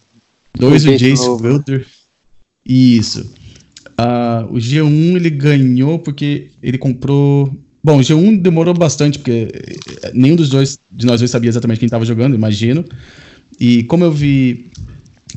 dois 0.58 0.84
o 0.86 0.98
Jace 0.98 1.30
Wilder. 1.30 1.86
Isso. 2.66 3.32
Uh, 4.00 4.54
o 4.54 4.56
G1 4.56 5.16
ele 5.18 5.30
ganhou 5.30 6.00
porque 6.00 6.52
ele 6.64 6.78
comprou. 6.78 7.54
Bom, 7.84 7.98
o 7.98 8.02
G1 8.02 8.42
demorou 8.42 8.74
bastante, 8.74 9.20
porque 9.20 9.50
eh, 9.54 10.12
nenhum 10.14 10.36
dos 10.36 10.50
dois 10.50 10.80
de 10.92 11.06
nós 11.06 11.20
dois 11.20 11.32
sabia 11.32 11.50
exatamente 11.50 11.80
quem 11.80 11.88
estava 11.88 12.06
jogando, 12.06 12.36
imagino. 12.36 12.84
E 13.60 13.84
como 13.84 14.04
eu 14.04 14.12
vi 14.12 14.68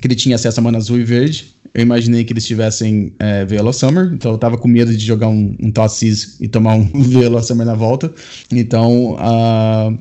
que 0.03 0.09
ele 0.09 0.16
tinha 0.16 0.34
acesso 0.34 0.59
a 0.59 0.62
mana 0.62 0.78
azul 0.78 0.98
e 0.98 1.05
verde, 1.05 1.55
eu 1.72 1.80
imaginei 1.80 2.24
que 2.24 2.32
eles 2.32 2.44
tivessem 2.44 3.14
é, 3.20 3.44
of 3.62 3.78
Summer, 3.78 4.11
então 4.12 4.32
eu 4.32 4.38
tava 4.38 4.59
com 4.59 4.66
medo 4.66 4.94
de 4.94 5.07
jogar 5.07 5.28
um, 5.28 5.57
um 5.61 5.70
Tossis 5.70 6.38
e 6.40 6.48
tomar 6.48 6.74
um 6.74 6.90
of 7.38 7.46
Summer 7.46 7.64
na 7.64 7.74
volta. 7.74 8.12
Então, 8.50 9.12
uh, 9.12 9.96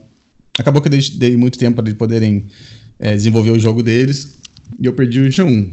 acabou 0.58 0.82
que 0.82 0.88
eu 0.88 0.92
dei, 0.92 1.02
dei 1.18 1.38
muito 1.38 1.60
tempo 1.60 1.76
para 1.76 1.86
eles 1.86 1.98
poderem 1.98 2.46
é, 3.00 3.16
desenvolver 3.16 3.52
o 3.52 3.60
jogo 3.60 3.84
deles, 3.84 4.34
e 4.80 4.88
eu 4.88 4.94
perdi 4.94 5.22
o 5.22 5.30
G1. 5.30 5.70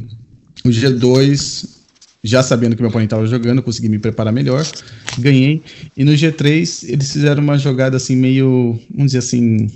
O 0.62 0.68
G2 0.68 1.78
já 2.22 2.42
sabendo 2.42 2.76
que 2.76 2.82
meu 2.82 2.90
oponente 2.90 3.06
estava 3.06 3.26
jogando, 3.26 3.62
consegui 3.62 3.88
me 3.88 3.98
preparar 3.98 4.32
melhor, 4.32 4.66
ganhei. 5.18 5.62
E 5.96 6.04
no 6.04 6.12
G3 6.12 6.84
eles 6.86 7.12
fizeram 7.12 7.42
uma 7.42 7.56
jogada 7.56 7.96
assim 7.96 8.14
meio, 8.14 8.78
vamos 8.90 9.12
dizer 9.12 9.18
assim, 9.18 9.70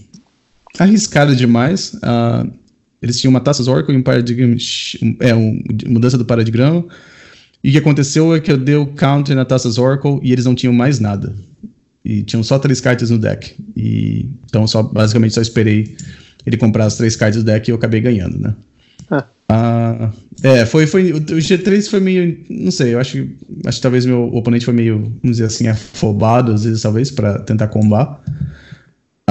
arriscada 0.78 1.34
demais. 1.34 1.94
Uh, 1.94 2.61
eles 3.02 3.20
tinham 3.20 3.30
uma 3.30 3.40
taça 3.40 3.68
Oracle 3.68 3.94
e 3.94 3.98
um 3.98 4.02
paradigma, 4.02 4.56
é, 5.20 5.34
um, 5.34 5.60
mudança 5.86 6.16
do 6.16 6.24
paradigma. 6.24 6.84
E 7.62 7.68
o 7.68 7.72
que 7.72 7.78
aconteceu 7.78 8.34
é 8.34 8.40
que 8.40 8.52
eu 8.52 8.56
dei 8.56 8.76
o 8.76 8.86
counter 8.86 9.34
na 9.34 9.44
taça 9.44 9.68
Oracle 9.80 10.20
e 10.22 10.32
eles 10.32 10.44
não 10.44 10.54
tinham 10.54 10.72
mais 10.72 11.00
nada. 11.00 11.34
E 12.04 12.22
tinham 12.22 12.42
só 12.42 12.58
três 12.58 12.80
cartas 12.80 13.10
no 13.10 13.18
deck. 13.18 13.54
E, 13.76 14.30
então 14.48 14.66
só, 14.66 14.82
basicamente 14.82 15.34
só 15.34 15.40
esperei 15.40 15.96
ele 16.46 16.56
comprar 16.56 16.84
as 16.84 16.96
três 16.96 17.16
cartas 17.16 17.42
do 17.42 17.46
deck 17.46 17.68
e 17.68 17.72
eu 17.72 17.76
acabei 17.76 18.00
ganhando, 18.00 18.38
né? 18.38 18.54
Ah. 19.10 19.26
Ah, 19.48 20.10
é, 20.42 20.64
foi, 20.64 20.86
foi. 20.86 21.12
O 21.12 21.20
G3 21.20 21.90
foi 21.90 22.00
meio. 22.00 22.38
Não 22.48 22.70
sei, 22.70 22.94
eu 22.94 22.98
acho, 22.98 23.28
acho 23.66 23.78
que 23.78 23.82
talvez 23.82 24.06
meu 24.06 24.34
oponente 24.34 24.64
foi 24.64 24.72
meio, 24.72 24.98
vamos 25.22 25.36
dizer 25.36 25.44
assim, 25.44 25.68
afobado, 25.68 26.52
às 26.52 26.64
vezes, 26.64 26.80
talvez, 26.80 27.10
para 27.10 27.38
tentar 27.40 27.68
combar. 27.68 28.22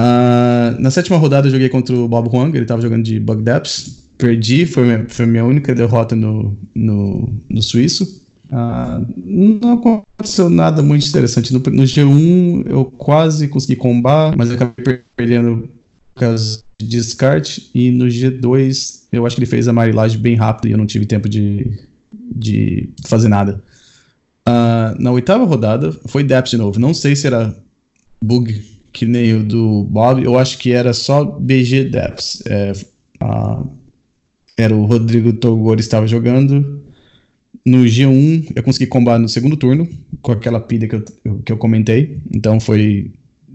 Ah, 0.04 0.74
na 0.80 0.90
sétima 0.90 1.16
rodada 1.16 1.46
eu 1.46 1.52
joguei 1.52 1.68
contra 1.68 1.94
o 1.94 2.08
Bob 2.08 2.28
Huang, 2.28 2.56
ele 2.56 2.66
tava 2.66 2.82
jogando 2.82 3.04
de 3.04 3.20
Bug 3.20 3.40
Depths. 3.40 4.02
Perdi, 4.18 4.66
foi 4.66 4.82
minha, 4.82 5.06
foi 5.08 5.26
minha 5.26 5.44
única 5.44 5.72
derrota 5.72 6.16
no, 6.16 6.56
no, 6.74 7.32
no 7.48 7.62
suíço. 7.62 8.26
Ah, 8.50 9.00
não 9.16 9.74
aconteceu 9.74 10.50
nada 10.50 10.82
muito 10.82 11.06
interessante. 11.06 11.52
No, 11.52 11.60
no, 11.60 11.84
G1 11.84 12.66
eu 12.66 12.84
quase 12.84 13.46
consegui 13.46 13.76
combar, 13.76 14.36
mas 14.36 14.50
eu 14.50 14.56
acabei 14.56 15.02
perdendo 15.16 15.68
por 16.14 16.20
causa 16.20 16.64
de 16.80 16.88
descarte. 16.88 17.70
E 17.72 17.92
no 17.92 18.06
G2 18.06 19.04
eu 19.12 19.24
acho 19.24 19.36
que 19.36 19.42
ele 19.42 19.50
fez 19.50 19.68
a 19.68 19.72
marilagem 19.72 20.18
bem 20.18 20.34
rápido 20.34 20.68
e 20.68 20.72
eu 20.72 20.78
não 20.78 20.86
tive 20.86 21.06
tempo 21.06 21.28
de, 21.28 21.78
de 22.12 22.90
fazer 23.06 23.28
nada. 23.28 23.62
Uh, 24.48 25.00
na 25.00 25.12
oitava 25.12 25.44
rodada, 25.44 25.92
foi 26.08 26.24
Depth 26.24 26.50
de 26.50 26.56
novo. 26.56 26.80
Não 26.80 26.92
sei 26.92 27.14
se 27.14 27.28
era 27.28 27.56
bug 28.20 28.71
que 28.92 29.06
nem 29.06 29.34
o 29.34 29.42
do 29.42 29.84
Bob, 29.84 30.22
eu 30.22 30.38
acho 30.38 30.58
que 30.58 30.72
era 30.72 30.92
só 30.92 31.24
BG 31.24 31.84
Depths. 31.84 32.42
É, 32.46 32.72
uh, 33.22 33.68
era 34.56 34.74
o 34.74 34.84
Rodrigo 34.84 35.32
Togor 35.32 35.78
estava 35.78 36.06
jogando. 36.06 36.82
No 37.64 37.84
G1, 37.84 38.52
eu 38.54 38.62
consegui 38.62 38.86
combar 38.86 39.18
no 39.18 39.28
segundo 39.28 39.56
turno, 39.56 39.88
com 40.20 40.32
aquela 40.32 40.60
pilha 40.60 40.88
que 40.88 40.96
eu, 40.96 41.38
que 41.44 41.52
eu 41.52 41.56
comentei. 41.56 42.20
Então 42.30 42.60
foi 42.60 43.10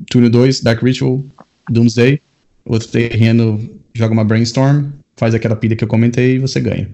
turno 0.10 0.30
2, 0.30 0.62
Dark 0.62 0.82
Ritual, 0.82 1.24
Doomsday. 1.70 2.20
Outro 2.66 2.88
terreno 2.88 3.70
joga 3.94 4.14
uma 4.14 4.24
Brainstorm 4.24 4.92
faz 5.16 5.34
aquela 5.34 5.56
pilha 5.56 5.76
que 5.76 5.84
eu 5.84 5.88
comentei 5.88 6.36
e 6.36 6.40
você 6.40 6.60
ganha. 6.60 6.90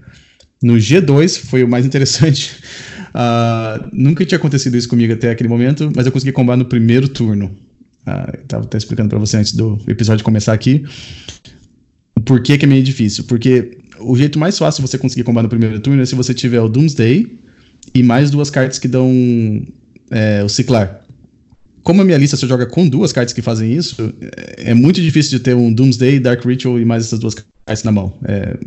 No 0.61 0.75
G2 0.75 1.39
foi 1.39 1.63
o 1.63 1.67
mais 1.67 1.85
interessante. 1.85 2.55
Uh, 3.09 3.89
nunca 3.91 4.25
tinha 4.25 4.37
acontecido 4.37 4.77
isso 4.77 4.87
comigo 4.87 5.13
até 5.13 5.29
aquele 5.29 5.49
momento, 5.49 5.91
mas 5.95 6.05
eu 6.05 6.11
consegui 6.11 6.31
combar 6.31 6.55
no 6.55 6.65
primeiro 6.65 7.07
turno. 7.07 7.55
Uh, 8.07 8.37
eu 8.37 8.45
tava 8.45 8.63
até 8.65 8.77
explicando 8.77 9.09
para 9.09 9.19
você 9.19 9.37
antes 9.37 9.53
do 9.53 9.79
episódio 9.87 10.23
começar 10.23 10.53
aqui. 10.53 10.83
O 12.17 12.21
porquê 12.21 12.57
que 12.57 12.65
é 12.65 12.67
meio 12.67 12.83
difícil. 12.83 13.23
Porque 13.23 13.77
o 13.99 14.15
jeito 14.15 14.37
mais 14.37 14.57
fácil 14.57 14.83
de 14.83 14.89
você 14.89 14.97
conseguir 14.97 15.23
combar 15.23 15.43
no 15.43 15.49
primeiro 15.49 15.79
turno 15.79 16.01
é 16.01 16.05
se 16.05 16.15
você 16.15 16.33
tiver 16.33 16.61
o 16.61 16.67
Doomsday 16.67 17.39
e 17.93 18.03
mais 18.03 18.29
duas 18.29 18.49
cartas 18.49 18.79
que 18.79 18.87
dão 18.87 19.11
é, 20.11 20.43
o 20.43 20.49
Ciclar. 20.49 21.01
Como 21.81 22.01
a 22.01 22.05
minha 22.05 22.17
lista 22.17 22.37
só 22.37 22.47
joga 22.47 22.65
com 22.65 22.87
duas 22.87 23.11
cartas 23.11 23.33
que 23.33 23.41
fazem 23.41 23.73
isso, 23.73 24.13
é, 24.57 24.71
é 24.71 24.73
muito 24.73 25.01
difícil 25.01 25.37
de 25.37 25.43
ter 25.43 25.53
um 25.53 25.71
Doomsday, 25.71 26.19
Dark 26.19 26.43
Ritual 26.45 26.79
e 26.79 26.85
mais 26.85 27.05
essas 27.05 27.19
duas 27.19 27.35
cartas 27.35 27.83
na 27.83 27.91
mão. 27.91 28.17
É, 28.25 28.57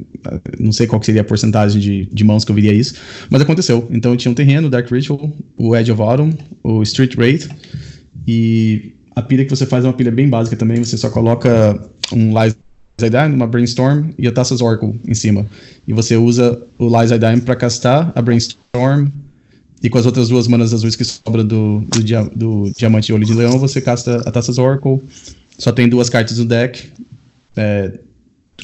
não 0.59 0.71
sei 0.71 0.87
qual 0.87 1.03
seria 1.03 1.23
a 1.23 1.25
porcentagem 1.25 1.81
de, 1.81 2.07
de 2.07 2.25
mãos 2.25 2.45
que 2.45 2.51
eu 2.51 2.55
viria 2.55 2.75
isso, 2.75 2.95
mas 3.31 3.41
aconteceu. 3.41 3.89
Então 3.91 4.13
eu 4.13 4.17
tinha 4.17 4.31
um 4.31 4.35
terreno, 4.35 4.69
Dark 4.69 4.91
Ritual, 4.91 5.31
o 5.59 5.75
Edge 5.75 5.93
of 5.93 6.03
Autumn, 6.03 6.33
o 6.63 6.83
Street 6.83 7.17
Wraith, 7.17 7.49
e 8.27 8.97
a 9.17 9.23
pilha 9.23 9.45
que 9.45 9.51
você 9.51 9.65
faz 9.65 9.83
é 9.85 9.89
uma 9.89 9.95
pilha 9.95 10.13
bem 10.13 10.29
básica 10.29 10.55
também, 10.57 10.85
você 10.85 10.97
só 10.99 11.09
coloca 11.09 11.81
um 12.13 12.39
Lies 12.39 12.55
Dime, 12.99 13.35
uma 13.35 13.47
Brainstorm 13.47 14.11
e 14.19 14.29
a 14.29 14.33
Taças 14.33 14.61
Oracle 14.61 15.01
em 15.09 15.15
cima. 15.15 15.47
E 15.89 15.93
você 15.95 16.17
usa 16.17 16.63
o 16.79 16.87
Lies 16.87 17.11
Dime 17.11 17.41
para 17.41 17.57
castar 17.57 18.13
a 18.15 18.21
Brainstorm 18.21 19.09
e 19.83 19.89
com 19.89 19.99
as 19.99 20.05
outras 20.05 20.29
duas 20.29 20.47
manas 20.47 20.75
azuis 20.75 20.95
que 20.95 21.05
sobra 21.05 21.43
do, 21.43 21.81
do, 21.89 22.05
dia, 22.05 22.23
do 22.35 22.71
Diamante 22.77 23.11
Olho 23.13 23.25
de 23.25 23.33
Leão, 23.33 23.59
você 23.59 23.81
casta 23.81 24.17
a 24.27 24.31
Taças 24.31 24.59
Oracle. 24.59 25.01
Só 25.59 25.73
tem 25.73 25.89
duas 25.89 26.11
cartas 26.11 26.39
no 26.39 26.45
deck. 26.45 26.91
É, 27.57 27.99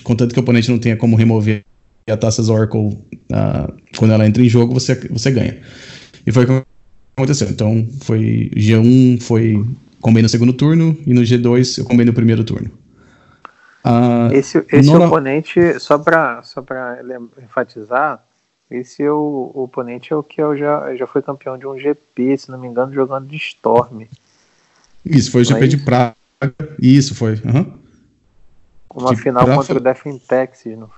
contanto 0.03 0.35
que 0.35 0.39
o 0.39 0.43
oponente 0.43 0.71
não 0.71 0.79
tenha 0.79 0.97
como 0.97 1.17
remover 1.17 1.65
a 2.11 2.17
Taças 2.17 2.51
Oracle 2.51 2.89
uh, 2.89 3.73
quando 3.97 4.13
ela 4.13 4.27
entra 4.27 4.43
em 4.43 4.49
jogo, 4.49 4.75
você, 4.75 4.95
você 5.09 5.31
ganha. 5.31 5.59
E 6.27 6.33
foi 6.33 6.45
o 6.45 6.47
que 6.47 6.63
aconteceu. 7.17 7.49
Então, 7.49 7.87
foi 8.01 8.51
G1 8.55 9.21
foi 9.21 9.65
combei 10.03 10.23
no 10.23 10.29
segundo 10.29 10.53
turno 10.53 10.99
e 11.07 11.15
no 11.15 11.23
G2 11.23 11.79
eu 11.79 11.85
combei 11.87 12.05
no 12.05 12.13
primeiro 12.13 12.45
turno. 12.45 12.71
Uh, 13.85 14.33
esse 14.33 14.65
esse 14.71 14.91
oponente, 14.91 15.81
só 15.81 15.99
para 15.99 16.43
só 16.43 16.63
enfatizar, 17.43 18.23
esse 18.71 19.03
é 19.03 19.11
o, 19.11 19.53
o 19.55 19.63
oponente 19.63 20.13
é 20.13 20.17
o 20.17 20.23
que 20.23 20.41
eu 20.41 20.57
já, 20.57 20.95
já 20.95 21.07
foi 21.07 21.23
campeão 21.23 21.57
de 21.57 21.67
um 21.67 21.79
GP, 21.79 22.37
se 22.37 22.51
não 22.51 22.59
me 22.59 22.67
engano, 22.67 22.93
jogando 22.93 23.27
de 23.27 23.37
Storm. 23.37 24.03
Isso, 25.05 25.31
foi 25.31 25.43
o 25.43 25.45
GP 25.45 25.69
de 25.69 25.77
Praga. 25.79 26.15
Isso, 26.81 27.15
foi. 27.15 27.33
Uhum. 27.45 27.79
Uma 28.95 29.15
de 29.15 29.23
final 29.23 29.45
pra... 29.45 29.57
contra 29.57 29.77
o 29.77 29.81
Death 29.81 30.07
in 30.07 30.19
Texas, 30.19 30.79
não 30.79 30.91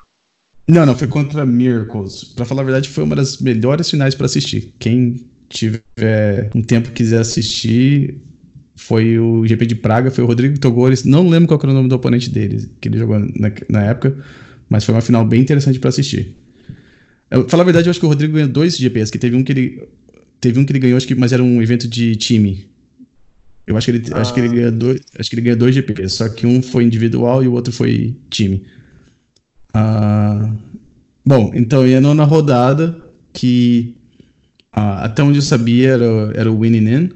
Não, 0.67 0.87
não, 0.87 0.97
foi 0.97 1.09
contra 1.09 1.47
Miracles. 1.47 2.25
Pra 2.25 2.45
falar 2.45 2.63
a 2.63 2.65
verdade, 2.65 2.89
foi 2.89 3.05
uma 3.05 3.17
das 3.17 3.39
melhores 3.39 3.89
finais 3.89 4.15
para 4.15 4.27
assistir. 4.27 4.75
Quem 4.79 5.29
tiver 5.49 6.51
um 6.55 6.63
tempo 6.63 6.91
quiser 6.91 7.21
assistir, 7.21 8.23
foi 8.77 9.18
o 9.18 9.47
GP 9.47 9.66
de 9.66 9.75
Praga, 9.75 10.11
foi 10.11 10.25
o 10.25 10.27
Rodrigo 10.27 10.59
Togores. 10.59 11.05
Não 11.05 11.29
lembro 11.29 11.49
qual 11.49 11.61
era 11.62 11.70
o 11.70 11.75
nome 11.75 11.89
do 11.89 11.95
oponente 11.95 12.29
dele, 12.31 12.68
que 12.81 12.89
ele 12.89 12.99
jogou 12.99 13.18
na, 13.18 13.53
na 13.68 13.83
época, 13.85 14.16
mas 14.68 14.85
foi 14.85 14.95
uma 14.95 15.01
final 15.01 15.25
bem 15.25 15.41
interessante 15.41 15.79
para 15.79 15.91
assistir. 15.91 16.37
Eu, 17.31 17.49
falar 17.49 17.62
a 17.62 17.64
verdade, 17.64 17.89
eu 17.89 17.91
acho 17.91 18.01
que 18.01 18.07
o 18.07 18.09
Rodrigo 18.09 18.35
ganhou 18.35 18.49
dois 18.49 18.77
GPs, 18.77 19.11
que 19.11 19.18
teve 19.18 19.37
um 19.37 19.43
que 19.43 19.53
ele. 19.53 19.89
Teve 20.41 20.61
um 20.61 20.64
que 20.64 20.72
ele 20.72 20.81
ganhou, 20.81 20.97
acho 20.97 21.07
que, 21.07 21.14
mas 21.14 21.33
era 21.33 21.43
um 21.43 21.62
evento 21.62 21.89
de 21.89 22.16
time. 22.16 22.68
Eu 23.66 23.77
acho 23.77 23.87
que 23.87 23.91
ele, 23.93 24.05
ah. 24.12 24.20
acho 24.20 24.35
que 24.35 24.41
ele 24.41 24.49
ganhou 24.49 24.72
dois, 24.72 25.01
acho 25.18 25.31
que 25.31 25.37
ele 25.37 25.43
ganhou 25.43 25.59
dois 25.59 25.75
GPs, 25.75 26.14
só 26.14 26.29
que 26.29 26.47
um 26.47 26.62
foi 26.62 26.85
individual 26.85 27.43
e 27.43 27.49
o 27.49 27.53
outro 27.53 27.72
foi 27.72 28.16
time. 28.29 28.64
Ah, 29.72 30.55
bom, 31.25 31.51
então 31.55 31.87
ia 31.87 32.01
na 32.01 32.25
rodada 32.25 33.03
que 33.33 33.97
ah, 34.72 35.05
até 35.05 35.22
onde 35.22 35.39
eu 35.39 35.43
sabia 35.43 35.91
era, 35.93 36.33
era 36.35 36.53
o 36.53 36.59
Winning 36.59 36.89
In, 36.89 37.11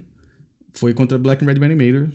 foi 0.72 0.94
contra 0.94 1.18
Black 1.18 1.44
and 1.44 1.48
Red 1.48 1.64
Animator. 1.64 2.08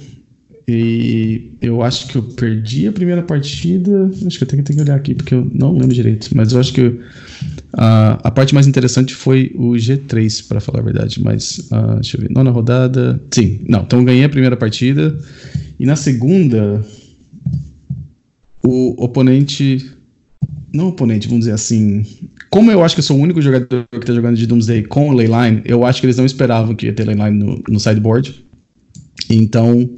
E 0.67 1.57
eu 1.61 1.81
acho 1.81 2.07
que 2.07 2.15
eu 2.15 2.23
perdi 2.23 2.87
a 2.87 2.91
primeira 2.91 3.21
partida. 3.21 4.09
Acho 4.25 4.37
que 4.37 4.43
eu 4.43 4.47
tenho 4.47 4.63
que, 4.63 4.81
olhar 4.81 4.95
aqui, 4.95 5.13
porque 5.13 5.35
eu 5.35 5.49
não 5.53 5.73
lembro 5.73 5.93
direito. 5.93 6.29
Mas 6.33 6.53
eu 6.53 6.59
acho 6.59 6.73
que 6.73 6.99
a, 7.73 8.13
a 8.23 8.31
parte 8.31 8.53
mais 8.53 8.65
interessante 8.65 9.13
foi 9.13 9.51
o 9.55 9.71
G3, 9.71 10.47
para 10.47 10.61
falar 10.61 10.79
a 10.79 10.83
verdade. 10.83 11.21
Mas, 11.21 11.57
uh, 11.71 11.95
deixa 11.95 12.15
eu 12.15 12.21
ver. 12.21 12.31
Nona 12.31 12.49
rodada. 12.49 13.21
Sim, 13.33 13.59
não. 13.67 13.81
Então 13.81 13.99
eu 13.99 14.05
ganhei 14.05 14.23
a 14.23 14.29
primeira 14.29 14.55
partida. 14.55 15.17
E 15.77 15.85
na 15.85 15.97
segunda, 15.97 16.81
o 18.63 19.03
oponente. 19.03 19.91
Não 20.73 20.87
oponente, 20.87 21.27
vamos 21.27 21.41
dizer 21.41 21.53
assim. 21.53 22.05
Como 22.53 22.69
eu 22.69 22.83
acho 22.83 22.93
que 22.93 22.99
eu 22.99 23.03
sou 23.03 23.17
o 23.17 23.19
único 23.19 23.41
jogador 23.41 23.83
que 23.91 23.97
está 23.97 24.13
jogando 24.13 24.37
de 24.37 24.45
Doomsday 24.45 24.83
com 24.83 25.09
o 25.09 25.11
Leyline, 25.11 25.63
eu 25.65 25.83
acho 25.83 25.99
que 25.99 26.05
eles 26.05 26.17
não 26.17 26.25
esperavam 26.25 26.75
que 26.75 26.85
ia 26.85 26.93
ter 26.93 27.03
Leyline 27.03 27.35
no, 27.35 27.63
no 27.67 27.79
sideboard. 27.79 28.45
Então, 29.27 29.89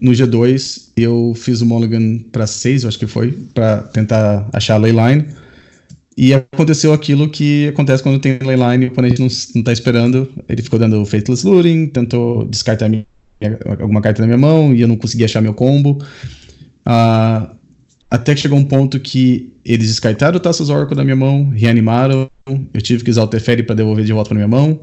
no 0.00 0.12
G2, 0.12 0.92
eu 0.96 1.34
fiz 1.36 1.60
o 1.60 1.66
Mulligan 1.66 2.20
para 2.32 2.46
6, 2.46 2.86
acho 2.86 2.98
que 2.98 3.06
foi, 3.06 3.32
para 3.52 3.82
tentar 3.82 4.48
achar 4.54 4.76
a 4.76 4.78
Leyline. 4.78 5.26
E 6.16 6.32
aconteceu 6.32 6.94
aquilo 6.94 7.28
que 7.28 7.68
acontece 7.68 8.02
quando 8.02 8.18
tem 8.18 8.38
Leyline 8.38 8.86
e 8.86 8.88
o 8.88 8.90
oponente 8.90 9.20
não, 9.20 9.28
não 9.54 9.62
tá 9.62 9.70
esperando. 9.74 10.26
Ele 10.48 10.62
ficou 10.62 10.78
dando 10.78 11.04
Faithless 11.04 11.46
Looting, 11.46 11.88
tentou 11.88 12.46
descartar 12.46 12.88
minha, 12.88 13.04
alguma 13.78 14.00
carta 14.00 14.22
na 14.22 14.26
minha 14.26 14.38
mão 14.38 14.74
e 14.74 14.80
eu 14.80 14.88
não 14.88 14.96
consegui 14.96 15.22
achar 15.26 15.42
meu 15.42 15.52
combo. 15.52 16.02
Uh, 16.86 17.54
até 18.10 18.34
que 18.34 18.40
chegou 18.40 18.58
um 18.58 18.64
ponto 18.64 19.00
que 19.00 19.52
eles 19.64 19.88
descartaram 19.88 20.36
o 20.36 20.40
Taças 20.40 20.70
Oracle 20.70 20.96
da 20.96 21.04
minha 21.04 21.16
mão, 21.16 21.48
reanimaram, 21.50 22.30
eu 22.72 22.80
tive 22.80 23.02
que 23.02 23.10
usar 23.10 23.24
o 23.24 23.26
Teferi 23.26 23.62
para 23.62 23.74
devolver 23.74 24.04
de 24.04 24.12
volta 24.12 24.28
para 24.28 24.36
minha 24.36 24.48
mão. 24.48 24.80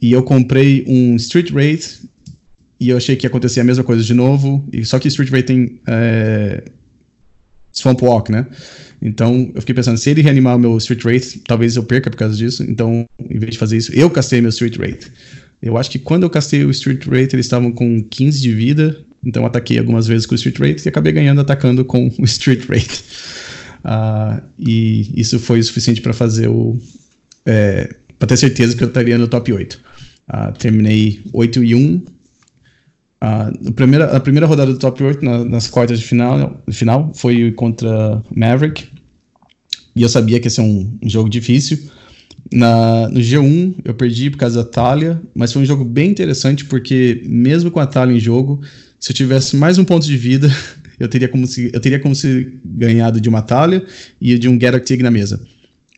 E 0.00 0.12
eu 0.12 0.22
comprei 0.22 0.84
um 0.86 1.16
Street 1.16 1.50
Wraith 1.50 2.08
e 2.80 2.88
eu 2.88 2.96
achei 2.96 3.14
que 3.14 3.26
ia 3.26 3.28
acontecer 3.28 3.60
a 3.60 3.64
mesma 3.64 3.84
coisa 3.84 4.02
de 4.02 4.14
novo, 4.14 4.66
e 4.72 4.82
só 4.86 4.98
que 4.98 5.08
Street 5.08 5.30
Wraith 5.30 5.46
tem 5.46 5.80
é, 5.86 6.64
Swamp 7.72 8.00
Walk, 8.00 8.32
né? 8.32 8.46
Então 9.02 9.52
eu 9.54 9.60
fiquei 9.60 9.74
pensando, 9.74 9.98
se 9.98 10.08
ele 10.08 10.22
reanimar 10.22 10.56
o 10.56 10.58
meu 10.58 10.76
Street 10.78 11.04
Wraith, 11.04 11.42
talvez 11.46 11.76
eu 11.76 11.82
perca 11.82 12.10
por 12.10 12.16
causa 12.16 12.34
disso. 12.34 12.62
Então, 12.62 13.04
em 13.18 13.38
vez 13.38 13.52
de 13.52 13.58
fazer 13.58 13.76
isso, 13.76 13.92
eu 13.94 14.08
castei 14.08 14.40
meu 14.40 14.48
Street 14.48 14.78
Wraith. 14.78 15.10
Eu 15.60 15.76
acho 15.76 15.90
que 15.90 15.98
quando 15.98 16.22
eu 16.22 16.30
castei 16.30 16.64
o 16.64 16.70
Street 16.70 17.06
Wraith, 17.06 17.34
eles 17.34 17.44
estavam 17.44 17.70
com 17.70 18.02
15 18.02 18.40
de 18.40 18.54
vida, 18.54 19.04
então 19.24 19.44
ataquei 19.44 19.78
algumas 19.78 20.06
vezes 20.06 20.26
com 20.26 20.32
o 20.32 20.36
Street 20.36 20.58
Wraith 20.58 20.84
e 20.84 20.88
acabei 20.88 21.12
ganhando 21.12 21.40
atacando 21.40 21.84
com 21.84 22.10
o 22.18 22.24
Street 22.24 22.68
Wraith. 22.68 23.02
Uh, 23.84 24.42
e 24.58 25.12
isso 25.20 25.38
foi 25.38 25.60
o 25.60 25.64
suficiente 25.64 26.00
para 26.00 26.12
fazer 26.12 26.48
o. 26.48 26.78
É, 27.46 27.96
para 28.18 28.28
ter 28.28 28.36
certeza 28.36 28.76
que 28.76 28.84
eu 28.84 28.88
estaria 28.88 29.16
no 29.16 29.28
top 29.28 29.52
8. 29.52 29.74
Uh, 29.74 29.80
ah, 30.28 30.52
terminei 30.52 31.22
8 31.32 31.64
e 31.64 31.74
1 31.74 32.04
a, 33.20 33.52
primeira, 33.74 34.16
a 34.16 34.20
primeira 34.20 34.46
rodada 34.46 34.72
do 34.72 34.78
top 34.78 35.02
8 35.02 35.24
na, 35.24 35.44
nas 35.44 35.68
quartas 35.68 36.00
de 36.00 36.06
final, 36.06 36.62
final 36.70 37.12
foi 37.14 37.52
contra 37.52 38.22
Maverick. 38.34 38.88
E 39.94 40.02
eu 40.02 40.08
sabia 40.08 40.40
que 40.40 40.46
ia 40.46 40.50
ser 40.50 40.62
um, 40.62 40.98
um 41.02 41.08
jogo 41.08 41.28
difícil. 41.28 41.78
Na, 42.50 43.08
no 43.08 43.20
G1 43.20 43.76
eu 43.84 43.94
perdi 43.94 44.30
por 44.30 44.38
causa 44.38 44.64
da 44.64 44.68
Talia, 44.68 45.20
mas 45.34 45.52
foi 45.52 45.62
um 45.62 45.66
jogo 45.66 45.84
bem 45.84 46.10
interessante 46.10 46.64
porque, 46.64 47.22
mesmo 47.26 47.70
com 47.70 47.78
a 47.78 47.86
Talia 47.86 48.16
em 48.16 48.20
jogo, 48.20 48.62
se 49.00 49.10
eu 49.10 49.16
tivesse 49.16 49.56
mais 49.56 49.78
um 49.78 49.84
ponto 49.84 50.06
de 50.06 50.16
vida, 50.16 50.48
eu 51.00 51.08
teria 51.08 51.28
como 51.28 51.46
se, 51.46 51.70
eu 51.72 51.80
teria 51.80 51.98
como 51.98 52.14
se 52.14 52.60
ganhado 52.64 53.20
de 53.20 53.28
uma 53.28 53.40
Talia 53.40 53.84
e 54.20 54.38
de 54.38 54.48
um 54.48 54.60
Geralt 54.60 54.88
na 55.00 55.10
mesa. 55.10 55.42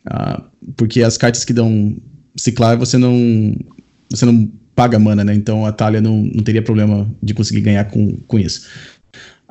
Uh, 0.07 0.43
porque 0.75 1.03
as 1.03 1.17
cartas 1.17 1.45
que 1.45 1.53
dão 1.53 1.95
ciclar 2.35 2.77
você 2.77 2.97
não 2.97 3.55
você 4.09 4.25
não 4.25 4.49
paga 4.75 4.97
mana, 4.97 5.23
né? 5.23 5.35
Então 5.35 5.65
a 5.65 5.71
Talia 5.71 6.01
não, 6.01 6.17
não 6.17 6.43
teria 6.43 6.61
problema 6.61 7.09
de 7.21 7.33
conseguir 7.33 7.61
ganhar 7.61 7.85
com, 7.85 8.17
com 8.27 8.39
isso. 8.39 8.67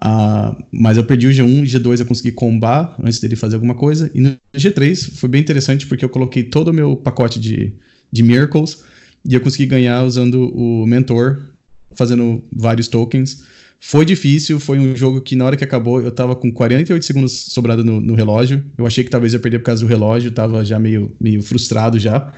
Uh, 0.02 0.64
mas 0.72 0.96
eu 0.96 1.04
perdi 1.04 1.28
o 1.28 1.30
G1, 1.30 1.62
G2 1.62 2.00
eu 2.00 2.06
consegui 2.06 2.32
combar 2.32 2.96
antes 3.00 3.20
dele 3.20 3.36
fazer 3.36 3.54
alguma 3.54 3.74
coisa. 3.74 4.10
E 4.14 4.20
no 4.20 4.36
G3 4.54 5.12
foi 5.14 5.28
bem 5.28 5.40
interessante 5.40 5.86
porque 5.86 6.04
eu 6.04 6.08
coloquei 6.08 6.42
todo 6.42 6.68
o 6.68 6.72
meu 6.72 6.96
pacote 6.96 7.38
de, 7.38 7.72
de 8.10 8.22
Miracles 8.22 8.82
e 9.28 9.34
eu 9.34 9.40
consegui 9.40 9.66
ganhar 9.66 10.02
usando 10.02 10.50
o 10.54 10.84
Mentor, 10.86 11.51
fazendo 11.94 12.42
vários 12.54 12.88
tokens. 12.88 13.44
Foi 13.80 14.04
difícil, 14.04 14.60
foi 14.60 14.78
um 14.78 14.94
jogo 14.94 15.20
que 15.20 15.34
na 15.34 15.44
hora 15.44 15.56
que 15.56 15.64
acabou 15.64 16.00
eu 16.00 16.10
tava 16.12 16.36
com 16.36 16.52
48 16.52 17.04
segundos 17.04 17.32
sobrado 17.32 17.84
no, 17.84 18.00
no 18.00 18.14
relógio. 18.14 18.64
Eu 18.78 18.86
achei 18.86 19.02
que 19.02 19.10
talvez 19.10 19.34
eu 19.34 19.40
perder 19.40 19.58
por 19.58 19.66
causa 19.66 19.84
do 19.84 19.88
relógio, 19.88 20.30
tava 20.30 20.64
já 20.64 20.78
meio, 20.78 21.14
meio 21.20 21.42
frustrado 21.42 21.98
já 21.98 22.32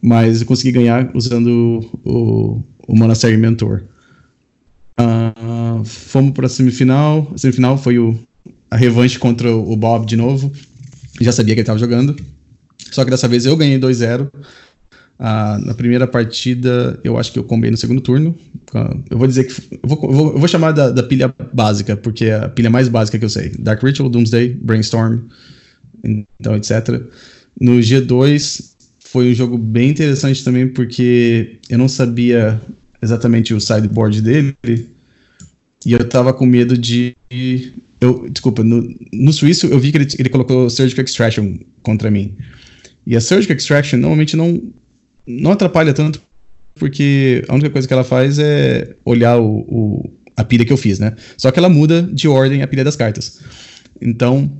mas 0.00 0.40
eu 0.40 0.46
consegui 0.46 0.72
ganhar 0.72 1.10
usando 1.14 1.80
o, 2.04 2.62
o 2.86 2.96
Monastery 2.96 3.36
Mentor. 3.36 3.84
Uh, 4.98 5.84
fomos 5.84 6.32
para 6.32 6.46
a 6.46 6.48
semifinal. 6.48 7.30
A 7.34 7.38
semifinal 7.38 7.76
foi 7.76 7.98
o, 7.98 8.18
a 8.70 8.76
revanche 8.76 9.18
contra 9.18 9.54
o 9.54 9.76
Bob 9.76 10.06
de 10.06 10.16
novo. 10.16 10.52
Já 11.20 11.32
sabia 11.32 11.54
que 11.54 11.60
ele 11.60 11.62
estava 11.62 11.78
jogando. 11.78 12.16
Só 12.90 13.04
que 13.04 13.10
dessa 13.10 13.28
vez 13.28 13.46
eu 13.46 13.56
ganhei 13.56 13.78
2-0. 13.78 14.30
Ah, 15.18 15.58
na 15.64 15.74
primeira 15.74 16.06
partida, 16.06 16.98
eu 17.04 17.16
acho 17.16 17.32
que 17.32 17.38
eu 17.38 17.44
combei 17.44 17.70
no 17.70 17.76
segundo 17.76 18.00
turno. 18.00 18.36
Uh, 18.74 19.02
eu 19.08 19.16
vou 19.16 19.26
dizer 19.26 19.44
que. 19.44 19.78
Eu 19.82 19.88
vou, 19.88 19.98
eu 20.02 20.12
vou, 20.12 20.32
eu 20.32 20.38
vou 20.38 20.48
chamar 20.48 20.72
da, 20.72 20.90
da, 20.90 21.02
pilha 21.02 21.32
básica, 21.52 21.96
porque 21.96 22.26
é 22.26 22.34
a 22.36 22.48
pilha 22.48 22.68
mais 22.68 22.88
básica 22.88 23.18
que 23.18 23.24
eu 23.24 23.30
sei: 23.30 23.50
Dark 23.58 23.82
Ritual, 23.82 24.08
Doomsday, 24.08 24.48
Brainstorm, 24.48 25.20
então, 26.02 26.56
etc. 26.56 27.00
No 27.60 27.78
G2, 27.78 28.74
foi 28.98 29.30
um 29.30 29.34
jogo 29.34 29.56
bem 29.56 29.90
interessante 29.90 30.42
também, 30.42 30.66
porque 30.66 31.60
eu 31.70 31.78
não 31.78 31.88
sabia 31.88 32.60
exatamente 33.00 33.54
o 33.54 33.60
sideboard 33.60 34.20
dele. 34.20 34.56
E 35.86 35.92
eu 35.92 36.08
tava 36.08 36.32
com 36.32 36.44
medo 36.44 36.76
de. 36.76 37.16
Eu, 38.00 38.28
desculpa, 38.28 38.64
no, 38.64 38.92
no 39.12 39.32
suíço 39.32 39.68
eu 39.68 39.78
vi 39.78 39.92
que 39.92 39.98
ele, 39.98 40.08
ele 40.18 40.28
colocou 40.28 40.68
Surgical 40.68 41.04
Extraction 41.04 41.56
contra 41.82 42.10
mim. 42.10 42.34
E 43.06 43.16
a 43.16 43.20
Surgical 43.20 43.56
Extraction 43.56 43.98
normalmente 43.98 44.36
não, 44.36 44.60
não 45.26 45.52
atrapalha 45.52 45.92
tanto, 45.92 46.20
porque 46.74 47.44
a 47.48 47.54
única 47.54 47.70
coisa 47.70 47.86
que 47.86 47.94
ela 47.94 48.04
faz 48.04 48.38
é 48.38 48.96
olhar 49.04 49.38
o, 49.38 49.60
o, 49.68 50.12
a 50.36 50.44
pilha 50.44 50.64
que 50.64 50.72
eu 50.72 50.76
fiz, 50.76 50.98
né? 50.98 51.14
Só 51.38 51.50
que 51.50 51.58
ela 51.58 51.68
muda 51.68 52.02
de 52.02 52.28
ordem 52.28 52.62
a 52.62 52.66
pilha 52.66 52.84
das 52.84 52.96
cartas. 52.96 53.40
Então, 54.00 54.50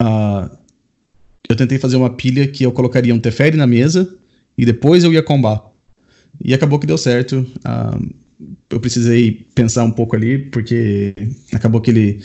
uh, 0.00 0.50
eu 1.48 1.56
tentei 1.56 1.78
fazer 1.78 1.96
uma 1.96 2.10
pilha 2.10 2.46
que 2.46 2.64
eu 2.64 2.72
colocaria 2.72 3.14
um 3.14 3.18
Teferi 3.18 3.56
na 3.56 3.66
mesa 3.66 4.16
e 4.56 4.64
depois 4.64 5.04
eu 5.04 5.12
ia 5.12 5.22
combar. 5.22 5.62
E 6.42 6.54
acabou 6.54 6.78
que 6.78 6.86
deu 6.86 6.98
certo. 6.98 7.46
Uh, 7.66 8.14
eu 8.70 8.80
precisei 8.80 9.46
pensar 9.54 9.84
um 9.84 9.90
pouco 9.90 10.16
ali, 10.16 10.38
porque 10.38 11.14
acabou 11.52 11.80
que 11.80 11.90
ele. 11.90 12.22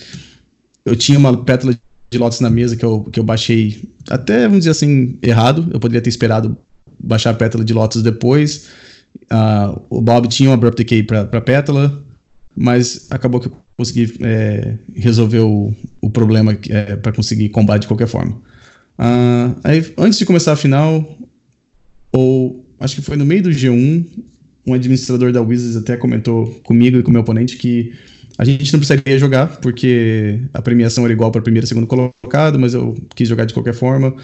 Eu 0.85 0.95
tinha 0.95 1.17
uma 1.17 1.43
pétala 1.43 1.77
de 2.11 2.17
lotes 2.17 2.39
na 2.39 2.49
mesa 2.49 2.75
que 2.75 2.83
eu, 2.83 3.03
que 3.03 3.19
eu 3.19 3.23
baixei 3.23 3.89
até, 4.09 4.43
vamos 4.43 4.59
dizer 4.59 4.71
assim, 4.71 5.19
errado. 5.21 5.69
Eu 5.71 5.79
poderia 5.79 6.01
ter 6.01 6.09
esperado 6.09 6.57
baixar 6.99 7.31
a 7.31 7.33
pétala 7.33 7.63
de 7.63 7.73
lotes 7.73 8.01
depois. 8.01 8.69
Uh, 9.31 9.81
o 9.89 10.01
Bob 10.01 10.27
tinha 10.27 10.49
um 10.49 10.53
Abrupt 10.53 10.77
Decay 10.77 11.03
para 11.03 11.41
pétala, 11.41 12.03
mas 12.55 13.07
acabou 13.09 13.39
que 13.39 13.47
eu 13.47 13.57
consegui 13.77 14.17
é, 14.21 14.75
resolver 14.95 15.39
o, 15.39 15.73
o 16.01 16.09
problema 16.09 16.57
é, 16.69 16.95
para 16.95 17.13
conseguir 17.13 17.49
combate 17.49 17.83
de 17.83 17.87
qualquer 17.87 18.07
forma. 18.07 18.35
Uh, 18.99 19.55
aí, 19.63 19.93
antes 19.97 20.19
de 20.19 20.25
começar 20.25 20.51
a 20.51 20.57
final, 20.57 21.17
ou 22.11 22.65
acho 22.79 22.95
que 22.95 23.01
foi 23.01 23.15
no 23.15 23.25
meio 23.25 23.43
do 23.43 23.49
G1, 23.49 24.05
um 24.65 24.73
administrador 24.73 25.31
da 25.31 25.41
Wizards 25.41 25.77
até 25.77 25.95
comentou 25.95 26.47
comigo 26.63 26.97
e 26.97 27.03
com 27.03 27.11
meu 27.11 27.21
oponente 27.21 27.55
que 27.55 27.93
a 28.37 28.45
gente 28.45 28.71
não 28.71 28.79
precisaria 28.79 29.17
jogar, 29.17 29.57
porque 29.57 30.41
a 30.53 30.61
premiação 30.61 31.03
era 31.03 31.13
igual 31.13 31.31
para 31.31 31.41
primeiro 31.41 31.65
e 31.65 31.67
segundo 31.67 31.87
colocado, 31.87 32.57
mas 32.57 32.73
eu 32.73 32.97
quis 33.15 33.27
jogar 33.27 33.45
de 33.45 33.53
qualquer 33.53 33.73
forma. 33.73 34.15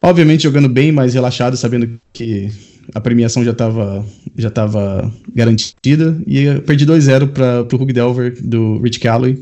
Obviamente 0.00 0.44
jogando 0.44 0.68
bem 0.68 0.92
mais 0.92 1.14
relaxado, 1.14 1.56
sabendo 1.56 2.00
que 2.12 2.50
a 2.94 3.00
premiação 3.00 3.44
já 3.44 3.50
estava 3.50 4.04
já 4.36 4.50
tava 4.50 5.12
garantida. 5.34 6.20
E 6.26 6.44
eu 6.44 6.62
perdi 6.62 6.86
2-0 6.86 7.28
para 7.28 7.76
o 7.76 7.82
Hugh 7.82 7.92
Delver 7.92 8.36
do 8.42 8.78
Rich 8.78 9.00
Calloway. 9.00 9.40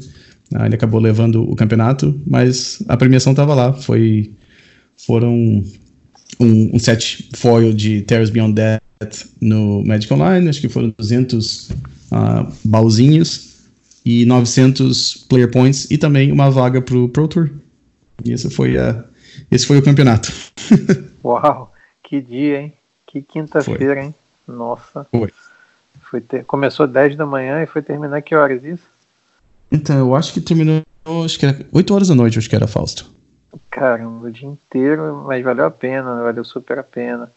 Ah, 0.55 0.67
ele 0.67 0.75
acabou 0.75 1.01
levando 1.01 1.43
o 1.43 1.57
campeonato, 1.57 2.19
mas 2.27 2.83
a 2.89 2.97
premiação 2.97 3.33
estava 3.33 3.55
lá. 3.55 3.73
Foi, 3.73 4.33
foram 4.97 5.63
um, 6.41 6.71
um 6.75 6.79
set 6.79 7.29
foil 7.35 7.73
de 7.73 8.03
Terrors 8.03 8.31
Beyond 8.31 8.55
Death 8.55 9.27
no 9.41 9.85
Magic 9.85 10.13
Online, 10.13 10.49
acho 10.49 10.61
que 10.61 10.69
foram 10.69 10.95
200 10.97 11.71
uh, 11.71 11.75
ah, 12.13 12.53
baúzinhos 12.65 13.57
e 14.05 14.25
900 14.25 15.27
player 15.29 15.51
points 15.51 15.89
e 15.91 15.99
também 15.99 16.31
uma 16.31 16.51
vaga 16.51 16.81
para 16.81 16.97
o 16.97 17.09
Pro 17.09 17.29
Tour. 17.29 17.51
E 18.25 18.33
esse 18.33 18.49
foi, 18.49 18.79
a, 18.79 19.05
esse 19.51 19.67
foi 19.67 19.79
o 19.79 19.85
campeonato. 19.85 20.33
Uau, 21.25 21.73
que 22.03 22.21
dia, 22.21 22.61
hein? 22.63 22.73
Que 23.07 23.23
quinta-feira, 23.23 24.03
hein? 24.03 24.15
Nossa. 24.47 25.07
Foi. 25.11 25.33
foi 26.03 26.21
ter... 26.21 26.45
Começou 26.45 26.87
10 26.87 27.17
da 27.17 27.27
manhã 27.27 27.63
e 27.63 27.67
foi 27.67 27.83
terminar 27.83 28.23
que 28.23 28.35
horas 28.35 28.63
isso? 28.65 28.85
Então, 29.71 29.99
eu 29.99 30.15
acho 30.15 30.33
que 30.33 30.41
terminou, 30.41 30.83
acho 31.25 31.39
que 31.39 31.47
era 31.47 31.67
8 31.73 31.95
horas 31.95 32.09
da 32.09 32.15
noite, 32.15 32.39
acho 32.39 32.49
que 32.49 32.57
era, 32.57 32.67
Fausto. 32.67 33.11
Caramba, 33.71 34.27
o 34.27 34.31
dia 34.31 34.49
inteiro, 34.49 35.25
mas 35.27 35.43
valeu 35.43 35.67
a 35.67 35.71
pena, 35.71 36.23
valeu 36.23 36.45
super 36.45 36.79
a 36.79 36.83
pena. 36.83 37.31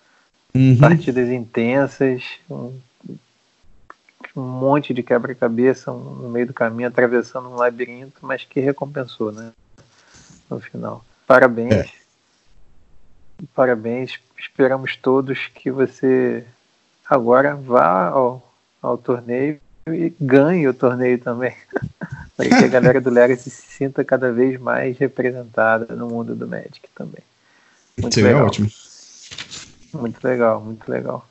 Uhum. 0.54 0.78
Partidas 0.78 1.30
intensas, 1.30 2.24
um 2.50 4.42
monte 4.42 4.94
de 4.94 5.04
quebra-cabeça 5.04 5.92
no 5.92 6.30
meio 6.30 6.48
do 6.48 6.54
caminho, 6.54 6.88
atravessando 6.88 7.50
um 7.50 7.56
labirinto, 7.56 8.18
mas 8.22 8.44
que 8.44 8.60
recompensou, 8.60 9.32
né? 9.32 9.52
No 10.50 10.60
final. 10.60 11.06
Parabéns. 11.28 11.74
É. 11.74 11.99
Parabéns. 13.56 14.20
Esperamos 14.38 14.96
todos 14.96 15.48
que 15.48 15.72
você 15.72 16.44
agora 17.10 17.56
vá 17.56 18.08
ao, 18.08 18.54
ao 18.82 18.98
torneio 18.98 19.60
e 19.88 20.14
ganhe 20.20 20.68
o 20.68 20.74
torneio 20.74 21.18
também. 21.20 21.56
Para 22.36 22.48
que 22.48 22.66
a 22.66 22.68
galera 22.68 23.02
do 23.02 23.10
Legacy 23.10 23.50
se 23.50 23.62
sinta 23.64 24.04
cada 24.04 24.32
vez 24.32 24.60
mais 24.60 24.98
representada 24.98 25.94
no 25.96 26.08
mundo 26.08 26.36
do 26.36 26.48
Magic 26.48 26.88
também. 26.96 27.24
Muito 27.98 28.14
Seria 28.14 28.30
legal. 28.30 28.46
ótimo. 28.46 28.70
Muito 29.94 30.24
legal, 30.24 30.62
muito 30.62 30.90
legal. 30.90 31.28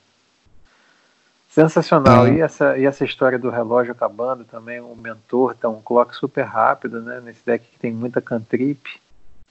Sensacional. 1.50 2.24
Ah. 2.24 2.30
E, 2.30 2.40
essa, 2.40 2.78
e 2.78 2.84
essa 2.84 3.04
história 3.04 3.38
do 3.38 3.48
relógio 3.48 3.92
acabando 3.92 4.44
também, 4.44 4.80
o 4.80 4.94
mentor 4.94 5.54
tá 5.54 5.68
um 5.68 5.80
clock 5.80 6.14
super 6.14 6.44
rápido, 6.44 7.00
né? 7.00 7.20
Nesse 7.24 7.40
deck 7.44 7.64
que 7.64 7.78
tem 7.78 7.92
muita 7.92 8.20
cantrip. 8.20 9.00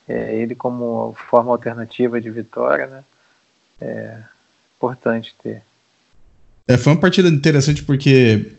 É, 0.08 0.36
ele 0.36 0.56
como 0.56 1.16
forma 1.30 1.52
alternativa 1.52 2.20
de 2.22 2.30
vitória, 2.30 2.88
né? 2.88 3.04
É 3.82 4.18
importante 4.78 5.36
ter. 5.44 5.62
É, 6.68 6.78
foi 6.78 6.94
uma 6.94 7.00
partida 7.00 7.30
interessante 7.30 7.84
porque 7.84 8.54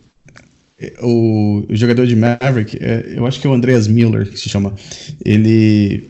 o, 1.03 1.65
o 1.69 1.77
jogador 1.77 2.07
de 2.07 2.15
Maverick, 2.15 2.79
é, 2.81 3.15
eu 3.17 3.27
acho 3.27 3.41
que 3.41 3.47
é 3.47 3.51
o 3.51 3.53
Andreas 3.53 3.89
Miller 3.89 4.29
que 4.31 4.39
se 4.39 4.49
chama. 4.49 4.75
Ele 5.25 6.09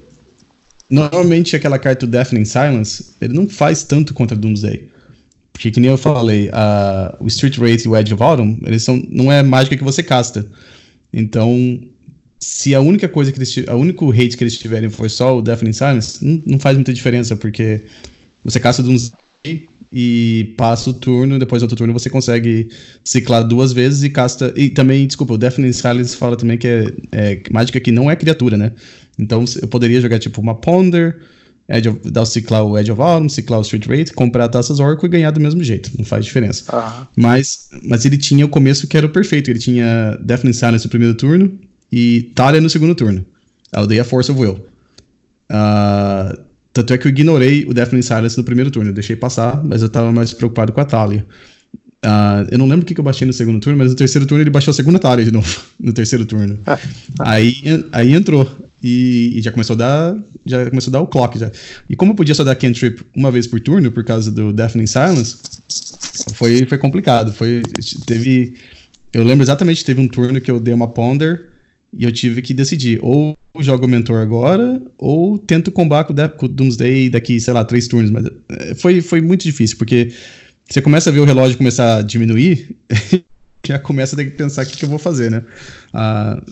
normalmente 0.91 1.55
aquela 1.55 1.79
carta 1.79 2.07
do 2.07 2.11
Deafening 2.11 2.45
Silence, 2.45 3.11
ele 3.21 3.35
não 3.35 3.49
faz 3.49 3.83
tanto 3.83 4.15
contra 4.15 4.37
Doomsday. 4.37 4.91
Porque, 5.53 5.71
que 5.73 5.81
nem 5.81 5.91
eu 5.91 5.99
falei, 5.99 6.51
a, 6.53 7.17
o 7.19 7.27
Street 7.27 7.59
Race 7.59 7.85
e 7.85 7.91
o 7.91 7.97
Edge 7.97 8.15
of 8.15 8.23
Autumn, 8.23 8.59
eles 8.65 8.85
são, 8.85 9.03
não 9.09 9.31
é 9.31 9.43
mágica 9.43 9.77
que 9.77 9.83
você 9.83 10.03
casta. 10.03 10.47
Então, 11.13 11.83
se 12.41 12.75
a 12.75 12.81
única 12.81 13.09
coisa 13.09 13.33
que 13.33 13.39
eles 13.39 13.69
a 13.69 13.75
único 13.75 14.11
hate 14.11 14.37
que 14.37 14.45
eles 14.45 14.57
tiverem 14.57 14.89
for 14.91 15.11
só 15.11 15.39
o 15.39 15.43
Deafening 15.43 15.73
Silence, 15.73 16.25
não, 16.25 16.43
não 16.47 16.59
faz 16.59 16.77
muita 16.77 16.93
diferença, 16.93 17.37
porque 17.37 17.83
você 18.45 18.61
casta 18.61 18.83
Doomsday 18.83 19.69
e 19.93 20.55
passa 20.57 20.91
o 20.91 20.95
turno, 20.95 21.39
depois 21.39 21.63
do 21.63 21.65
outro 21.65 21.77
turno 21.77 21.93
você 21.93 22.11
consegue 22.11 22.69
ciclar 23.05 23.47
duas 23.47 23.73
vezes 23.73 24.03
e 24.03 24.11
casta. 24.11 24.53
E 24.57 24.71
também, 24.71 25.07
desculpa, 25.07 25.35
o 25.35 25.39
Deafening 25.39 25.73
Silence 25.73 26.17
fala 26.17 26.37
também 26.37 26.59
que 26.59 26.69
é, 26.69 26.93
é 27.13 27.41
mágica 27.51 27.81
que 27.81 27.91
não 27.91 28.11
é 28.11 28.15
criatura, 28.15 28.57
né? 28.57 28.73
Então 29.19 29.45
eu 29.61 29.67
poderia 29.67 30.01
jogar 30.01 30.19
tipo 30.19 30.41
uma 30.41 30.55
Ponder 30.55 31.21
Edge 31.69 31.89
of, 31.89 32.11
dar 32.11 32.25
ciclar 32.25 32.65
o 32.65 32.79
Edge 32.79 32.93
of 32.93 33.01
Autumn, 33.01 33.29
ciclar 33.29 33.59
o 33.59 33.63
Street 33.63 33.87
Rate, 33.87 34.13
comprar 34.13 34.49
taças 34.49 34.79
Oracle 34.79 35.07
e 35.07 35.11
ganhar 35.11 35.31
do 35.33 35.41
mesmo 35.41 35.63
jeito. 35.65 35.91
Não 35.99 36.05
faz 36.05 36.25
diferença. 36.25 36.65
Uhum. 36.75 37.07
Mas, 37.17 37.69
mas 37.83 38.05
ele 38.05 38.17
tinha 38.17 38.47
o 38.47 38.49
começo 38.49 38.87
que 38.87 38.97
era 38.97 39.07
o 39.07 39.11
perfeito. 39.11 39.51
Ele 39.51 39.59
tinha 39.59 40.19
Deafening 40.23 40.53
Silence 40.53 40.85
no 40.85 40.91
primeiro 40.91 41.15
turno 41.15 41.59
e 41.91 42.33
Talia 42.35 42.61
no 42.61 42.71
segundo 42.71 42.95
turno. 42.95 43.25
Ela 43.73 43.87
dei 43.87 44.01
a 44.01 44.05
Force 44.05 44.31
of 44.31 44.41
Will. 44.41 44.67
Uh, 45.51 46.39
tanto 46.73 46.93
é 46.93 46.99
que 46.99 47.07
eu 47.07 47.11
ignorei 47.11 47.65
o 47.67 47.75
Deafening 47.75 48.03
Silence 48.03 48.37
no 48.37 48.45
primeiro 48.45 48.71
turno. 48.71 48.91
Eu 48.91 48.95
deixei 48.95 49.17
passar, 49.17 49.65
mas 49.65 49.83
eu 49.83 49.89
tava 49.89 50.13
mais 50.13 50.33
preocupado 50.33 50.73
com 50.73 50.81
a 50.81 50.85
Talia. 50.85 51.27
Uh, 52.05 52.47
eu 52.53 52.59
não 52.59 52.69
lembro 52.69 52.85
o 52.85 52.87
que, 52.87 52.95
que 52.95 53.01
eu 53.01 53.05
baixei 53.05 53.27
no 53.27 53.33
segundo 53.33 53.59
turno, 53.59 53.77
mas 53.77 53.91
no 53.91 53.97
terceiro 53.97 54.27
turno 54.27 54.43
ele 54.43 54.51
baixou 54.51 54.71
a 54.71 54.75
segunda 54.75 54.99
Talia 54.99 55.25
de 55.25 55.33
novo. 55.33 55.49
No 55.81 55.93
terceiro 55.93 56.27
turno. 56.27 56.59
aí, 57.21 57.57
aí 57.93 58.13
entrou. 58.13 58.49
E, 58.83 59.39
e, 59.39 59.43
já 59.43 59.51
começou 59.51 59.75
a 59.75 59.77
dar 59.77 60.17
já 60.47 60.69
começou 60.71 60.91
a 60.91 60.93
dar 60.93 61.01
o 61.01 61.07
clock 61.07 61.39
já. 61.39 61.51
E 61.91 61.97
como 61.97 62.13
eu 62.13 62.17
podia 62.17 62.35
só 62.35 62.45
dar 62.45 62.55
cantrip 62.55 63.01
uma 63.15 63.31
vez 63.31 63.47
por 63.47 63.61
turno 63.61 63.91
por 63.91 64.05
causa 64.05 64.31
do 64.31 64.53
Deafening 64.53 64.87
Silence, 64.87 65.37
foi, 66.35 66.65
foi 66.65 66.79
complicado. 66.79 67.33
Foi 67.33 67.63
teve 68.07 68.55
eu 69.13 69.25
lembro 69.25 69.45
exatamente 69.45 69.85
teve 69.85 70.01
um 70.01 70.07
turno 70.07 70.41
que 70.41 70.51
eu 70.51 70.61
dei 70.61 70.73
uma 70.73 70.89
ponder 70.89 71.49
e 71.93 72.05
eu 72.05 72.13
tive 72.13 72.43
que 72.43 72.53
decidir 72.53 72.99
ou 73.03 73.37
jogo 73.61 73.87
o 73.87 73.89
mentor 73.89 74.21
agora 74.21 74.81
ou 74.97 75.39
tento 75.39 75.73
combar 75.73 76.05
com 76.05 76.13
o 76.13 76.49
Doomsday 76.49 77.11
daqui, 77.11 77.41
sei 77.41 77.53
lá, 77.53 77.65
três 77.65 77.89
turnos, 77.89 78.11
mas 78.11 78.27
eh, 78.27 78.75
foi 78.75 79.01
foi 79.01 79.21
muito 79.21 79.43
difícil 79.43 79.77
porque 79.77 80.13
você 80.69 80.83
começa 80.83 81.11
a 81.11 81.13
ver 81.13 81.21
o 81.21 81.25
relógio 81.25 81.57
começar 81.57 81.97
a 81.97 82.03
diminuir, 82.03 82.77
já 83.67 83.79
começa 83.79 84.15
a 84.15 84.19
ter 84.19 84.27
que 84.27 84.33
pensar 84.33 84.65
o 84.65 84.69
que, 84.69 84.77
que 84.77 84.85
eu 84.85 84.89
vou 84.89 84.99
fazer, 84.99 85.31
né? 85.31 85.43
Ah, 85.93 86.43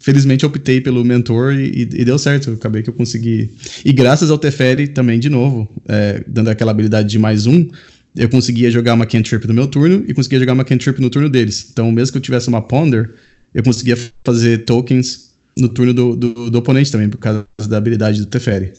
felizmente 0.00 0.44
eu 0.44 0.48
optei 0.48 0.80
pelo 0.80 1.04
mentor 1.04 1.54
e, 1.54 1.82
e, 1.82 2.04
deu 2.04 2.18
certo. 2.18 2.52
acabei 2.52 2.82
que 2.82 2.90
eu 2.90 2.94
consegui. 2.94 3.50
E 3.84 3.92
graças 3.92 4.30
ao 4.30 4.38
Teferi 4.38 4.88
também, 4.88 5.18
de 5.18 5.28
novo, 5.28 5.68
é, 5.88 6.24
dando 6.26 6.48
aquela 6.48 6.70
habilidade 6.70 7.08
de 7.08 7.18
mais 7.18 7.46
um, 7.46 7.68
eu 8.14 8.28
conseguia 8.28 8.70
jogar 8.70 8.94
uma 8.94 9.06
cantrip 9.06 9.46
no 9.46 9.54
meu 9.54 9.66
turno 9.66 10.04
e 10.08 10.14
conseguia 10.14 10.38
jogar 10.38 10.54
uma 10.54 10.64
cantrip 10.64 11.00
no 11.00 11.10
turno 11.10 11.28
deles. 11.28 11.68
Então, 11.70 11.92
mesmo 11.92 12.12
que 12.12 12.18
eu 12.18 12.22
tivesse 12.22 12.48
uma 12.48 12.62
Ponder, 12.62 13.10
eu 13.56 13.62
conseguia 13.62 13.96
fazer 14.22 14.66
tokens 14.66 15.34
no 15.58 15.66
turno 15.70 15.94
do, 15.94 16.14
do, 16.14 16.50
do 16.50 16.58
oponente 16.58 16.92
também, 16.92 17.08
por 17.08 17.16
causa 17.16 17.46
da 17.66 17.78
habilidade 17.78 18.20
do 18.20 18.26
Teferi. 18.26 18.74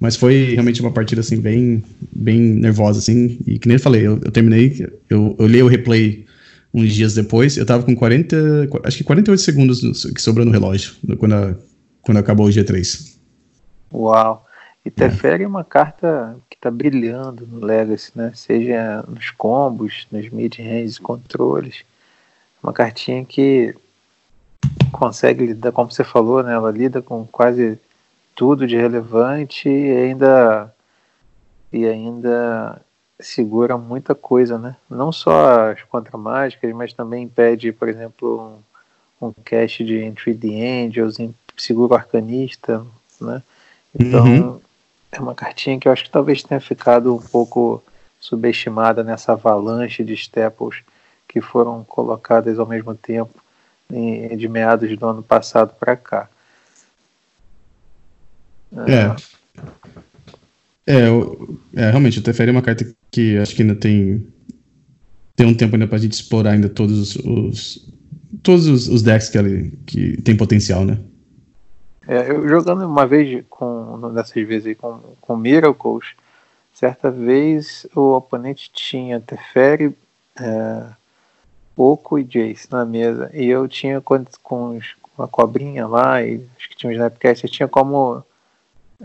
Mas 0.00 0.16
foi 0.16 0.54
realmente 0.54 0.80
uma 0.80 0.90
partida 0.90 1.20
assim 1.20 1.38
bem, 1.38 1.84
bem 2.10 2.40
nervosa 2.40 3.00
assim, 3.00 3.38
e 3.46 3.58
que 3.58 3.68
nem 3.68 3.76
eu 3.76 3.80
falei, 3.80 4.06
eu, 4.06 4.18
eu 4.24 4.30
terminei, 4.30 4.88
eu, 5.10 5.36
li 5.40 5.62
o 5.62 5.66
replay 5.66 6.24
uns 6.72 6.94
dias 6.94 7.14
depois, 7.14 7.58
eu 7.58 7.66
tava 7.66 7.82
com 7.82 7.94
40, 7.94 8.70
acho 8.84 8.96
que 8.96 9.04
48 9.04 9.42
segundos 9.42 10.06
que 10.06 10.22
sobrou 10.22 10.46
no 10.46 10.52
relógio, 10.52 10.94
quando, 11.18 11.34
a, 11.34 11.54
quando 12.00 12.16
acabou 12.16 12.46
o 12.46 12.50
G3. 12.50 13.14
Uau! 13.92 14.46
E 14.86 14.90
Teferi 14.90 15.42
é. 15.42 15.44
é 15.44 15.48
uma 15.48 15.64
carta 15.64 16.34
que 16.48 16.56
está 16.56 16.70
brilhando 16.70 17.46
no 17.46 17.62
Legacy, 17.62 18.12
né? 18.14 18.32
Seja 18.34 19.04
nos 19.06 19.30
combos, 19.32 20.06
nos 20.10 20.30
mid-range 20.30 20.98
controles. 20.98 21.82
Uma 22.62 22.72
cartinha 22.72 23.22
que 23.22 23.74
consegue 24.92 25.46
lidar, 25.46 25.72
como 25.72 25.90
você 25.90 26.04
falou, 26.04 26.42
né? 26.42 26.52
Ela 26.52 26.70
lida 26.70 27.00
com 27.00 27.26
quase 27.26 27.78
tudo 28.34 28.66
de 28.66 28.76
relevante 28.76 29.68
e 29.68 29.90
ainda 29.96 30.74
e 31.72 31.86
ainda 31.86 32.80
segura 33.20 33.76
muita 33.76 34.14
coisa, 34.14 34.58
né? 34.58 34.76
Não 34.88 35.12
só 35.12 35.70
as 35.70 35.82
contramágicas, 35.82 36.72
mas 36.72 36.92
também 36.92 37.24
impede, 37.24 37.72
por 37.72 37.88
exemplo, 37.88 38.60
um, 39.20 39.28
um 39.28 39.32
cast 39.44 39.84
de 39.84 39.98
Entry 39.98 40.34
the 40.34 40.84
Angels, 40.84 41.16
segura 41.56 41.94
o 41.94 41.96
arcanista, 41.96 42.84
né? 43.20 43.42
Então, 43.98 44.24
uhum. 44.24 44.60
é 45.10 45.20
uma 45.20 45.34
cartinha 45.34 45.78
que 45.78 45.88
eu 45.88 45.92
acho 45.92 46.04
que 46.04 46.10
talvez 46.10 46.42
tenha 46.42 46.60
ficado 46.60 47.14
um 47.14 47.20
pouco 47.20 47.82
subestimada 48.20 49.02
nessa 49.02 49.32
avalanche 49.32 50.04
de 50.04 50.14
staples 50.14 50.82
que 51.26 51.40
foram 51.40 51.84
colocadas 51.84 52.58
ao 52.58 52.66
mesmo 52.66 52.94
tempo 52.94 53.34
em, 53.34 53.47
de 53.90 54.48
meados 54.48 54.96
do 54.98 55.06
ano 55.06 55.22
passado 55.22 55.74
para 55.78 55.96
cá. 55.96 56.28
É. 58.86 59.38
É, 60.86 61.06
é, 61.74 61.90
realmente, 61.90 62.18
o 62.18 62.22
Teferi 62.22 62.50
é 62.50 62.52
uma 62.52 62.62
carta 62.62 62.86
que 63.10 63.36
acho 63.38 63.54
que 63.54 63.62
ainda 63.62 63.74
tem 63.74 64.26
tem 65.36 65.46
um 65.46 65.54
tempo 65.54 65.76
ainda 65.76 65.86
pra 65.86 65.98
gente 65.98 66.12
explorar 66.12 66.52
ainda 66.52 66.68
todos 66.68 67.16
os 67.16 67.86
todos 68.42 68.66
os, 68.66 68.88
os 68.88 69.02
decks 69.02 69.28
que, 69.28 69.38
ela, 69.38 69.48
que 69.86 70.20
tem 70.22 70.36
potencial, 70.36 70.84
né? 70.84 70.98
É, 72.06 72.30
eu 72.30 72.48
jogando 72.48 72.86
uma 72.86 73.06
vez 73.06 73.44
com 73.50 74.12
dessas 74.14 74.46
vezes 74.46 74.76
com, 74.78 74.98
com 75.20 75.36
Miracles, 75.36 76.06
certa 76.72 77.10
vez 77.10 77.86
o 77.94 78.14
oponente 78.14 78.70
tinha 78.72 79.20
Teferi, 79.20 79.94
é, 80.40 80.86
Oco 81.78 82.18
e 82.18 82.24
Jace 82.24 82.66
na 82.72 82.84
mesa 82.84 83.30
e 83.32 83.46
eu 83.46 83.68
tinha 83.68 84.00
com, 84.00 84.24
com, 84.42 84.80
com 85.00 85.22
a 85.22 85.28
cobrinha 85.28 85.86
lá 85.86 86.20
e 86.20 86.44
acho 86.58 86.68
que 86.68 86.76
tinha 86.76 86.90
um 86.90 86.92
Snapcast, 86.92 87.44
eu 87.44 87.50
tinha 87.50 87.68
como 87.68 88.24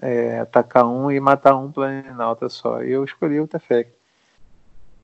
é, 0.01 0.39
atacar 0.39 0.83
um 0.85 1.11
e 1.11 1.19
matar 1.19 1.55
um 1.55 1.71
planalta 1.71 2.49
só. 2.49 2.83
E 2.83 2.91
eu 2.91 3.03
escolhi 3.03 3.39
o 3.39 3.47
Teferi. 3.47 3.89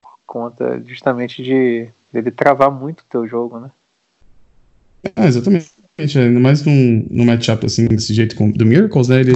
Por 0.02 0.18
conta 0.26 0.82
justamente 0.84 1.44
de 1.44 1.88
dele 2.12 2.32
travar 2.32 2.72
muito 2.72 3.00
o 3.00 3.06
teu 3.08 3.26
jogo, 3.28 3.60
né? 3.60 3.70
É, 5.14 5.26
exatamente. 5.26 5.70
Ainda 5.96 6.40
mais 6.40 6.64
num, 6.64 7.06
num 7.08 7.24
matchup 7.24 7.64
assim, 7.66 7.86
desse 7.86 8.12
jeito 8.12 8.34
com, 8.34 8.50
do 8.50 8.66
Miracles, 8.66 9.08
né? 9.08 9.20
Ele. 9.20 9.32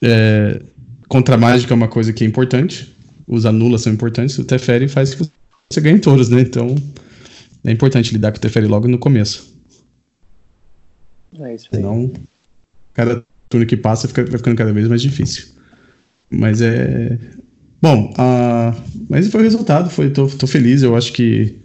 É, 0.00 0.62
contra 1.08 1.36
mágica 1.36 1.74
é 1.74 1.76
uma 1.76 1.88
coisa 1.88 2.12
que 2.12 2.22
é 2.22 2.26
importante. 2.26 2.94
Os 3.26 3.44
anulas 3.46 3.82
são 3.82 3.92
importantes. 3.92 4.38
O 4.38 4.44
Teferi 4.44 4.86
faz 4.86 5.14
que 5.14 5.28
você 5.68 5.80
ganhe 5.80 5.98
todos, 5.98 6.28
né? 6.28 6.42
Então 6.42 6.76
é 7.64 7.72
importante 7.72 8.12
lidar 8.12 8.32
com 8.32 8.38
o 8.38 8.40
Teferi 8.40 8.66
logo 8.66 8.88
no 8.88 8.98
começo. 8.98 9.56
É 11.40 11.54
isso 11.54 11.68
aí. 11.72 11.80
Senão, 11.80 12.12
cada 12.94 13.24
turno 13.48 13.66
que 13.66 13.76
passa 13.76 14.08
fica, 14.08 14.24
vai 14.24 14.38
ficando 14.38 14.56
cada 14.56 14.72
vez 14.72 14.88
mais 14.88 15.02
difícil. 15.02 15.48
Mas 16.30 16.60
é. 16.60 17.18
Bom, 17.80 18.12
uh, 18.12 18.82
mas 19.08 19.28
foi 19.30 19.40
o 19.40 19.44
resultado, 19.44 19.90
foi, 19.90 20.10
tô, 20.10 20.26
tô 20.26 20.46
feliz, 20.46 20.82
eu 20.82 20.96
acho 20.96 21.12
que. 21.12 21.58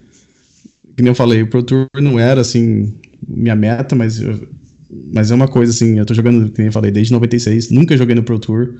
Que 0.95 1.01
nem 1.01 1.09
eu 1.11 1.15
falei, 1.15 1.41
o 1.41 1.47
Pro 1.47 1.63
Tour 1.63 1.87
não 1.99 2.19
era 2.19 2.41
assim 2.41 2.99
minha 3.25 3.55
meta, 3.55 3.95
mas, 3.95 4.21
eu, 4.21 4.47
mas 5.13 5.31
é 5.31 5.35
uma 5.35 5.47
coisa 5.47 5.71
assim, 5.71 5.97
eu 5.97 6.05
tô 6.05 6.13
jogando, 6.13 6.51
como 6.51 6.67
eu 6.67 6.71
falei, 6.71 6.91
desde 6.91 7.13
96, 7.13 7.71
nunca 7.71 7.95
joguei 7.97 8.15
no 8.15 8.23
Pro 8.23 8.39
Tour. 8.39 8.75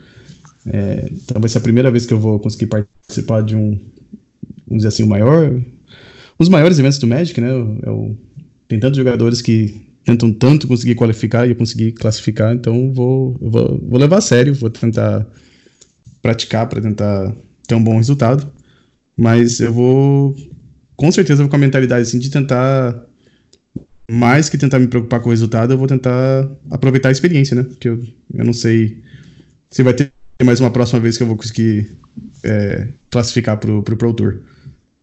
É, 0.68 1.09
então 1.12 1.39
vai 1.39 1.49
ser 1.49 1.57
a 1.57 1.62
primeira 1.62 1.89
vez 1.89 2.05
que 2.05 2.14
eu 2.14 2.20
vou 2.20 2.39
conseguir 2.39 2.68
participar 2.68 3.41
de 3.41 3.55
um, 3.55 3.80
vamos 4.68 4.84
dizer 4.84 4.89
assim, 4.89 5.03
o 5.03 5.07
maior, 5.07 5.59
os 6.42 6.50
maiores 6.50 6.80
eventos 6.80 6.98
do 6.98 7.08
Magic, 7.08 7.39
né? 7.39 7.50
É 7.84 7.89
o, 7.89 8.16
tem 8.68 8.80
tantos 8.80 8.98
jogadores 8.98 9.42
que 9.42 9.92
tentam 10.04 10.34
tanto 10.34 10.68
conseguir 10.68 10.96
qualificar 10.96 11.48
e 11.48 11.54
conseguir 11.54 11.92
classificar, 11.92 12.54
então 12.54 12.92
vou, 12.92 13.38
vou, 13.39 13.80
vou 13.80 14.00
levar 14.00 14.18
a 14.18 14.22
sério, 14.22 14.54
vou 14.54 14.70
tentar 14.70 15.28
praticar 16.22 16.68
para 16.68 16.82
tentar 16.82 17.36
ter 17.68 17.76
um 17.76 17.84
bom 17.84 17.98
resultado. 17.98 18.52
Mas 19.16 19.60
eu 19.60 19.72
vou, 19.72 20.36
com 20.96 21.12
certeza, 21.12 21.44
vou 21.44 21.50
com 21.50 21.56
a 21.56 21.60
mentalidade 21.60 22.04
assim, 22.04 22.18
de 22.18 22.32
tentar, 22.32 23.06
mais 24.10 24.50
que 24.50 24.58
tentar 24.58 24.80
me 24.80 24.88
preocupar 24.88 25.20
com 25.20 25.28
o 25.28 25.32
resultado, 25.32 25.74
eu 25.74 25.78
vou 25.78 25.88
tentar 25.88 26.50
aproveitar 26.72 27.10
a 27.10 27.12
experiência, 27.12 27.56
né? 27.56 27.64
Porque 27.64 27.89
eu, 27.89 28.02
eu 28.34 28.46
não 28.46 28.54
sei 28.54 29.04
se 29.70 29.84
vai 29.84 29.94
ter 29.94 30.12
mais 30.44 30.60
uma 30.60 30.72
próxima 30.72 31.00
vez 31.00 31.18
que 31.18 31.24
eu 31.24 31.28
vou 31.28 31.38
conseguir 31.38 31.88
é, 32.44 32.88
classificar 33.12 33.58
pro, 33.58 33.84
pro 33.84 33.96
Pro 33.96 34.14
Tour. 34.14 34.42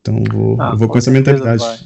Então 0.01 0.22
vou, 0.30 0.61
ah, 0.61 0.74
vou 0.74 0.88
com, 0.88 0.92
com 0.92 0.99
essa 0.99 1.11
mentalidade. 1.11 1.62
Vai. 1.62 1.78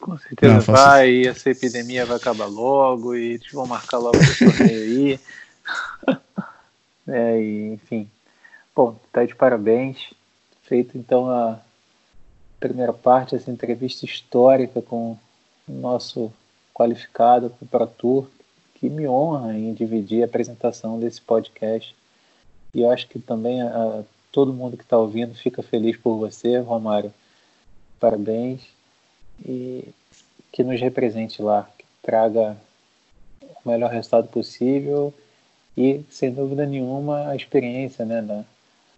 Com 0.00 0.18
certeza 0.18 0.54
não, 0.54 0.60
vai, 0.60 1.10
e 1.10 1.26
essa 1.26 1.50
epidemia 1.50 2.06
vai 2.06 2.16
acabar 2.16 2.46
logo, 2.46 3.16
e 3.16 3.34
eles 3.34 3.50
vão 3.52 3.66
marcar 3.66 3.98
logo 3.98 4.16
esse 4.18 4.44
torneio 4.44 4.82
aí. 4.82 5.20
é, 7.08 7.40
e, 7.40 7.72
enfim. 7.72 8.08
Bom, 8.74 8.96
tá 9.12 9.24
de 9.24 9.34
parabéns. 9.34 10.12
Feito 10.62 10.98
então 10.98 11.30
a 11.30 11.58
primeira 12.60 12.92
parte, 12.92 13.34
essa 13.34 13.50
entrevista 13.50 14.04
histórica 14.04 14.82
com 14.82 15.16
o 15.68 15.72
nosso 15.72 16.32
qualificado 16.74 17.52
para 17.70 17.84
o 17.84 17.86
Tour, 17.86 18.28
que 18.74 18.88
me 18.88 19.08
honra 19.08 19.54
em 19.54 19.72
dividir 19.72 20.22
a 20.22 20.26
apresentação 20.26 21.00
desse 21.00 21.20
podcast. 21.20 21.94
E 22.74 22.82
eu 22.82 22.90
acho 22.90 23.08
que 23.08 23.18
também 23.18 23.62
a 23.62 24.04
todo 24.36 24.52
mundo 24.52 24.76
que 24.76 24.82
está 24.82 24.98
ouvindo 24.98 25.34
fica 25.34 25.62
feliz 25.62 25.96
por 25.96 26.18
você, 26.18 26.58
Romário. 26.58 27.10
Parabéns. 27.98 28.60
E 29.42 29.88
que 30.52 30.62
nos 30.62 30.78
represente 30.78 31.40
lá, 31.40 31.66
que 31.78 31.86
traga 32.02 32.54
o 33.40 33.66
melhor 33.66 33.90
resultado 33.90 34.28
possível 34.28 35.12
e, 35.74 36.04
sem 36.10 36.30
dúvida 36.30 36.66
nenhuma, 36.66 37.30
a 37.30 37.34
experiência 37.34 38.04
né, 38.04 38.20
da, 38.20 38.44